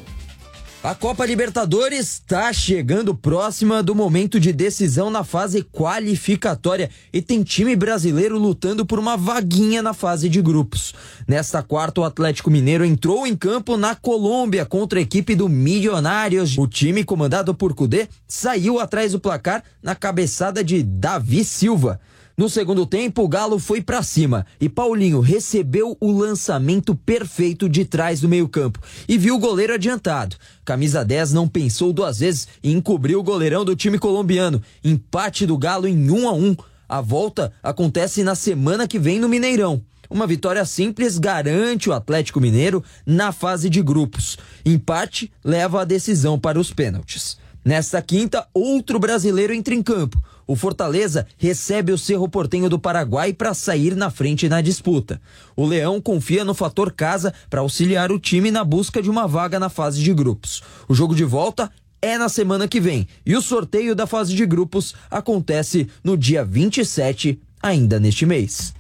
[0.87, 7.43] A Copa Libertadores está chegando próxima do momento de decisão na fase qualificatória e tem
[7.43, 10.95] time brasileiro lutando por uma vaguinha na fase de grupos.
[11.27, 16.57] Nesta quarta, o Atlético Mineiro entrou em campo na Colômbia contra a equipe do Milionários.
[16.57, 21.99] O time, comandado por Cudê, saiu atrás do placar na cabeçada de Davi Silva.
[22.37, 27.83] No segundo tempo, o Galo foi para cima e Paulinho recebeu o lançamento perfeito de
[27.87, 30.37] trás do meio-campo e viu o goleiro adiantado.
[30.63, 34.63] Camisa 10 não pensou duas vezes e encobriu o goleirão do time colombiano.
[34.85, 36.57] Empate do Galo em 1 a 1.
[36.87, 39.83] A volta acontece na semana que vem no Mineirão.
[40.11, 44.37] Uma vitória simples garante o Atlético Mineiro na fase de grupos.
[44.63, 47.39] Empate leva a decisão para os pênaltis.
[47.65, 50.23] Nesta quinta, outro brasileiro entra em campo.
[50.47, 55.21] O Fortaleza recebe o Cerro Portenho do Paraguai para sair na frente na disputa.
[55.57, 59.59] O Leão confia no fator casa para auxiliar o time na busca de uma vaga
[59.59, 60.63] na fase de grupos.
[60.89, 61.71] O jogo de volta
[62.01, 66.45] é na semana que vem e o sorteio da fase de grupos acontece no dia
[66.45, 68.73] 27, ainda neste mês.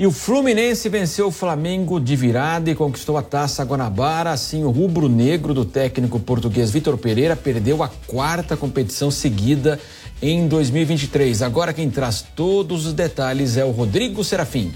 [0.00, 4.30] E o Fluminense venceu o Flamengo de virada e conquistou a taça Guanabara.
[4.30, 9.80] Assim, o rubro-negro do técnico português Vitor Pereira perdeu a quarta competição seguida
[10.22, 11.42] em 2023.
[11.42, 14.72] Agora quem traz todos os detalhes é o Rodrigo Serafim.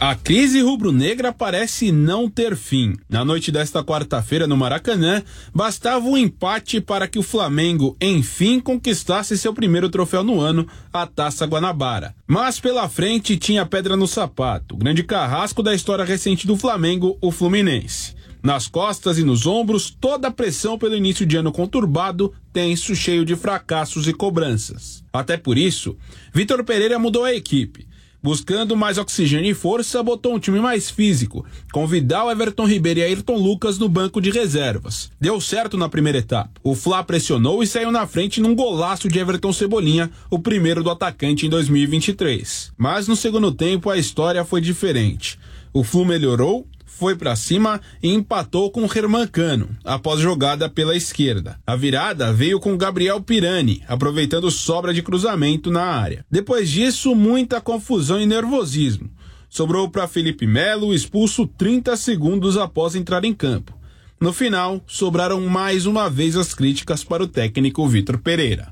[0.00, 2.94] A crise rubro-negra parece não ter fim.
[3.10, 9.36] Na noite desta quarta-feira, no Maracanã, bastava um empate para que o Flamengo, enfim, conquistasse
[9.36, 12.14] seu primeiro troféu no ano, a Taça Guanabara.
[12.28, 17.18] Mas pela frente tinha pedra no sapato, o grande carrasco da história recente do Flamengo,
[17.20, 18.17] o Fluminense.
[18.48, 23.22] Nas costas e nos ombros, toda a pressão pelo início de ano conturbado, tenso, cheio
[23.22, 25.04] de fracassos e cobranças.
[25.12, 25.98] Até por isso,
[26.32, 27.86] Vitor Pereira mudou a equipe.
[28.22, 33.02] Buscando mais oxigênio e força, botou um time mais físico, com Vidal, Everton Ribeiro e
[33.02, 35.10] Ayrton Lucas no banco de reservas.
[35.20, 36.58] Deu certo na primeira etapa.
[36.64, 40.90] O Fla pressionou e saiu na frente num golaço de Everton Cebolinha, o primeiro do
[40.90, 42.72] atacante em 2023.
[42.78, 45.38] Mas no segundo tempo a história foi diferente.
[45.70, 51.60] O Flu melhorou, foi para cima e empatou com Herman Cano, após jogada pela esquerda.
[51.64, 56.24] A virada veio com Gabriel Pirani, aproveitando sobra de cruzamento na área.
[56.28, 59.10] Depois disso, muita confusão e nervosismo.
[59.48, 63.78] Sobrou para Felipe Melo, expulso 30 segundos após entrar em campo.
[64.20, 68.68] No final, sobraram mais uma vez as críticas para o técnico Vitor Pereira.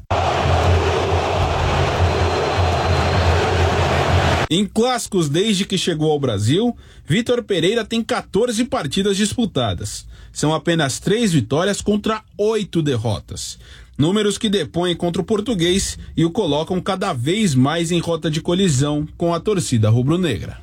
[4.49, 10.07] Em clássicos desde que chegou ao Brasil, Vitor Pereira tem 14 partidas disputadas.
[10.33, 13.59] São apenas três vitórias contra oito derrotas.
[13.99, 18.41] Números que depõem contra o português e o colocam cada vez mais em rota de
[18.41, 20.61] colisão com a torcida rubro-negra.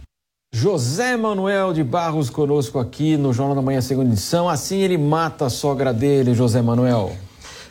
[0.55, 4.47] José Manuel de Barros conosco aqui no Jornal da Manhã, segunda edição.
[4.47, 7.17] Assim ele mata a sogra dele, José Manuel.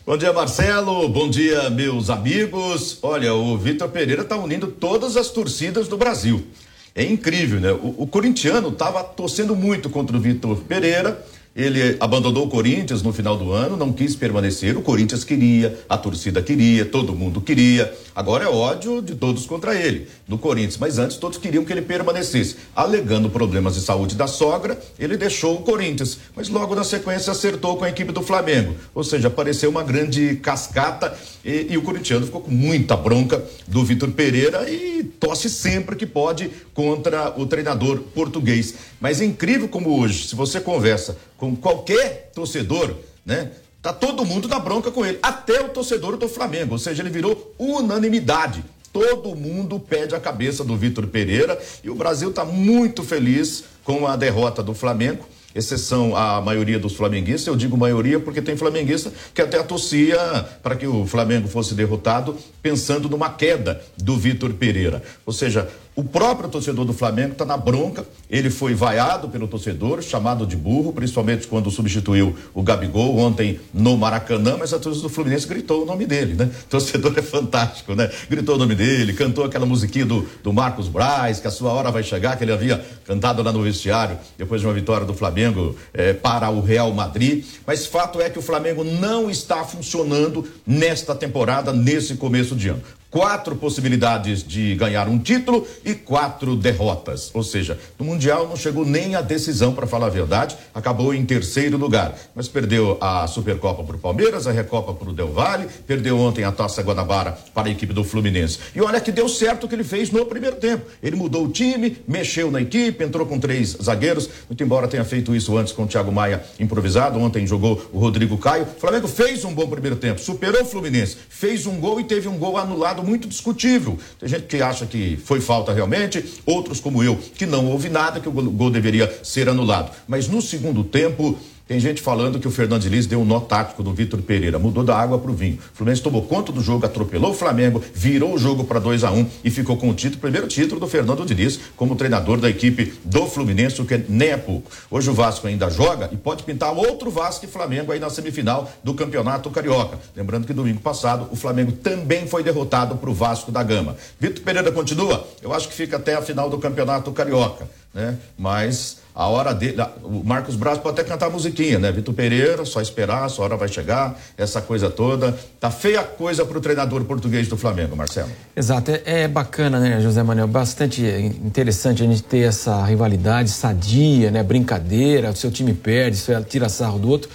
[0.05, 1.09] Bom dia, Marcelo.
[1.09, 2.99] Bom dia, meus amigos.
[3.03, 6.45] Olha, o Vitor Pereira está unindo todas as torcidas do Brasil.
[6.93, 7.71] É incrível, né?
[7.71, 11.25] O, o corintiano estava torcendo muito contra o Vitor Pereira
[11.55, 14.77] ele abandonou o Corinthians no final do ano, não quis permanecer.
[14.77, 17.93] O Corinthians queria, a torcida queria, todo mundo queria.
[18.15, 20.79] Agora é ódio de todos contra ele, do Corinthians.
[20.79, 22.57] Mas antes todos queriam que ele permanecesse.
[22.75, 26.19] Alegando problemas de saúde da sogra, ele deixou o Corinthians.
[26.35, 28.75] Mas logo na sequência acertou com a equipe do Flamengo.
[28.95, 31.15] Ou seja, apareceu uma grande cascata
[31.45, 36.07] e, e o corintiano ficou com muita bronca do Vitor Pereira e tosse sempre que
[36.07, 38.75] pode contra o treinador português.
[39.01, 42.95] Mas é incrível como hoje, se você conversa com qualquer torcedor,
[43.27, 43.51] né?
[43.83, 47.11] Tá todo mundo na bronca com ele, até o torcedor do Flamengo, ou seja, ele
[47.11, 48.65] virou unanimidade.
[48.93, 54.07] Todo mundo pede a cabeça do Vitor Pereira e o Brasil está muito feliz com
[54.07, 59.13] a derrota do Flamengo exceção a maioria dos flamenguistas, eu digo maioria porque tem flamenguista
[59.35, 60.19] que até torcia
[60.63, 65.03] para que o Flamengo fosse derrotado, pensando numa queda do Vitor Pereira.
[65.27, 68.07] Ou seja, o próprio torcedor do Flamengo está na bronca.
[68.31, 73.97] Ele foi vaiado pelo torcedor, chamado de burro, principalmente quando substituiu o Gabigol ontem no
[73.97, 76.51] Maracanã, mas a torcida do Fluminense gritou o nome dele, né?
[76.65, 78.11] O torcedor é fantástico, né?
[78.29, 81.91] Gritou o nome dele, cantou aquela musiquinha do, do Marcos Braz, que a sua hora
[81.91, 85.77] vai chegar, que ele havia cantado lá no vestiário, depois de uma vitória do Flamengo
[85.93, 87.45] eh, para o Real Madrid.
[87.67, 92.83] Mas fato é que o Flamengo não está funcionando nesta temporada, nesse começo de ano
[93.13, 97.31] quatro possibilidades de ganhar um título e quatro derrotas.
[97.35, 101.25] Ou seja, no Mundial não chegou nem a decisão, para falar a verdade, acabou em
[101.25, 102.17] terceiro lugar.
[102.35, 106.43] Mas perdeu a Supercopa para o Palmeiras, a Recopa para o Del Valle, perdeu ontem
[106.43, 108.59] a Taça Guanabara para a equipe do Fluminense.
[108.75, 110.87] E olha que deu certo o que ele fez no primeiro tempo.
[111.03, 115.37] Ele mudou o time, mexeu na equipe, entrou com três zagueiros, muito embora tenha feito
[115.37, 118.65] isso antes com o Thiago Maia improvisado, ontem jogou o Rodrigo Caio.
[118.65, 122.27] O Flamengo fez um bom primeiro tempo, superou o Fluminense, fez um gol e teve
[122.27, 123.99] um gol anulado muito discutível.
[124.19, 128.21] Tem gente que acha que foi falta realmente, outros como eu, que não houve nada,
[128.21, 129.91] que o gol deveria ser anulado.
[130.07, 131.39] Mas no segundo tempo,
[131.73, 134.85] tem gente falando que o Fernando Diniz deu um nó tático no Vitor Pereira, mudou
[134.85, 135.59] da água para o vinho.
[135.73, 139.11] O Fluminense tomou conta do jogo, atropelou o Flamengo, virou o jogo para 2 a
[139.11, 142.51] 1 um, e ficou com o título, primeiro título do Fernando Diniz como treinador da
[142.51, 144.71] equipe do Fluminense, o que nem é pouco.
[144.91, 148.71] Hoje o Vasco ainda joga e pode pintar outro Vasco e Flamengo aí na semifinal
[148.85, 149.99] do Campeonato Carioca.
[150.15, 153.97] Lembrando que domingo passado o Flamengo também foi derrotado para o Vasco da Gama.
[154.21, 155.27] Vitor Pereira continua?
[155.41, 158.19] Eu acho que fica até a final do Campeonato Carioca, né?
[158.37, 159.77] Mas a hora dele.
[160.03, 161.93] O Marcos Braz pode até cantar musiquinha, né?
[161.93, 165.37] Vitor Pereira, só esperar, sua hora vai chegar, essa coisa toda.
[165.61, 168.31] Tá feia coisa pro treinador português do Flamengo, Marcelo.
[168.57, 170.49] Exato, é, é bacana, né, José Manuel?
[170.49, 174.43] Bastante interessante a gente ter essa rivalidade sadia, né?
[174.43, 177.31] Brincadeira, o seu time perde, você tira sarro do outro.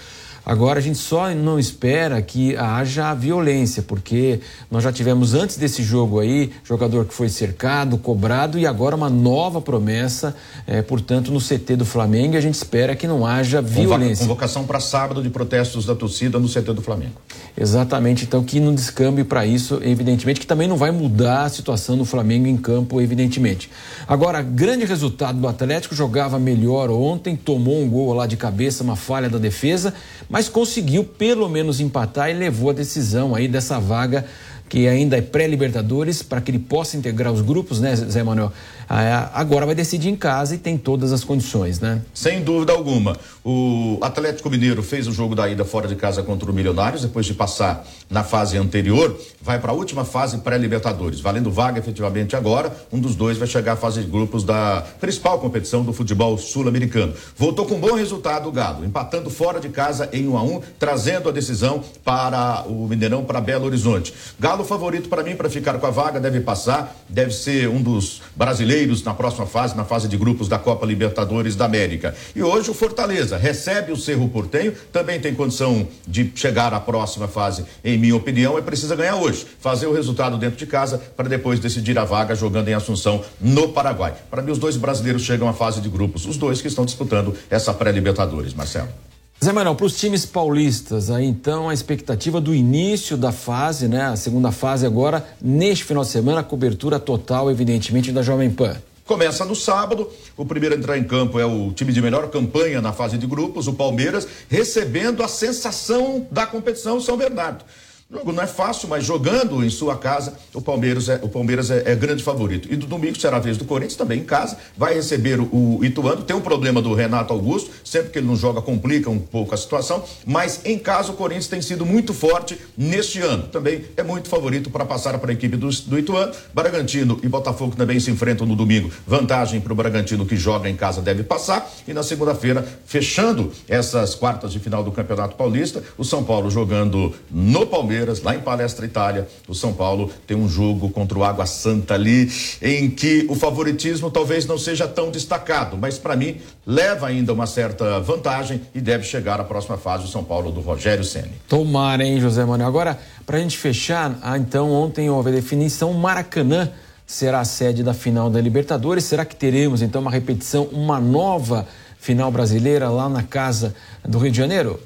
[0.47, 4.39] Agora a gente só não espera que haja violência, porque
[4.71, 9.09] nós já tivemos antes desse jogo aí jogador que foi cercado, cobrado e agora uma
[9.09, 10.33] nova promessa,
[10.65, 12.35] é, portanto, no CT do Flamengo.
[12.35, 14.25] E a gente espera que não haja violência.
[14.25, 17.15] Convocação para sábado de protestos da torcida no CT do Flamengo.
[17.57, 21.97] Exatamente, então que não descambe para isso, evidentemente, que também não vai mudar a situação
[21.97, 23.69] do Flamengo em campo, evidentemente.
[24.07, 28.95] Agora, grande resultado do Atlético, jogava melhor ontem, tomou um gol lá de cabeça, uma
[28.95, 29.93] falha da defesa,
[30.29, 34.25] mas conseguiu pelo menos empatar e levou a decisão aí dessa vaga
[34.69, 38.51] que ainda é pré-Libertadores, para que ele possa integrar os grupos, né, Zé Manuel?
[38.89, 42.01] Ah, agora vai decidir em casa e tem todas as condições, né?
[42.13, 43.17] Sem dúvida alguma.
[43.43, 47.25] O Atlético Mineiro fez o jogo da ida fora de casa contra o Milionários, depois
[47.25, 52.73] de passar na fase anterior, vai para a última fase pré-Libertadores, valendo vaga efetivamente agora.
[52.91, 57.13] Um dos dois vai chegar à fase de grupos da principal competição do futebol sul-americano.
[57.35, 60.55] Voltou com bom resultado o Galo, empatando fora de casa em 1 um a 1,
[60.55, 64.13] um, trazendo a decisão para o Mineirão para Belo Horizonte.
[64.39, 68.21] Galo favorito para mim para ficar com a vaga, deve passar, deve ser um dos
[68.35, 72.15] brasileiros na próxima fase, na fase de grupos da Copa Libertadores da América.
[72.35, 77.27] E hoje o Fortaleza recebe o Cerro Portenho, também tem condição de chegar à próxima
[77.27, 81.27] fase, em minha opinião, é precisa ganhar hoje, fazer o resultado dentro de casa para
[81.27, 84.13] depois decidir a vaga jogando em Assunção, no Paraguai.
[84.29, 87.33] Para mim, os dois brasileiros chegam à fase de grupos, os dois que estão disputando
[87.49, 89.06] essa pré-Libertadores, Marcelo.
[89.43, 94.05] Zé Manuel, para os times paulistas, aí então a expectativa do início da fase, né?
[94.05, 98.75] A segunda fase agora, neste final de semana, cobertura total, evidentemente, da Jovem Pan.
[99.05, 100.09] Começa no sábado.
[100.35, 103.27] O primeiro a entrar em campo é o time de melhor campanha na fase de
[103.27, 107.63] grupos, o Palmeiras, recebendo a sensação da competição São Bernardo.
[108.09, 111.91] Jogo não é fácil, mas jogando em sua casa, o Palmeiras é, o Palmeiras é,
[111.91, 112.71] é grande favorito.
[112.71, 115.83] E do domingo será a vez do Corinthians também em casa, vai receber o, o
[115.83, 116.23] Ituano.
[116.23, 119.57] Tem um problema do Renato Augusto, sempre que ele não joga complica um pouco a
[119.57, 123.43] situação, mas em casa o Corinthians tem sido muito forte neste ano.
[123.43, 126.31] Também é muito favorito para passar para a equipe do, do Ituano.
[126.53, 128.89] Bragantino e Botafogo também se enfrentam no domingo.
[129.05, 131.69] Vantagem para o Bragantino que joga em casa deve passar.
[131.85, 137.13] E na segunda-feira, fechando essas quartas de final do Campeonato Paulista, o São Paulo jogando
[137.29, 141.23] no Palmeiras Palmeiras, lá em Palestra Itália, o São Paulo tem um jogo contra o
[141.23, 146.37] Água Santa ali, em que o favoritismo talvez não seja tão destacado, mas para mim
[146.65, 150.61] leva ainda uma certa vantagem e deve chegar à próxima fase o São Paulo do
[150.61, 151.31] Rogério Ceni.
[151.47, 152.67] Tomara, hein, José Manuel.
[152.67, 156.69] Agora, para a gente fechar, ah, então ontem houve a definição Maracanã
[157.05, 159.05] será a sede da final da Libertadores.
[159.05, 161.65] Será que teremos então uma repetição, uma nova
[161.99, 163.73] final brasileira lá na casa
[164.05, 164.79] do Rio de Janeiro?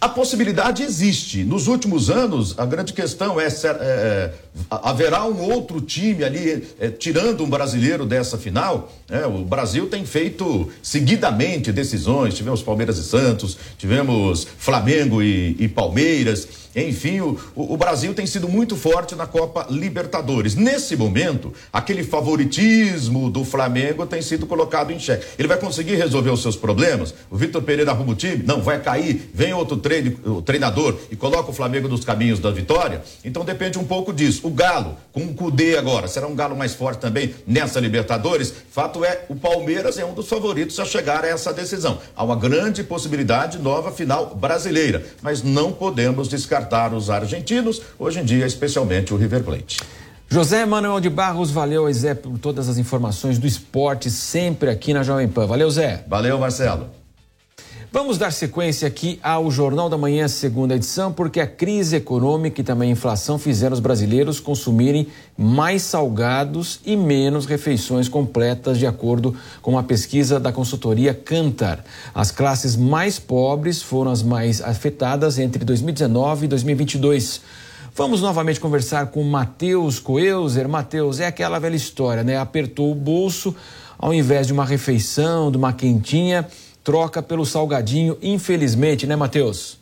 [0.00, 1.42] A possibilidade existe.
[1.42, 4.32] Nos últimos anos, a grande questão é, é, é
[4.70, 8.92] haverá um outro time ali é, tirando um brasileiro dessa final.
[9.08, 9.26] Né?
[9.26, 12.34] O Brasil tem feito seguidamente decisões.
[12.34, 16.46] Tivemos Palmeiras e Santos, tivemos Flamengo e, e Palmeiras.
[16.86, 20.54] Enfim, o, o, Brasil tem sido muito forte na Copa Libertadores.
[20.54, 25.26] Nesse momento, aquele favoritismo do Flamengo tem sido colocado em xeque.
[25.38, 27.14] Ele vai conseguir resolver os seus problemas?
[27.30, 28.42] O Vitor Pereira arruma o time?
[28.46, 29.30] Não, vai cair.
[29.34, 33.02] Vem outro treine, treinador e coloca o Flamengo nos caminhos da vitória?
[33.24, 34.46] Então depende um pouco disso.
[34.46, 38.52] O Galo, com o Cudê agora, será um Galo mais forte também nessa Libertadores?
[38.70, 41.98] Fato é, o Palmeiras é um dos favoritos a chegar a essa decisão.
[42.14, 47.80] Há uma grande possibilidade de nova final brasileira, mas não podemos descartar descartar os argentinos,
[47.98, 49.80] hoje em dia, especialmente o River Plate.
[50.28, 55.02] José Manuel de Barros, valeu, Zé, por todas as informações do esporte, sempre aqui na
[55.02, 55.46] Jovem Pan.
[55.46, 56.04] Valeu, Zé.
[56.06, 56.97] Valeu, Marcelo.
[57.90, 62.64] Vamos dar sequência aqui ao Jornal da Manhã, segunda edição, porque a crise econômica e
[62.64, 65.06] também a inflação fizeram os brasileiros consumirem
[65.38, 71.82] mais salgados e menos refeições completas, de acordo com a pesquisa da consultoria Cantar.
[72.14, 77.40] As classes mais pobres foram as mais afetadas entre 2019 e 2022.
[77.94, 80.68] Vamos novamente conversar com Matheus Coelzer.
[80.68, 82.36] Matheus, é aquela velha história, né?
[82.36, 83.56] Apertou o bolso,
[83.98, 86.46] ao invés de uma refeição, de uma quentinha
[86.88, 89.76] troca pelo salgadinho, infelizmente, né, Matheus?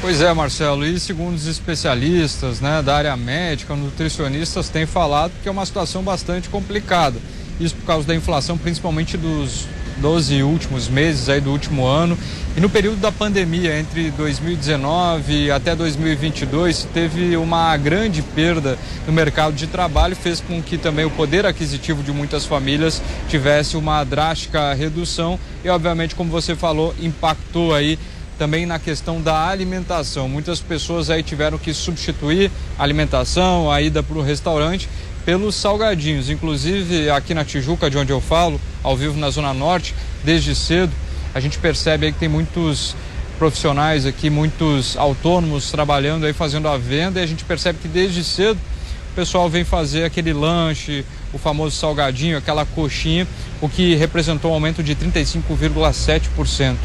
[0.00, 5.48] Pois é, Marcelo, e segundo os especialistas né, da área médica, nutricionistas têm falado que
[5.48, 7.18] é uma situação bastante complicada.
[7.58, 9.66] Isso por causa da inflação, principalmente dos
[9.98, 12.16] 12 últimos meses aí do último ano.
[12.56, 19.54] E no período da pandemia, entre 2019 até 2022, teve uma grande perda no mercado
[19.54, 24.72] de trabalho, fez com que também o poder aquisitivo de muitas famílias tivesse uma drástica
[24.74, 27.98] redução e, obviamente, como você falou, impactou aí
[28.38, 30.28] também na questão da alimentação.
[30.28, 34.88] Muitas pessoas aí tiveram que substituir a alimentação, a ida para o restaurante
[35.28, 36.30] pelos salgadinhos.
[36.30, 39.94] Inclusive aqui na Tijuca, de onde eu falo, ao vivo na Zona Norte,
[40.24, 40.90] desde cedo,
[41.34, 42.96] A gente percebe aí que tem muitos
[43.38, 48.24] profissionais aqui, muitos autônomos trabalhando aí fazendo a venda e a gente percebe que desde
[48.24, 48.58] cedo
[49.12, 53.28] o pessoal vem fazer aquele lanche, o famoso salgadinho, aquela coxinha,
[53.60, 56.76] o que representou um aumento de 35,7%.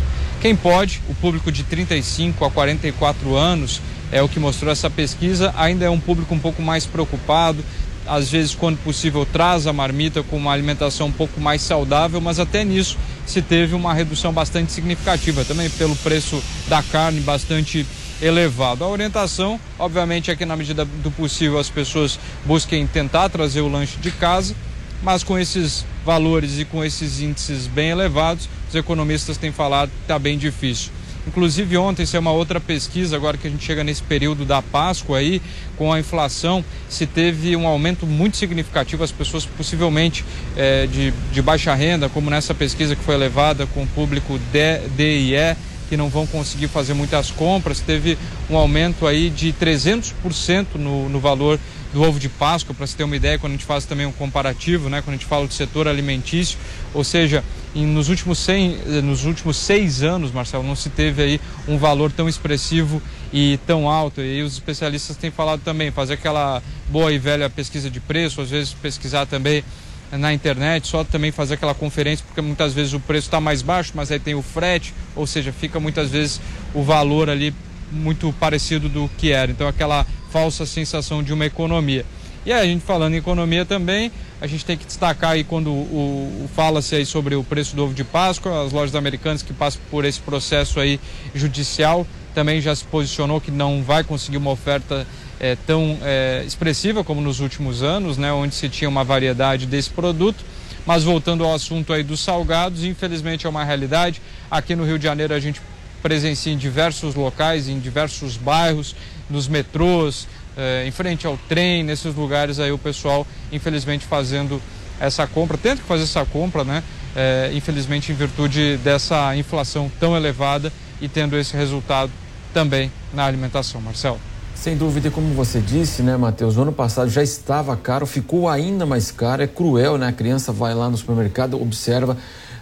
[0.41, 5.52] Quem pode, o público de 35 a 44 anos, é o que mostrou essa pesquisa,
[5.57, 7.64] ainda é um público um pouco mais preocupado,
[8.07, 12.39] às vezes, quando possível, traz a marmita com uma alimentação um pouco mais saudável, mas
[12.39, 17.85] até nisso se teve uma redução bastante significativa, também pelo preço da carne bastante
[18.21, 18.84] elevado.
[18.84, 23.67] A orientação, obviamente, é que na medida do possível as pessoas busquem tentar trazer o
[23.67, 24.55] lanche de casa,
[25.01, 30.01] mas com esses valores e com esses índices bem elevados, os economistas têm falado que
[30.01, 30.91] está bem difícil.
[31.26, 34.62] Inclusive ontem, isso é uma outra pesquisa, agora que a gente chega nesse período da
[34.62, 35.41] Páscoa aí,
[35.78, 40.26] com a inflação, se teve um aumento muito significativo, as pessoas possivelmente
[40.58, 44.80] é, de, de baixa renda, como nessa pesquisa que foi levada com o público D,
[44.95, 45.56] D e E,
[45.90, 48.18] que não vão conseguir fazer muitas compras, teve
[48.50, 51.60] um aumento aí de 300% no, no valor
[51.94, 54.11] do ovo de Páscoa, para se ter uma ideia, quando a gente faz também um
[54.11, 56.57] comparativo, né, quando a gente fala do setor alimentício,
[56.94, 57.44] ou seja,
[57.76, 61.78] em, nos, últimos 100, eh, nos últimos seis anos, Marcelo, não se teve aí um
[61.78, 63.02] valor tão expressivo
[63.32, 64.22] e tão alto.
[64.22, 68.49] E os especialistas têm falado também, fazer aquela boa e velha pesquisa de preço, às
[68.49, 69.64] vezes pesquisar também
[70.11, 73.94] na internet, só também fazer aquela conferência, porque muitas vezes o preço está mais baixo,
[73.95, 76.40] mas aí tem o frete, ou seja, fica muitas vezes
[76.74, 77.53] o valor ali
[77.91, 79.52] muito parecido do que era.
[79.52, 82.03] Então aquela falsa sensação de uma economia.
[82.43, 84.11] E aí, a gente falando em economia também,
[84.41, 87.84] a gente tem que destacar aí quando o, o fala-se aí sobre o preço do
[87.84, 90.99] ovo de Páscoa, as lojas americanas que passam por esse processo aí
[91.35, 95.05] judicial também já se posicionou que não vai conseguir uma oferta
[95.39, 99.91] é, tão é, expressiva como nos últimos anos, né, onde se tinha uma variedade desse
[99.91, 100.43] produto.
[100.84, 104.19] Mas voltando ao assunto aí dos salgados, infelizmente é uma realidade.
[104.49, 105.61] Aqui no Rio de Janeiro a gente
[106.01, 108.93] presencia em diversos locais, em diversos bairros,
[109.30, 110.28] nos metrôs,
[110.58, 114.62] eh, em frente ao trem, nesses lugares aí o pessoal, infelizmente, fazendo
[115.00, 116.84] essa compra, tendo que fazer essa compra, né?
[117.16, 120.72] Eh, infelizmente, em virtude dessa inflação tão elevada
[121.02, 122.12] e tendo esse resultado
[122.54, 123.82] também na alimentação.
[123.82, 124.20] Marcelo.
[124.56, 126.58] Sem dúvida, como você disse, né, Matheus?
[126.58, 129.44] Ano passado já estava caro, ficou ainda mais caro.
[129.44, 130.08] É cruel, né?
[130.08, 132.16] A criança vai lá no supermercado, observa.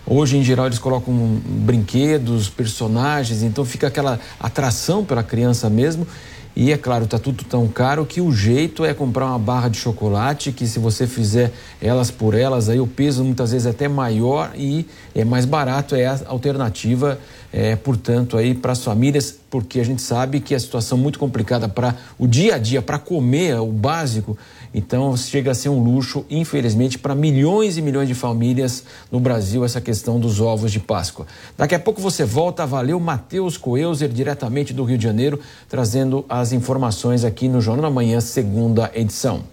[0.04, 1.14] Hoje, em geral, eles colocam
[1.46, 6.08] brinquedos, personagens, então fica aquela atração pela criança mesmo.
[6.56, 9.78] E é claro, está tudo tão caro que o jeito é comprar uma barra de
[9.78, 11.52] chocolate, que se você fizer
[11.82, 15.96] elas por elas, aí o peso muitas vezes é até maior e é mais barato,
[15.96, 17.18] é a alternativa,
[17.54, 21.18] é, portanto, aí para as famílias, porque a gente sabe que a situação é muito
[21.18, 24.38] complicada para o dia a dia, para comer o básico,
[24.74, 29.66] então chega a ser um luxo, infelizmente, para milhões e milhões de famílias no Brasil
[29.66, 31.26] essa questão dos ovos de Páscoa.
[31.58, 36.54] Daqui a pouco você volta, valeu Matheus Coelzer, diretamente do Rio de Janeiro, trazendo as
[36.54, 39.44] informações aqui no Jornal da Manhã, segunda edição.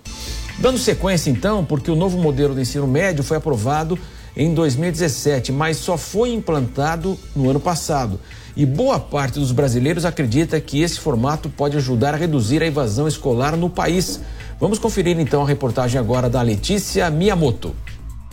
[0.59, 3.99] Dando sequência então, porque o novo modelo do ensino médio foi aprovado
[4.37, 8.21] em 2017, mas só foi implantado no ano passado.
[8.57, 13.07] E boa parte dos brasileiros acredita que esse formato pode ajudar a reduzir a evasão
[13.07, 14.21] escolar no país.
[14.61, 17.77] Vamos conferir então a reportagem agora da Letícia Miyamoto.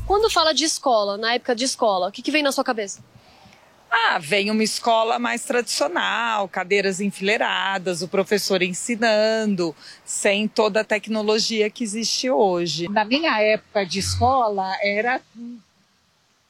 [0.08, 3.00] Quando fala de escola, na época de escola, o que, que vem na sua cabeça?
[3.92, 11.70] Ah, vem uma escola mais tradicional, cadeiras enfileiradas, o professor ensinando, sem toda a tecnologia
[11.70, 12.90] que existe hoje.
[12.90, 15.22] Na minha época de escola, era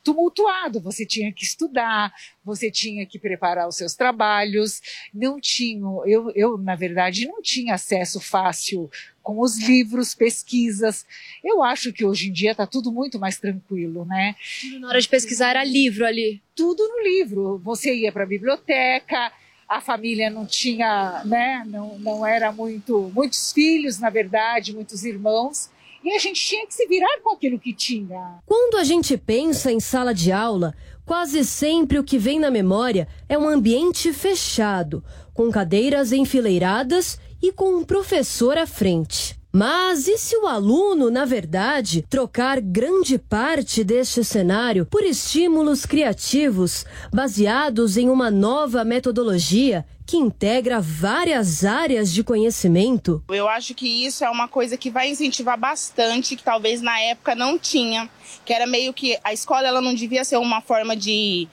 [0.05, 2.13] tumultuado, você tinha que estudar,
[2.43, 4.79] você tinha que preparar os seus trabalhos,
[5.11, 8.89] não tinha, eu, eu na verdade não tinha acesso fácil
[9.23, 11.03] com os livros, pesquisas.
[11.43, 14.35] Eu acho que hoje em dia está tudo muito mais tranquilo, né?
[14.79, 16.43] Na hora de pesquisar era livro ali.
[16.55, 17.57] Tudo no livro.
[17.63, 19.33] Você ia para a biblioteca,
[19.67, 21.63] a família não tinha, né?
[21.65, 25.71] Não, não era muito, muitos filhos, na verdade, muitos irmãos.
[26.05, 28.39] E a gente tinha que se virar com aquilo que tinha.
[28.45, 33.07] Quando a gente pensa em sala de aula, quase sempre o que vem na memória
[33.27, 35.03] é um ambiente fechado,
[35.33, 39.35] com cadeiras enfileiradas e com um professor à frente.
[39.57, 46.85] Mas e se o aluno, na verdade, trocar grande parte deste cenário por estímulos criativos
[47.09, 53.23] baseados em uma nova metodologia que integra várias áreas de conhecimento?
[53.29, 57.33] Eu acho que isso é uma coisa que vai incentivar bastante, que talvez na época
[57.33, 58.09] não tinha,
[58.43, 61.47] que era meio que a escola ela não devia ser uma forma de,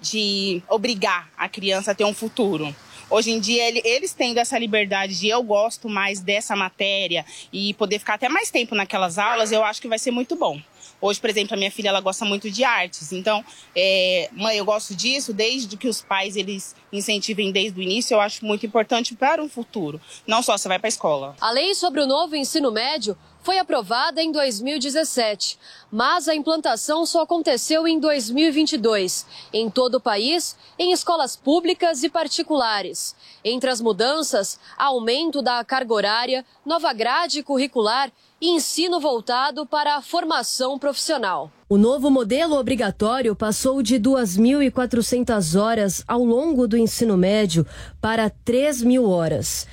[0.00, 2.74] de obrigar a criança a ter um futuro
[3.10, 7.74] Hoje em dia, ele, eles tendo essa liberdade de eu gosto mais dessa matéria e
[7.74, 10.60] poder ficar até mais tempo naquelas aulas, eu acho que vai ser muito bom.
[11.00, 13.12] Hoje, por exemplo, a minha filha ela gosta muito de artes.
[13.12, 13.44] Então,
[13.76, 18.14] é, mãe, eu gosto disso desde que os pais eles incentivem desde o início.
[18.14, 20.00] Eu acho muito importante para um futuro.
[20.26, 21.36] Não só você vai para a escola.
[21.40, 25.58] A lei sobre o novo ensino médio foi aprovada em 2017,
[25.92, 32.08] mas a implantação só aconteceu em 2022, em todo o país, em escolas públicas e
[32.08, 33.14] particulares.
[33.44, 38.10] Entre as mudanças, aumento da carga horária, nova grade curricular
[38.40, 41.50] e ensino voltado para a formação profissional.
[41.68, 47.66] O novo modelo obrigatório passou de 2.400 horas ao longo do ensino médio
[48.00, 49.66] para 3.000 horas.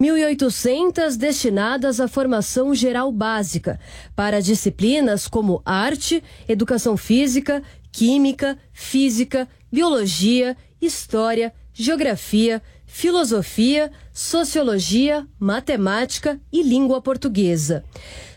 [0.00, 3.80] 1.800 destinadas à formação geral básica,
[4.14, 16.62] para disciplinas como arte, educação física, química, física, biologia, história, geografia, filosofia, sociologia, matemática e
[16.62, 17.84] língua portuguesa.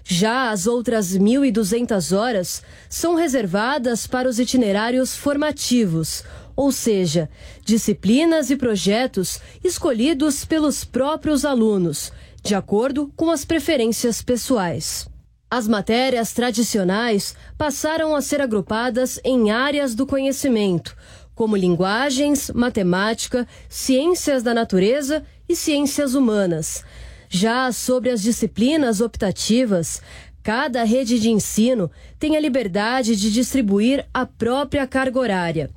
[0.03, 6.23] Já as outras 1.200 horas são reservadas para os itinerários formativos,
[6.55, 7.29] ou seja,
[7.63, 12.11] disciplinas e projetos escolhidos pelos próprios alunos,
[12.43, 15.07] de acordo com as preferências pessoais.
[15.49, 20.95] As matérias tradicionais passaram a ser agrupadas em áreas do conhecimento,
[21.35, 26.85] como linguagens, matemática, ciências da natureza e ciências humanas.
[27.27, 30.01] Já sobre as disciplinas optativas,
[30.43, 35.69] cada rede de ensino tem a liberdade de distribuir a própria carga horária,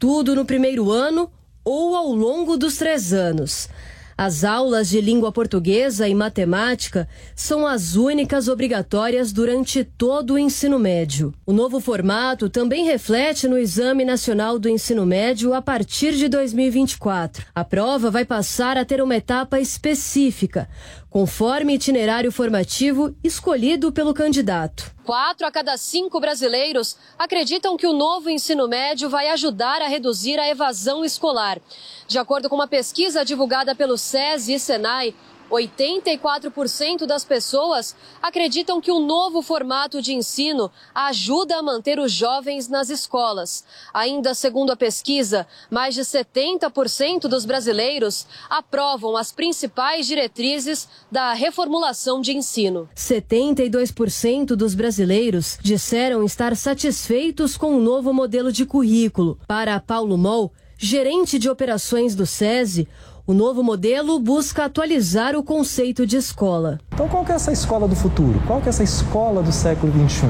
[0.00, 1.30] tudo no primeiro ano
[1.62, 3.68] ou ao longo dos três anos.
[4.16, 10.78] As aulas de língua portuguesa e matemática são as únicas obrigatórias durante todo o ensino
[10.78, 11.32] médio.
[11.46, 17.46] O novo formato também reflete no Exame Nacional do Ensino Médio a partir de 2024.
[17.54, 20.68] A prova vai passar a ter uma etapa específica,
[21.10, 24.94] conforme itinerário formativo escolhido pelo candidato.
[25.04, 30.38] Quatro a cada cinco brasileiros acreditam que o novo ensino médio vai ajudar a reduzir
[30.38, 31.60] a evasão escolar.
[32.06, 35.14] De acordo com uma pesquisa divulgada pelo SESI e Senai,
[35.50, 42.68] 84% das pessoas acreditam que o novo formato de ensino ajuda a manter os jovens
[42.68, 43.64] nas escolas.
[43.92, 52.20] Ainda segundo a pesquisa, mais de 70% dos brasileiros aprovam as principais diretrizes da reformulação
[52.20, 52.88] de ensino.
[52.96, 59.38] 72% dos brasileiros disseram estar satisfeitos com o novo modelo de currículo.
[59.46, 62.88] Para Paulo Mol, gerente de operações do SESI,
[63.26, 66.78] o novo modelo busca atualizar o conceito de escola.
[66.92, 68.42] Então, qual que é essa escola do futuro?
[68.46, 70.26] Qual é essa escola do século XXI?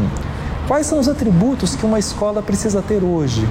[0.66, 3.46] Quais são os atributos que uma escola precisa ter hoje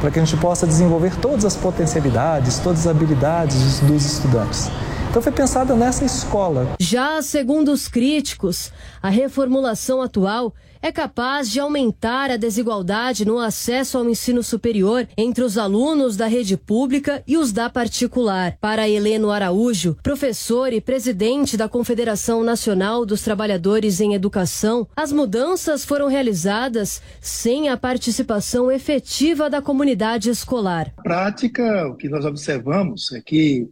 [0.00, 4.70] para que a gente possa desenvolver todas as potencialidades, todas as habilidades dos estudantes?
[5.10, 6.66] Então foi pensada nessa escola.
[6.80, 13.96] Já segundo os críticos, a reformulação atual é capaz de aumentar a desigualdade no acesso
[13.96, 18.58] ao ensino superior entre os alunos da rede pública e os da particular.
[18.60, 25.84] Para Heleno Araújo, professor e presidente da Confederação Nacional dos Trabalhadores em Educação, as mudanças
[25.84, 30.92] foram realizadas sem a participação efetiva da comunidade escolar.
[30.96, 33.68] Na prática, o que nós observamos é que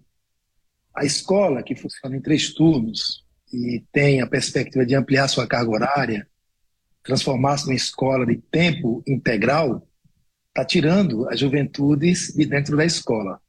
[0.94, 5.70] a escola, que funciona em três turnos e tem a perspectiva de ampliar sua carga
[5.70, 6.29] horária,
[7.10, 9.84] transformar-se numa escola de tempo integral,
[10.48, 13.40] está tirando as juventudes de dentro da escola.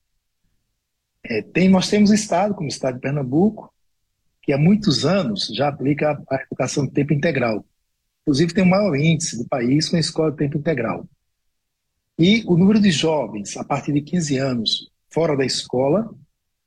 [1.23, 3.71] É, tem, nós temos um estado, como o estado de Pernambuco,
[4.41, 7.63] que há muitos anos já aplica a, a educação de tempo integral.
[8.23, 11.07] Inclusive tem o maior índice do país com a escola de tempo integral.
[12.17, 16.11] E o número de jovens a partir de 15 anos fora da escola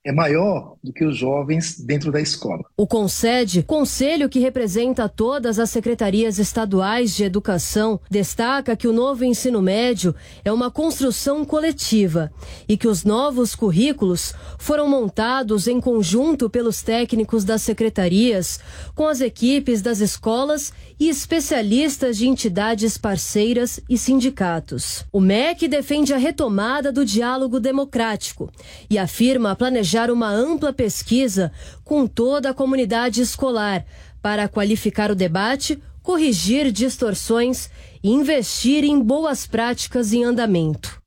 [0.04, 2.62] é maior do que os jovens dentro da escola.
[2.76, 9.24] O CONSED, conselho que representa todas as secretarias estaduais de educação, destaca que o novo
[9.24, 10.14] ensino médio
[10.44, 12.30] é uma construção coletiva
[12.68, 18.60] e que os novos currículos foram montados em conjunto pelos técnicos das secretarias,
[18.94, 20.70] com as equipes das escolas
[21.00, 25.06] e especialistas de entidades parceiras e sindicatos.
[25.10, 28.50] O MEC defende a retomada do diálogo democrático
[28.90, 31.52] e afirma planejar planejar uma ampla pesquisa
[31.84, 33.84] com toda a comunidade escolar
[34.20, 37.70] para qualificar o debate, corrigir distorções
[38.02, 41.00] e investir em boas práticas em andamento.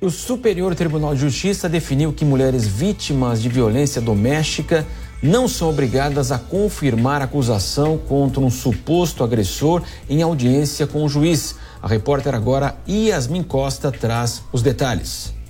[0.00, 4.86] O Superior Tribunal de Justiça definiu que mulheres vítimas de violência doméstica
[5.22, 11.56] não são obrigadas a confirmar acusação contra um suposto agressor em audiência com o juiz.
[11.80, 15.41] A repórter agora Yasmin Costa traz os detalhes.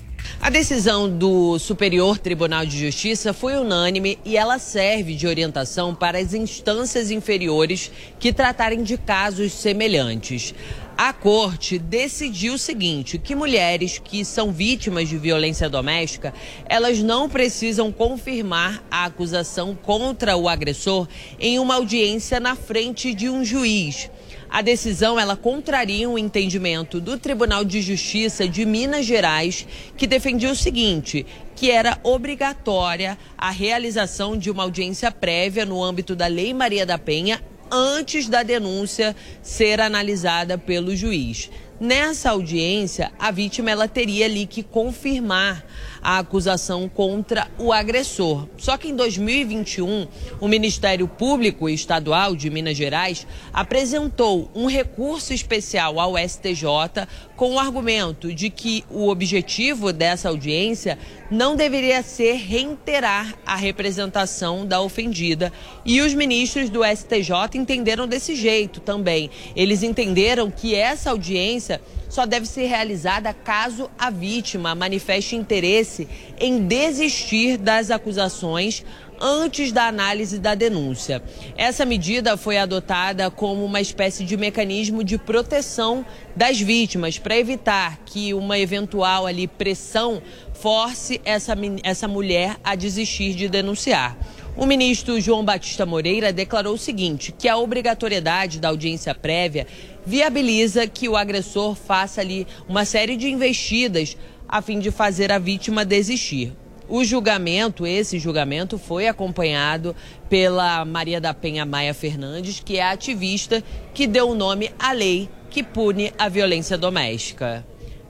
[0.43, 6.17] A decisão do Superior Tribunal de Justiça foi unânime e ela serve de orientação para
[6.17, 7.89] as instâncias inferiores
[8.19, 10.53] que tratarem de casos semelhantes.
[10.97, 16.33] A corte decidiu o seguinte, que mulheres que são vítimas de violência doméstica,
[16.65, 21.07] elas não precisam confirmar a acusação contra o agressor
[21.39, 24.09] em uma audiência na frente de um juiz.
[24.53, 29.65] A decisão ela contraria o entendimento do Tribunal de Justiça de Minas Gerais,
[29.97, 31.25] que defendia o seguinte,
[31.55, 36.99] que era obrigatória a realização de uma audiência prévia no âmbito da Lei Maria da
[36.99, 41.49] Penha antes da denúncia ser analisada pelo juiz.
[41.79, 45.65] Nessa audiência, a vítima ela teria ali que confirmar
[46.03, 48.47] a acusação contra o agressor.
[48.57, 50.07] Só que em 2021,
[50.41, 57.59] o Ministério Público Estadual de Minas Gerais apresentou um recurso especial ao STJ com o
[57.59, 60.99] argumento de que o objetivo dessa audiência
[61.31, 65.51] não deveria ser reiterar a representação da ofendida.
[65.85, 69.29] E os ministros do STJ entenderam desse jeito também.
[69.55, 71.81] Eles entenderam que essa audiência
[72.13, 76.07] só deve ser realizada caso a vítima manifeste interesse
[76.39, 78.85] em desistir das acusações
[79.19, 81.23] antes da análise da denúncia.
[81.57, 87.97] Essa medida foi adotada como uma espécie de mecanismo de proteção das vítimas para evitar
[88.05, 90.21] que uma eventual ali pressão
[90.53, 94.15] force essa, essa mulher a desistir de denunciar.
[94.55, 99.65] O ministro João Batista Moreira declarou o seguinte: que a obrigatoriedade da audiência prévia
[100.05, 104.15] viabiliza que o agressor faça ali uma série de investidas
[104.47, 106.53] a fim de fazer a vítima desistir.
[106.87, 109.95] O julgamento, esse julgamento, foi acompanhado
[110.29, 113.63] pela Maria da Penha Maia Fernandes, que é ativista
[113.93, 117.65] que deu o nome à lei que pune a violência doméstica.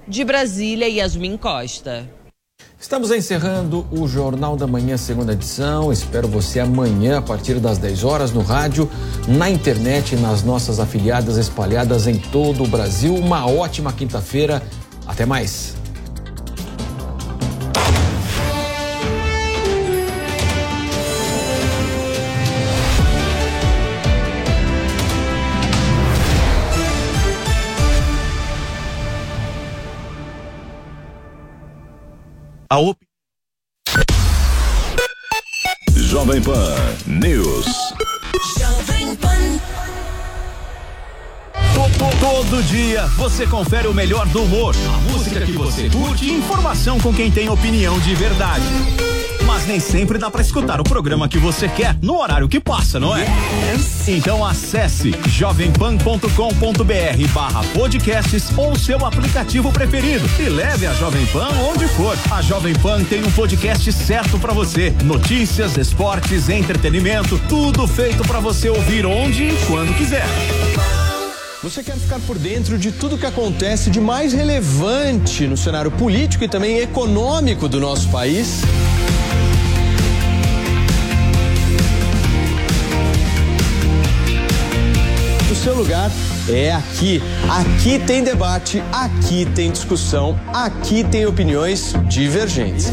[0.05, 2.22] De Brasília, Yasmin Costa.
[2.83, 5.89] Estamos encerrando o Jornal da Manhã, segunda edição.
[5.89, 8.89] Espero você amanhã, a partir das 10 horas, no rádio,
[9.25, 13.15] na internet, nas nossas afiliadas espalhadas em todo o Brasil.
[13.15, 14.61] Uma ótima quinta-feira.
[15.07, 15.77] Até mais.
[32.73, 32.97] A op...
[35.93, 36.75] Jovem Pan
[37.05, 37.67] News.
[38.57, 39.59] Jovem Pan.
[42.19, 46.99] Todo dia você confere o melhor do humor, a música que você curte e informação
[46.99, 48.65] com quem tem opinião de verdade.
[49.53, 52.99] Mas nem sempre dá para escutar o programa que você quer no horário que passa,
[52.99, 53.21] não é?
[53.71, 54.07] Yes.
[54.07, 56.27] Então acesse jovempan.com.br
[57.31, 62.17] barra podcasts ou seu aplicativo preferido e leve a Jovem Pan onde for.
[62.31, 64.89] A Jovem Pan tem um podcast certo para você.
[65.03, 70.25] Notícias, esportes, entretenimento, tudo feito para você ouvir onde e quando quiser.
[71.61, 76.43] Você quer ficar por dentro de tudo que acontece de mais relevante no cenário político
[76.43, 78.63] e também econômico do nosso país?
[85.63, 86.11] Seu lugar
[86.49, 87.23] é aqui.
[87.49, 92.91] Aqui tem debate, aqui tem discussão, aqui tem opiniões divergentes.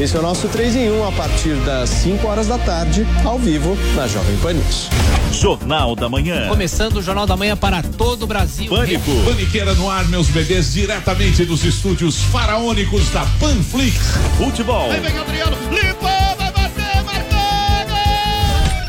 [0.00, 3.38] Esse é o nosso 3 em 1 a partir das 5 horas da tarde, ao
[3.38, 4.88] vivo, na Jovem Pan News.
[5.30, 6.48] Jornal da Manhã.
[6.48, 8.70] Começando o Jornal da Manhã para todo o Brasil.
[8.70, 9.10] Pânico.
[9.24, 13.98] Paniqueira no ar, meus bebês, diretamente dos estúdios faraônicos da Panflix.
[14.38, 14.90] Futebol.
[14.90, 16.21] Aí vem Adriano, marcou!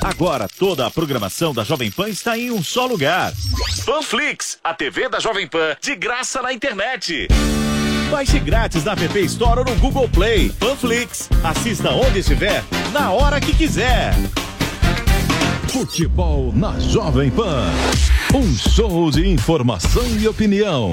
[0.03, 3.31] Agora toda a programação da Jovem Pan está em um só lugar.
[3.85, 7.30] Panflix, a TV da Jovem Pan, de graça na internet.
[8.11, 10.49] Baixe grátis na App Store ou no Google Play.
[10.59, 11.30] Panflix.
[11.41, 14.13] Assista onde estiver, na hora que quiser.
[15.69, 17.71] Futebol na Jovem Pan.
[18.35, 20.91] Um show de informação e opinião.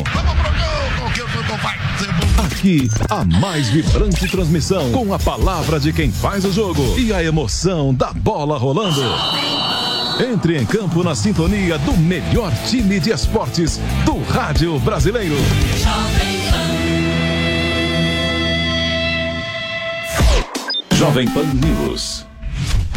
[2.39, 7.23] Aqui, a mais vibrante transmissão com a palavra de quem faz o jogo e a
[7.23, 9.03] emoção da bola rolando.
[10.33, 15.37] Entre em campo na sintonia do melhor time de esportes do rádio brasileiro.
[20.93, 22.30] Jovem Pan News.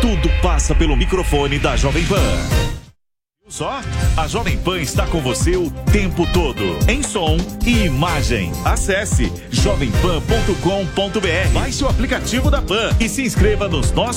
[0.00, 2.76] Tudo passa pelo microfone da Jovem Pan.
[3.48, 3.80] Só?
[4.16, 8.50] A Jovem Pan está com você o tempo todo, em som e imagem.
[8.64, 14.06] Acesse jovempan.com.br, baixe o aplicativo da Pan e se inscreva nos nossos